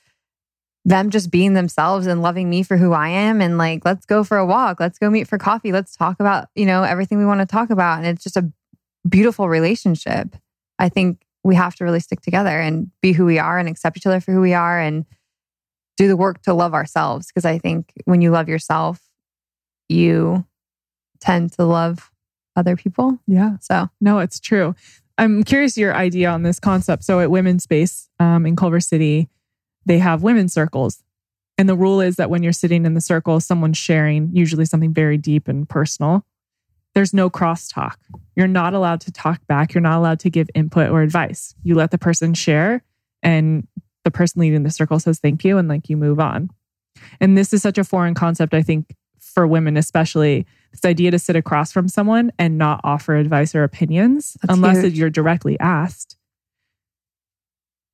them 0.84 1.10
just 1.10 1.30
being 1.30 1.54
themselves 1.54 2.06
and 2.06 2.22
loving 2.22 2.50
me 2.50 2.62
for 2.62 2.76
who 2.76 2.92
I 2.92 3.08
am 3.08 3.40
and 3.40 3.56
like, 3.56 3.84
let's 3.84 4.04
go 4.04 4.22
for 4.22 4.36
a 4.36 4.46
walk. 4.46 4.80
Let's 4.80 4.98
go 4.98 5.08
meet 5.08 5.28
for 5.28 5.38
coffee. 5.38 5.72
Let's 5.72 5.96
talk 5.96 6.20
about, 6.20 6.48
you 6.54 6.66
know, 6.66 6.82
everything 6.82 7.18
we 7.18 7.24
want 7.24 7.40
to 7.40 7.46
talk 7.46 7.70
about. 7.70 7.98
And 7.98 8.06
it's 8.06 8.22
just 8.22 8.36
a 8.36 8.50
beautiful 9.08 9.48
relationship. 9.48 10.36
I 10.78 10.88
think 10.88 11.24
we 11.42 11.54
have 11.54 11.74
to 11.76 11.84
really 11.84 12.00
stick 12.00 12.20
together 12.20 12.60
and 12.60 12.90
be 13.00 13.12
who 13.12 13.24
we 13.24 13.38
are 13.38 13.58
and 13.58 13.68
accept 13.68 13.96
each 13.96 14.06
other 14.06 14.20
for 14.20 14.32
who 14.32 14.40
we 14.40 14.54
are 14.54 14.78
and 14.78 15.06
do 15.96 16.08
the 16.08 16.16
work 16.16 16.42
to 16.42 16.54
love 16.54 16.74
ourselves. 16.74 17.28
Because 17.28 17.44
I 17.44 17.58
think 17.58 17.92
when 18.04 18.20
you 18.20 18.30
love 18.30 18.48
yourself, 18.48 19.00
you 19.88 20.44
tend 21.20 21.52
to 21.52 21.64
love 21.64 22.10
other 22.56 22.76
people. 22.76 23.18
Yeah. 23.26 23.56
So, 23.60 23.88
no, 24.00 24.18
it's 24.18 24.40
true. 24.40 24.74
I'm 25.16 25.44
curious 25.44 25.76
your 25.76 25.94
idea 25.94 26.30
on 26.30 26.42
this 26.42 26.58
concept. 26.58 27.04
So, 27.04 27.20
at 27.20 27.30
Women's 27.30 27.62
Space 27.62 28.08
um, 28.18 28.46
in 28.46 28.56
Culver 28.56 28.80
City, 28.80 29.28
they 29.86 29.98
have 29.98 30.22
women's 30.22 30.52
circles. 30.52 31.02
And 31.56 31.68
the 31.68 31.76
rule 31.76 32.00
is 32.00 32.16
that 32.16 32.30
when 32.30 32.42
you're 32.42 32.52
sitting 32.52 32.84
in 32.84 32.94
the 32.94 33.00
circle, 33.00 33.38
someone's 33.40 33.78
sharing, 33.78 34.30
usually 34.34 34.64
something 34.64 34.92
very 34.92 35.16
deep 35.16 35.46
and 35.46 35.68
personal. 35.68 36.24
There's 36.94 37.14
no 37.14 37.30
crosstalk. 37.30 37.96
You're 38.36 38.48
not 38.48 38.74
allowed 38.74 39.00
to 39.02 39.12
talk 39.12 39.44
back. 39.46 39.74
You're 39.74 39.82
not 39.82 39.98
allowed 39.98 40.20
to 40.20 40.30
give 40.30 40.48
input 40.54 40.90
or 40.90 41.02
advice. 41.02 41.54
You 41.62 41.74
let 41.74 41.90
the 41.90 41.98
person 41.98 42.34
share, 42.34 42.82
and 43.22 43.66
the 44.04 44.10
person 44.10 44.40
leading 44.40 44.62
the 44.62 44.70
circle 44.70 44.98
says 45.00 45.18
thank 45.18 45.44
you, 45.44 45.58
and 45.58 45.68
like 45.68 45.88
you 45.88 45.96
move 45.96 46.20
on. 46.20 46.50
And 47.20 47.36
this 47.36 47.52
is 47.52 47.62
such 47.62 47.78
a 47.78 47.84
foreign 47.84 48.14
concept, 48.14 48.54
I 48.54 48.62
think, 48.62 48.94
for 49.34 49.46
women, 49.46 49.76
especially 49.76 50.46
this 50.70 50.84
idea 50.84 51.10
to 51.10 51.18
sit 51.18 51.36
across 51.36 51.72
from 51.72 51.88
someone 51.88 52.32
and 52.38 52.56
not 52.56 52.80
offer 52.84 53.16
advice 53.16 53.54
or 53.54 53.64
opinions 53.64 54.36
That's 54.42 54.54
unless 54.54 54.82
huge. 54.82 54.98
you're 54.98 55.10
directly 55.10 55.58
asked. 55.60 56.16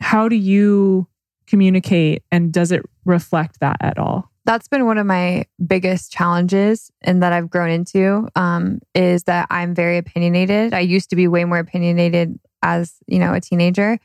How 0.00 0.28
do 0.28 0.36
you 0.36 1.08
communicate 1.46 2.22
and 2.30 2.52
does 2.52 2.72
it 2.72 2.82
reflect 3.04 3.60
that 3.60 3.76
at 3.80 3.98
all? 3.98 4.30
That's 4.46 4.68
been 4.68 4.86
one 4.86 4.98
of 4.98 5.06
my 5.06 5.44
biggest 5.66 6.10
challenges 6.12 6.90
and 7.02 7.22
that 7.22 7.32
I've 7.32 7.50
grown 7.50 7.70
into 7.70 8.26
um, 8.34 8.80
is 8.94 9.24
that 9.24 9.46
I'm 9.50 9.74
very 9.74 9.98
opinionated. 9.98 10.72
I 10.72 10.80
used 10.80 11.10
to 11.10 11.16
be 11.16 11.28
way 11.28 11.44
more 11.44 11.58
opinionated 11.58 12.38
as, 12.62 12.94
you 13.06 13.18
know, 13.18 13.34
a 13.34 13.40
teenager 13.40 13.98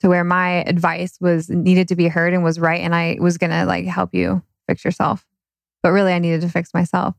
to 0.00 0.08
where 0.08 0.24
my 0.24 0.62
advice 0.64 1.18
was 1.20 1.48
needed 1.48 1.88
to 1.88 1.96
be 1.96 2.08
heard 2.08 2.34
and 2.34 2.44
was 2.44 2.60
right. 2.60 2.80
And 2.80 2.94
I 2.94 3.16
was 3.20 3.38
to 3.38 3.64
like 3.64 3.86
help 3.86 4.14
you 4.14 4.42
fix 4.66 4.84
yourself 4.84 5.24
but 5.82 5.92
really 5.92 6.12
I 6.12 6.18
needed 6.18 6.40
to 6.42 6.48
fix 6.48 6.74
myself. 6.74 7.14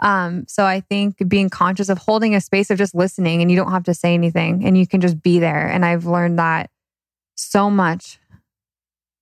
Um, 0.00 0.44
so 0.48 0.64
I 0.64 0.80
think 0.80 1.28
being 1.28 1.48
conscious 1.48 1.88
of 1.88 1.98
holding 1.98 2.34
a 2.34 2.40
space 2.40 2.70
of 2.70 2.78
just 2.78 2.94
listening 2.94 3.40
and 3.40 3.50
you 3.50 3.56
don't 3.56 3.72
have 3.72 3.84
to 3.84 3.94
say 3.94 4.14
anything 4.14 4.64
and 4.64 4.76
you 4.76 4.86
can 4.86 5.00
just 5.00 5.22
be 5.22 5.38
there. 5.38 5.66
And 5.66 5.84
I've 5.84 6.04
learned 6.04 6.38
that 6.38 6.70
so 7.36 7.70
much 7.70 8.18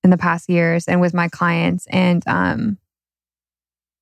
in 0.02 0.10
the 0.10 0.18
past 0.18 0.48
years 0.50 0.88
and 0.88 1.00
with 1.00 1.14
my 1.14 1.28
clients. 1.28 1.86
And 1.90 2.22
um, 2.26 2.78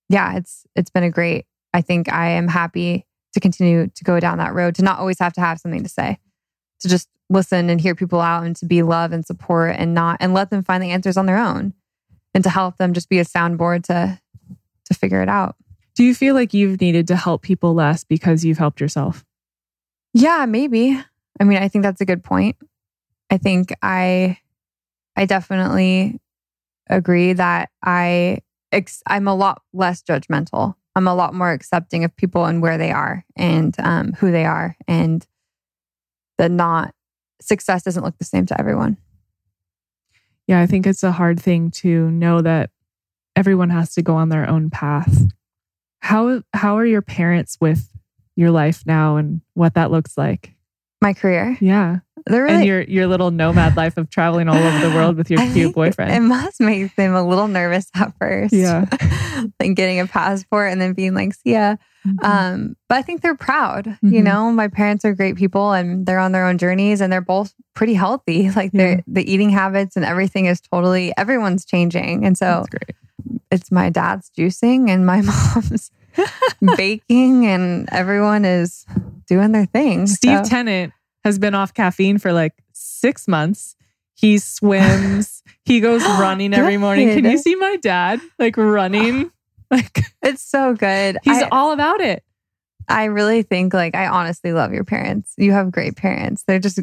yeah, 0.08 0.36
it's 0.36 0.64
it's 0.74 0.90
been 0.90 1.04
a 1.04 1.10
great. 1.10 1.46
I 1.74 1.82
think 1.82 2.10
I 2.10 2.30
am 2.30 2.48
happy 2.48 3.06
to 3.34 3.40
continue 3.40 3.88
to 3.88 4.04
go 4.04 4.18
down 4.20 4.38
that 4.38 4.54
road 4.54 4.74
to 4.76 4.82
not 4.82 4.98
always 4.98 5.18
have 5.18 5.34
to 5.34 5.40
have 5.40 5.58
something 5.58 5.82
to 5.82 5.88
say. 5.88 6.18
to 6.80 6.88
just 6.88 7.08
listen 7.30 7.68
and 7.68 7.80
hear 7.80 7.94
people 7.94 8.20
out 8.20 8.44
and 8.44 8.56
to 8.56 8.66
be 8.66 8.82
love 8.82 9.12
and 9.12 9.26
support 9.26 9.76
and 9.76 9.92
not 9.94 10.16
and 10.20 10.32
let 10.32 10.50
them 10.50 10.62
find 10.62 10.82
the 10.82 10.90
answers 10.90 11.16
on 11.18 11.26
their 11.26 11.36
own 11.36 11.74
and 12.34 12.42
to 12.44 12.50
help 12.50 12.78
them 12.78 12.94
just 12.94 13.08
be 13.08 13.18
a 13.18 13.24
soundboard 13.24 13.84
to 13.84 14.18
to 14.88 14.94
figure 14.94 15.22
it 15.22 15.28
out. 15.28 15.56
Do 15.94 16.04
you 16.04 16.14
feel 16.14 16.34
like 16.34 16.54
you've 16.54 16.80
needed 16.80 17.08
to 17.08 17.16
help 17.16 17.42
people 17.42 17.74
less 17.74 18.04
because 18.04 18.44
you've 18.44 18.58
helped 18.58 18.80
yourself? 18.80 19.24
Yeah, 20.14 20.46
maybe. 20.46 21.00
I 21.40 21.44
mean, 21.44 21.58
I 21.58 21.68
think 21.68 21.82
that's 21.82 22.00
a 22.00 22.06
good 22.06 22.24
point. 22.24 22.56
I 23.30 23.36
think 23.38 23.72
I 23.82 24.38
I 25.16 25.26
definitely 25.26 26.20
agree 26.88 27.32
that 27.32 27.70
I 27.84 28.38
ex- 28.72 29.02
I'm 29.06 29.28
a 29.28 29.34
lot 29.34 29.62
less 29.72 30.02
judgmental. 30.02 30.74
I'm 30.94 31.08
a 31.08 31.14
lot 31.14 31.34
more 31.34 31.52
accepting 31.52 32.04
of 32.04 32.16
people 32.16 32.44
and 32.44 32.62
where 32.62 32.78
they 32.78 32.90
are 32.90 33.24
and 33.36 33.74
um, 33.78 34.12
who 34.14 34.30
they 34.30 34.44
are, 34.44 34.76
and 34.86 35.26
that 36.38 36.50
not 36.50 36.94
success 37.40 37.82
doesn't 37.82 38.02
look 38.02 38.18
the 38.18 38.24
same 38.24 38.46
to 38.46 38.58
everyone. 38.58 38.96
Yeah, 40.46 40.60
I 40.60 40.66
think 40.66 40.86
it's 40.86 41.02
a 41.02 41.12
hard 41.12 41.38
thing 41.38 41.70
to 41.72 42.10
know 42.10 42.40
that 42.40 42.70
everyone 43.36 43.70
has 43.70 43.94
to 43.94 44.02
go 44.02 44.14
on 44.16 44.28
their 44.28 44.48
own 44.48 44.70
path. 44.70 45.22
How 46.00 46.42
how 46.54 46.76
are 46.78 46.86
your 46.86 47.02
parents 47.02 47.56
with 47.60 47.88
your 48.36 48.50
life 48.50 48.84
now 48.86 49.16
and 49.16 49.40
what 49.54 49.74
that 49.74 49.90
looks 49.90 50.16
like? 50.16 50.52
My 51.00 51.12
career, 51.12 51.56
Yeah. 51.60 51.98
they're 52.26 52.42
really 52.44 52.54
and 52.56 52.64
your 52.66 52.80
your 52.82 53.06
little 53.06 53.30
nomad 53.30 53.76
life 53.76 53.96
of 53.96 54.10
traveling 54.10 54.48
all 54.48 54.56
over 54.56 54.88
the 54.88 54.94
world 54.94 55.16
with 55.16 55.30
your 55.30 55.40
I 55.42 55.52
cute 55.52 55.74
boyfriend. 55.74 56.12
It 56.12 56.20
must 56.20 56.60
make 56.60 56.94
them 56.96 57.14
a 57.14 57.26
little 57.26 57.46
nervous 57.48 57.88
at 57.94 58.12
first. 58.18 58.52
Yeah. 58.52 58.86
like 59.60 59.74
getting 59.74 60.00
a 60.00 60.06
passport 60.06 60.72
and 60.72 60.80
then 60.80 60.94
being 60.94 61.14
like, 61.14 61.34
see 61.34 61.52
ya. 61.52 61.76
Mhm. 62.06 62.24
Um, 62.24 62.76
but 62.88 62.98
I 62.98 63.02
think 63.02 63.20
they're 63.22 63.36
proud. 63.36 63.86
You 64.02 64.20
Mhm. 64.20 64.24
know, 64.24 64.52
my 64.52 64.66
parents 64.68 65.04
are 65.04 65.14
great 65.14 65.36
people 65.36 65.72
and 65.72 66.06
they're 66.06 66.18
on 66.18 66.32
their 66.32 66.46
own 66.46 66.58
journeys 66.58 67.00
and 67.00 67.12
they're 67.12 67.20
both 67.20 67.54
pretty 67.74 67.94
healthy. 67.94 68.50
Like 68.50 68.72
they're 68.72 68.96
Yeah. 68.96 69.00
the 69.06 69.32
eating 69.32 69.50
habits 69.50 69.94
and 69.96 70.04
everything 70.04 70.46
is 70.46 70.60
totally 70.60 71.12
everyone's 71.16 71.64
changing. 71.64 72.24
And 72.24 72.36
so 72.38 72.46
That's 72.46 72.68
great. 72.70 72.96
It's 73.50 73.70
my 73.70 73.90
dad's 73.90 74.30
juicing 74.36 74.88
and 74.90 75.06
my 75.06 75.20
mom's 75.54 75.90
baking 76.76 77.46
and 77.46 77.88
everyone 77.92 78.44
is 78.44 78.84
doing 79.26 79.52
their 79.52 79.66
thing. 79.66 80.06
Steve 80.06 80.44
So- 80.44 80.50
Tennant 80.50 80.92
has 81.24 81.38
been 81.38 81.54
off 81.54 81.74
caffeine 81.74 82.18
for 82.18 82.32
like 82.32 82.54
six 82.72 83.28
months. 83.28 83.76
He 84.14 84.38
swims. 84.38 85.42
he 85.64 85.80
goes 85.80 86.02
running 86.18 86.54
every 86.54 86.76
morning. 86.76 87.08
Can 87.08 87.24
you 87.30 87.38
see 87.38 87.54
my 87.54 87.76
dad 87.76 88.20
like 88.38 88.56
running? 88.56 89.30
Like 89.70 90.00
it's 90.22 90.40
so 90.42 90.72
good. 90.72 91.18
he's 91.24 91.42
I- 91.42 91.48
all 91.52 91.72
about 91.72 92.00
it. 92.00 92.24
I 92.88 93.04
really 93.04 93.42
think 93.42 93.74
like 93.74 93.94
I 93.94 94.06
honestly 94.06 94.54
love 94.54 94.72
your 94.72 94.84
parents. 94.84 95.34
You 95.36 95.52
have 95.52 95.70
great 95.70 95.94
parents. 95.94 96.42
They're 96.46 96.58
just 96.58 96.80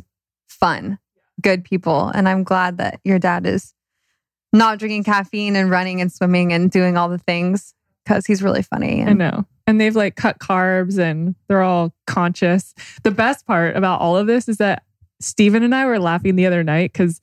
fun, 0.48 1.00
good 1.42 1.64
people. 1.64 2.10
And 2.10 2.30
I'm 2.30 2.44
glad 2.44 2.78
that 2.78 3.00
your 3.04 3.18
dad 3.18 3.48
is 3.48 3.74
not 4.58 4.80
drinking 4.80 5.04
caffeine 5.04 5.56
and 5.56 5.70
running 5.70 6.02
and 6.02 6.12
swimming 6.12 6.54
and 6.54 6.72
doing 6.72 6.98
all 6.98 7.10
the 7.10 7.18
things 7.18 7.74
because 8.04 8.26
he's 8.26 8.42
really 8.42 8.62
funny. 8.62 9.04
I 9.04 9.14
know. 9.14 9.46
And 9.68 9.82
they've 9.82 9.96
like 9.96 10.16
cut 10.16 10.40
carbs 10.40 11.00
and 11.00 11.36
they're 11.48 11.64
all 11.64 11.94
conscious. 12.06 12.74
The 13.04 13.12
best 13.12 13.46
part 13.48 13.76
about 13.76 14.00
all 14.00 14.16
of 14.16 14.28
this 14.28 14.48
is 14.48 14.58
that 14.58 14.84
Steven 15.20 15.64
and 15.64 15.74
I 15.74 15.86
were 15.86 16.00
laughing 16.00 16.36
the 16.36 16.46
other 16.46 16.64
night 16.64 16.94
because 16.94 17.20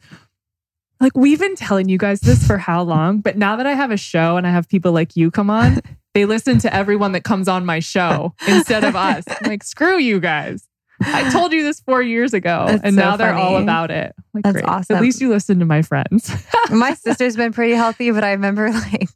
like 1.00 1.16
we've 1.16 1.38
been 1.38 1.56
telling 1.56 1.88
you 1.88 1.98
guys 1.98 2.20
this 2.20 2.46
for 2.46 2.58
how 2.58 2.82
long, 2.82 3.20
but 3.20 3.36
now 3.36 3.56
that 3.56 3.66
I 3.66 3.74
have 3.74 3.90
a 3.90 3.96
show 3.96 4.36
and 4.36 4.46
I 4.46 4.50
have 4.50 4.68
people 4.68 4.92
like 4.92 5.16
you 5.16 5.30
come 5.30 5.50
on, 5.50 5.80
they 6.14 6.24
listen 6.24 6.58
to 6.60 6.74
everyone 6.74 7.12
that 7.12 7.24
comes 7.24 7.48
on 7.48 7.64
my 7.64 7.78
show 7.78 8.34
instead 8.46 8.84
of 8.84 8.96
us. 8.96 9.24
I'm 9.28 9.48
like, 9.48 9.64
screw 9.64 9.98
you 9.98 10.20
guys. 10.20 10.68
I 11.04 11.30
told 11.30 11.52
you 11.52 11.62
this 11.62 11.80
four 11.80 12.02
years 12.02 12.32
ago, 12.34 12.64
That's 12.68 12.82
and 12.84 12.94
so 12.94 13.00
now 13.00 13.16
they're 13.16 13.34
all 13.34 13.56
about 13.56 13.90
it. 13.90 14.14
Like, 14.34 14.44
That's 14.44 14.54
great. 14.54 14.64
awesome. 14.66 14.96
At 14.96 15.02
least 15.02 15.20
you 15.20 15.28
listen 15.28 15.58
to 15.58 15.64
my 15.64 15.82
friends. 15.82 16.30
my 16.70 16.94
sister's 16.94 17.36
been 17.36 17.52
pretty 17.52 17.74
healthy, 17.74 18.10
but 18.10 18.24
I 18.24 18.32
remember 18.32 18.70
like 18.70 19.08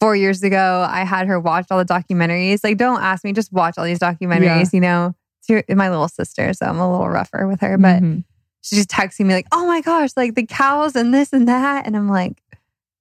four 0.00 0.16
years 0.16 0.42
ago, 0.42 0.86
I 0.88 1.04
had 1.04 1.26
her 1.28 1.38
watch 1.38 1.66
all 1.70 1.78
the 1.78 1.84
documentaries. 1.84 2.60
Like, 2.64 2.76
don't 2.76 3.00
ask 3.02 3.24
me, 3.24 3.32
just 3.32 3.52
watch 3.52 3.74
all 3.78 3.84
these 3.84 3.98
documentaries, 4.00 4.72
you 4.72 4.80
know. 4.80 5.14
It's 5.48 5.74
my 5.74 5.90
little 5.90 6.08
sister, 6.08 6.52
so 6.54 6.66
I'm 6.66 6.78
a 6.78 6.90
little 6.90 7.08
rougher 7.08 7.46
with 7.46 7.60
her, 7.60 7.76
but 7.76 8.00
Mhm. 8.02 8.24
she's 8.62 8.78
just 8.78 8.90
texting 8.90 9.26
me 9.26 9.34
like, 9.34 9.46
"Oh 9.52 9.66
my 9.66 9.80
gosh, 9.80 10.10
like 10.16 10.34
the 10.36 10.46
cows 10.46 10.94
and 10.96 11.12
this 11.12 11.32
and 11.32 11.46
that," 11.48 11.84
and 11.86 11.96
I'm 11.96 12.08
like, 12.08 12.40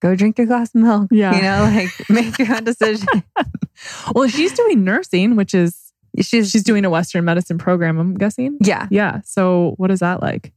"Go 0.02 0.16
drink 0.16 0.38
your 0.40 0.48
glass 0.48 0.70
of 0.74 0.82
milk." 0.82 1.08
Yeah. 1.12 1.36
you 1.36 1.42
know, 1.44 1.64
like 1.76 2.10
make 2.10 2.38
your 2.40 2.56
own 2.56 2.64
decision. 2.64 3.08
well, 4.16 4.28
she's 4.28 4.54
doing 4.54 4.84
nursing, 4.84 5.36
which 5.36 5.54
is 5.54 5.91
she's 6.20 6.52
she's 6.52 6.64
doing 6.64 6.84
a 6.86 6.90
Western 6.90 7.24
medicine 7.26 7.58
program. 7.58 8.00
I'm 8.00 8.16
guessing. 8.16 8.58
yeah. 8.62 8.88
Yeah. 8.92 9.22
So 9.26 9.74
what 9.78 9.92
is 9.92 10.00
that 10.00 10.22
like? 10.22 10.52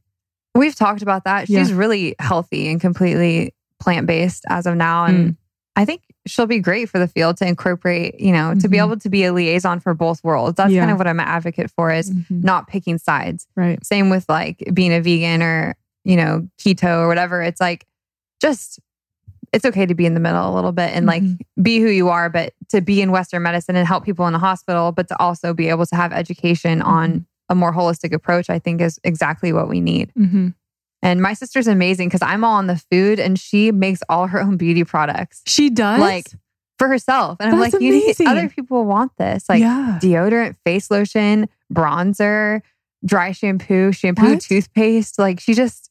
We've 0.53 0.75
talked 0.75 1.01
about 1.01 1.23
that. 1.25 1.49
Yeah. 1.49 1.59
She's 1.63 1.73
really 1.73 2.15
healthy 2.19 2.69
and 2.69 2.79
completely 2.79 3.53
plant 3.79 4.07
based 4.07 4.43
as 4.49 4.65
of 4.65 4.75
now, 4.75 5.05
and 5.05 5.31
Mm. 5.31 5.37
I 5.75 5.83
think 5.83 6.01
she'll 6.25 6.47
be 6.47 6.59
great 6.59 6.89
for 6.89 6.97
the 6.99 7.07
field 7.09 7.35
to 7.37 7.45
incorporate. 7.47 8.19
You 8.21 8.31
know, 8.31 8.55
to 8.55 8.69
be 8.69 8.77
Mhm. 8.77 8.85
able 8.85 8.97
to 8.99 9.09
be 9.09 9.25
a 9.25 9.33
liaison 9.33 9.81
for 9.81 9.93
both 9.93 10.23
worlds. 10.23 10.55
That's 10.55 10.71
Yeah. 10.71 10.79
kind 10.81 10.91
of 10.91 10.97
what 10.97 11.07
I'm 11.07 11.19
an 11.19 11.27
advocate 11.27 11.69
for 11.75 11.91
is 11.91 12.09
Mhm. 12.09 12.43
not 12.43 12.67
picking 12.67 12.97
sides. 12.97 13.45
Right. 13.57 13.85
Same 13.85 14.09
with 14.09 14.25
like 14.29 14.63
being 14.73 14.93
a 14.93 15.01
vegan 15.01 15.41
or 15.43 15.75
you 16.05 16.15
know 16.15 16.47
keto 16.59 16.99
or 16.99 17.07
whatever. 17.09 17.41
It's 17.41 17.59
like 17.59 17.85
just 18.41 18.79
it's 19.53 19.65
okay 19.65 19.85
to 19.85 19.95
be 19.95 20.05
in 20.05 20.13
the 20.13 20.19
middle 20.19 20.51
a 20.51 20.53
little 20.53 20.71
bit 20.71 20.91
and 20.93 21.05
like 21.05 21.23
Mhm. 21.23 21.37
be 21.61 21.79
who 21.79 21.87
you 21.89 22.09
are, 22.09 22.29
but 22.29 22.53
to 22.69 22.81
be 22.81 23.01
in 23.01 23.11
Western 23.11 23.43
medicine 23.43 23.75
and 23.75 23.87
help 23.87 24.03
people 24.05 24.25
in 24.27 24.33
the 24.33 24.39
hospital, 24.39 24.91
but 24.91 25.07
to 25.09 25.19
also 25.19 25.53
be 25.53 25.69
able 25.69 25.85
to 25.85 25.95
have 25.95 26.11
education 26.13 26.81
on 26.81 27.11
Mhm. 27.11 27.25
a 27.49 27.55
more 27.55 27.73
holistic 27.73 28.13
approach, 28.13 28.49
I 28.49 28.59
think 28.59 28.81
is 28.81 28.99
exactly 29.03 29.53
what 29.53 29.69
we 29.69 29.81
need. 29.81 30.11
Mhm. 30.17 30.53
And 31.01 31.21
my 31.21 31.33
sister's 31.33 31.67
amazing 31.67 32.07
because 32.09 32.21
I'm 32.23 32.43
all 32.43 32.55
on 32.55 32.67
the 32.67 32.81
food 32.91 33.19
and 33.19 33.37
she 33.39 33.71
makes 33.71 34.01
all 34.09 34.27
her 34.27 34.41
own 34.41 34.57
beauty 34.57 34.83
products 34.83 35.41
She 35.45 35.69
does. 35.69 35.99
Like, 35.99 36.27
for 36.77 36.87
herself. 36.89 37.37
And 37.39 37.53
I'm 37.53 37.59
That's 37.59 37.73
like, 37.73 37.81
you 37.81 37.91
need 37.91 38.15
other 38.27 38.49
people 38.49 38.83
want 38.85 39.13
this. 39.17 39.47
Like 39.47 39.61
yeah. 39.61 39.97
deodorant, 40.01 40.55
face 40.65 40.91
lotion, 40.91 41.47
bronzer, 41.73 42.61
dry 43.05 43.31
shampoo, 43.31 43.91
shampoo, 43.93 44.31
What? 44.31 44.41
toothpaste. 44.41 45.17
Like 45.19 45.39
she 45.39 45.53
just 45.53 45.89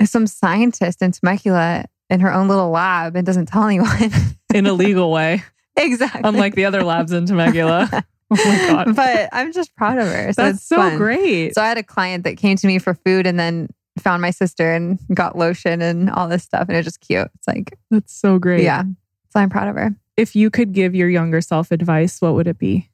is 0.00 0.10
some 0.10 0.26
scientist 0.26 1.02
in 1.02 1.12
Temecula 1.12 1.84
in 2.12 2.20
her 2.20 2.32
own 2.32 2.46
little 2.46 2.70
lab 2.70 3.16
and 3.16 3.26
doesn't 3.26 3.46
tell 3.46 3.64
anyone. 3.64 4.10
in 4.54 4.66
a 4.66 4.72
legal 4.74 5.10
way, 5.10 5.42
exactly. 5.76 6.20
unlike 6.24 6.54
the 6.54 6.66
other 6.66 6.84
labs 6.84 7.12
in 7.12 7.26
Temecula. 7.26 8.04
Oh 8.34 8.36
my 8.46 8.66
god. 8.84 8.96
but 8.96 9.28
I'm 9.30 9.52
just 9.52 9.76
proud 9.76 9.98
of 9.98 10.06
her. 10.06 10.32
So 10.32 10.44
That's 10.44 10.56
it's 10.56 10.66
so 10.66 10.76
fun. 10.76 10.96
great. 10.96 11.54
So 11.54 11.60
I 11.60 11.68
had 11.68 11.76
a 11.76 11.82
client 11.82 12.24
that 12.24 12.38
came 12.38 12.56
to 12.56 12.66
me 12.66 12.78
for 12.78 12.94
food 12.94 13.26
and 13.26 13.38
then 13.38 13.68
found 13.98 14.22
my 14.22 14.30
sister 14.30 14.72
and 14.72 14.98
got 15.12 15.36
lotion 15.36 15.82
and 15.82 16.08
all 16.08 16.30
this 16.30 16.42
stuff. 16.42 16.62
And 16.62 16.70
it 16.70 16.78
was 16.78 16.86
just 16.86 17.02
cute. 17.02 17.28
It's 17.34 17.46
like, 17.46 17.76
That's 17.90 18.10
so 18.14 18.38
great. 18.38 18.62
yeah. 18.62 18.84
So 19.28 19.40
I'm 19.40 19.50
proud 19.50 19.68
of 19.68 19.74
her. 19.76 19.94
If 20.16 20.34
you 20.34 20.48
could 20.48 20.72
give 20.72 20.94
your 20.94 21.10
younger 21.10 21.42
self 21.42 21.70
advice, 21.70 22.22
what 22.22 22.32
would 22.32 22.46
it 22.46 22.56
be? 22.56 22.88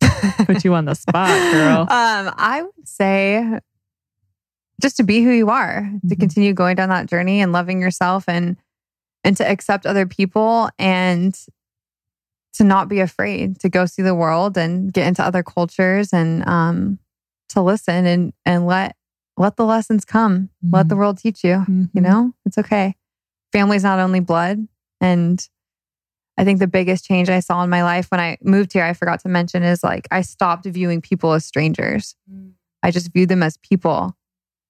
Put 0.46 0.64
you 0.64 0.72
on 0.72 0.86
the 0.86 0.94
spot, 0.94 1.28
girl. 1.52 1.80
Um, 1.82 2.32
I 2.34 2.62
would 2.62 2.88
say 2.88 3.60
just 4.80 4.96
to 4.98 5.02
be 5.02 5.22
who 5.22 5.30
you 5.30 5.50
are, 5.50 5.90
to 6.08 6.14
Mhm. 6.16 6.20
continue 6.20 6.52
going 6.52 6.76
down 6.76 6.88
that 6.90 7.06
journey 7.06 7.40
and 7.40 7.52
loving 7.52 7.80
yourself 7.80 8.24
and 8.28 8.56
and 9.24 9.36
to 9.36 9.48
accept 9.48 9.84
other 9.84 10.06
people 10.06 10.70
and 10.78 11.36
to 12.54 12.64
not 12.64 12.88
be 12.88 13.00
afraid 13.00 13.58
to 13.60 13.68
go 13.68 13.84
see 13.86 14.02
the 14.02 14.14
world 14.14 14.56
and 14.56 14.92
get 14.92 15.06
into 15.06 15.22
other 15.24 15.42
cultures 15.42 16.12
and 16.12 16.46
um 16.48 16.98
to 17.48 17.60
listen 17.62 18.06
and 18.06 18.32
and 18.44 18.66
let 18.66 18.96
let 19.36 19.56
the 19.56 19.64
lessons 19.64 20.04
come. 20.04 20.50
Let 20.72 20.86
Mhm. 20.86 20.88
the 20.88 20.96
world 20.96 21.18
teach 21.18 21.44
you. 21.44 21.64
You 21.68 22.00
Mhm. 22.00 22.02
know, 22.02 22.34
it's 22.44 22.58
okay. 22.58 22.96
Family's 23.52 23.84
not 23.84 24.00
only 24.00 24.18
blood. 24.20 24.66
And 25.00 25.48
I 26.36 26.44
think 26.44 26.58
the 26.58 26.66
biggest 26.66 27.04
change 27.04 27.28
I 27.30 27.38
saw 27.40 27.62
in 27.62 27.70
my 27.70 27.84
life 27.84 28.10
when 28.10 28.20
I 28.20 28.36
moved 28.42 28.72
here, 28.72 28.82
I 28.84 28.92
forgot 28.94 29.20
to 29.20 29.28
mention, 29.28 29.62
is 29.62 29.84
like 29.84 30.08
I 30.10 30.22
stopped 30.22 30.66
viewing 30.66 31.00
people 31.00 31.32
as 31.34 31.44
strangers. 31.44 32.16
I 32.82 32.90
just 32.90 33.12
viewed 33.12 33.28
them 33.28 33.42
as 33.44 33.56
people. 33.58 34.16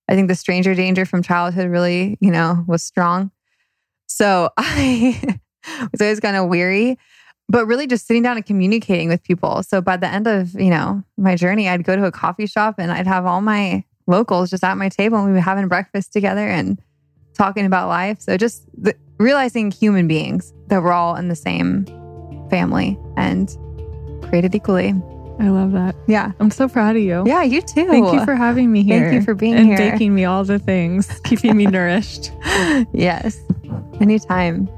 I 0.09 0.15
think 0.15 0.29
the 0.29 0.35
stranger 0.35 0.75
danger 0.75 1.05
from 1.05 1.23
childhood 1.23 1.71
really, 1.71 2.17
you 2.21 2.31
know, 2.31 2.65
was 2.67 2.83
strong. 2.83 3.31
So 4.07 4.51
I 4.57 5.39
was 5.93 6.01
always 6.01 6.21
kind 6.21 6.37
of 6.37 6.49
weary, 6.49 6.99
but 7.49 7.67
really 7.67 7.87
just 7.87 8.07
sitting 8.07 8.23
down 8.23 8.37
and 8.37 8.47
communicating 8.47 9.09
with 9.09 9.23
people. 9.23 9.63
So 9.63 9.81
by 9.81 9.97
the 9.97 10.09
end 10.09 10.27
of, 10.27 10.55
you 10.55 10.71
know, 10.71 11.03
my 11.17 11.37
journey, 11.37 11.69
I'd 11.69 11.85
go 11.85 11.95
to 11.95 12.07
a 12.07 12.13
coffee 12.13 12.47
shop 12.47 12.77
and 12.79 12.91
I'd 12.91 13.07
have 13.07 13.27
all 13.27 13.41
my 13.41 13.85
locals 14.07 14.51
just 14.51 14.65
at 14.65 14.77
my 14.77 14.89
table 14.89 15.19
and 15.19 15.27
we'd 15.27 15.39
be 15.39 15.43
having 15.43 15.69
breakfast 15.69 16.13
together 16.13 16.49
and 16.49 16.81
talking 17.35 17.67
about 17.67 17.89
life. 17.89 18.21
So 18.21 18.37
just 18.37 18.65
the, 18.81 18.95
realizing 19.19 19.71
human 19.71 20.09
beings 20.09 20.53
that 20.69 20.83
we're 20.83 20.93
all 20.93 21.17
in 21.17 21.29
the 21.29 21.37
same 21.37 21.85
family 22.49 22.99
and 23.17 23.55
created 24.23 24.55
equally. 24.55 24.95
I 25.41 25.51
love 25.51 25.73
that. 25.73 25.95
Yeah. 26.07 26.33
I'm 26.41 26.51
so 26.51 26.69
proud 26.69 26.97
of 26.97 27.03
you. 27.03 27.23
Yeah, 27.27 27.43
you 27.43 27.63
too. 27.63 27.87
Thank 27.87 28.13
you 28.13 28.25
for 28.25 28.35
having 28.35 28.73
me 28.73 28.83
here. 28.83 29.11
Thank 29.11 29.15
you 29.15 29.23
for 29.23 29.35
being 29.35 29.55
and 29.55 29.67
here. 29.67 29.81
And 29.81 29.93
baking 29.93 30.15
me 30.15 30.25
all 30.25 30.43
the 30.43 30.59
things, 30.59 31.21
keeping 31.25 31.57
me 31.57 31.67
nourished. 31.67 32.33
yes. 32.93 33.41
Anytime. 34.01 34.69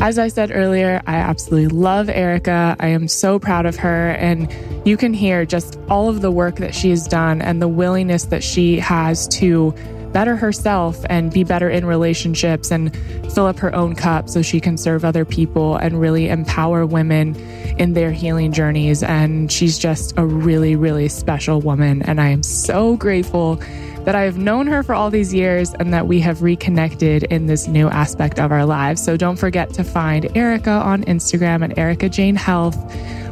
As 0.00 0.18
I 0.18 0.28
said 0.28 0.52
earlier, 0.52 1.02
I 1.06 1.16
absolutely 1.16 1.76
love 1.76 2.08
Erica. 2.08 2.76
I 2.78 2.88
am 2.88 3.08
so 3.08 3.38
proud 3.38 3.66
of 3.66 3.76
her. 3.76 4.10
And 4.10 4.52
you 4.86 4.96
can 4.96 5.12
hear 5.12 5.44
just 5.44 5.78
all 5.88 6.08
of 6.08 6.20
the 6.20 6.30
work 6.30 6.56
that 6.56 6.74
she 6.74 6.90
has 6.90 7.08
done 7.08 7.42
and 7.42 7.60
the 7.60 7.68
willingness 7.68 8.26
that 8.26 8.44
she 8.44 8.78
has 8.78 9.26
to 9.28 9.74
better 10.18 10.34
herself 10.34 11.06
and 11.08 11.32
be 11.32 11.44
better 11.44 11.70
in 11.70 11.86
relationships 11.86 12.72
and 12.72 12.92
fill 13.34 13.46
up 13.46 13.56
her 13.56 13.72
own 13.72 13.94
cup 13.94 14.28
so 14.28 14.42
she 14.42 14.58
can 14.58 14.76
serve 14.76 15.04
other 15.04 15.24
people 15.24 15.76
and 15.76 16.00
really 16.00 16.28
empower 16.28 16.84
women 16.84 17.36
in 17.78 17.92
their 17.92 18.10
healing 18.10 18.50
journeys. 18.50 19.04
And 19.04 19.52
she's 19.52 19.78
just 19.78 20.18
a 20.18 20.26
really, 20.26 20.74
really 20.74 21.08
special 21.08 21.60
woman. 21.60 22.02
And 22.02 22.20
I 22.20 22.30
am 22.30 22.42
so 22.42 22.96
grateful 22.96 23.62
that 24.06 24.16
I 24.16 24.22
have 24.22 24.36
known 24.36 24.66
her 24.66 24.82
for 24.82 24.92
all 24.92 25.08
these 25.08 25.32
years 25.32 25.72
and 25.74 25.94
that 25.94 26.08
we 26.08 26.18
have 26.18 26.42
reconnected 26.42 27.22
in 27.22 27.46
this 27.46 27.68
new 27.68 27.86
aspect 27.86 28.40
of 28.40 28.50
our 28.50 28.64
lives. 28.64 29.00
So 29.00 29.16
don't 29.16 29.36
forget 29.36 29.72
to 29.74 29.84
find 29.84 30.36
Erica 30.36 30.72
on 30.72 31.04
Instagram 31.04 31.62
at 31.62 31.78
Erica 31.78 32.08
Jane 32.08 32.34
Health. 32.34 32.76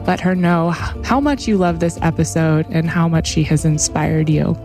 Let 0.07 0.21
her 0.21 0.37
know 0.37 0.71
how 0.71 1.19
much 1.19 1.49
you 1.49 1.57
love 1.57 1.81
this 1.81 1.99
episode 2.01 2.65
and 2.71 2.89
how 2.89 3.09
much 3.09 3.27
she 3.27 3.43
has 3.43 3.65
inspired 3.65 4.29
you. 4.29 4.57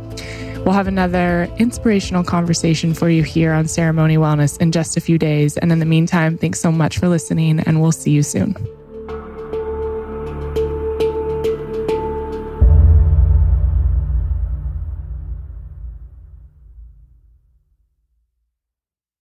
We'll 0.64 0.74
have 0.74 0.88
another 0.88 1.51
inspirational 1.57 2.24
conversation 2.24 2.93
for 2.93 3.09
you 3.09 3.24
here 3.24 3.51
on 3.51 3.68
Ceremony 3.68 4.18
Wellness 4.18 4.62
in 4.62 4.72
just 4.72 4.95
a 4.95 5.01
few 5.01 5.18
days. 5.18 5.57
And 5.57 5.72
in 5.72 5.80
the 5.80 5.86
meantime, 5.86 6.38
thanks 6.38 6.59
so 6.59 6.72
much 6.72 6.99
for 6.99 7.07
listening, 7.07 7.59
and 7.62 7.82
we'll 7.82 7.91
see 7.91 8.12
you 8.12 8.22
soon. 8.22 8.55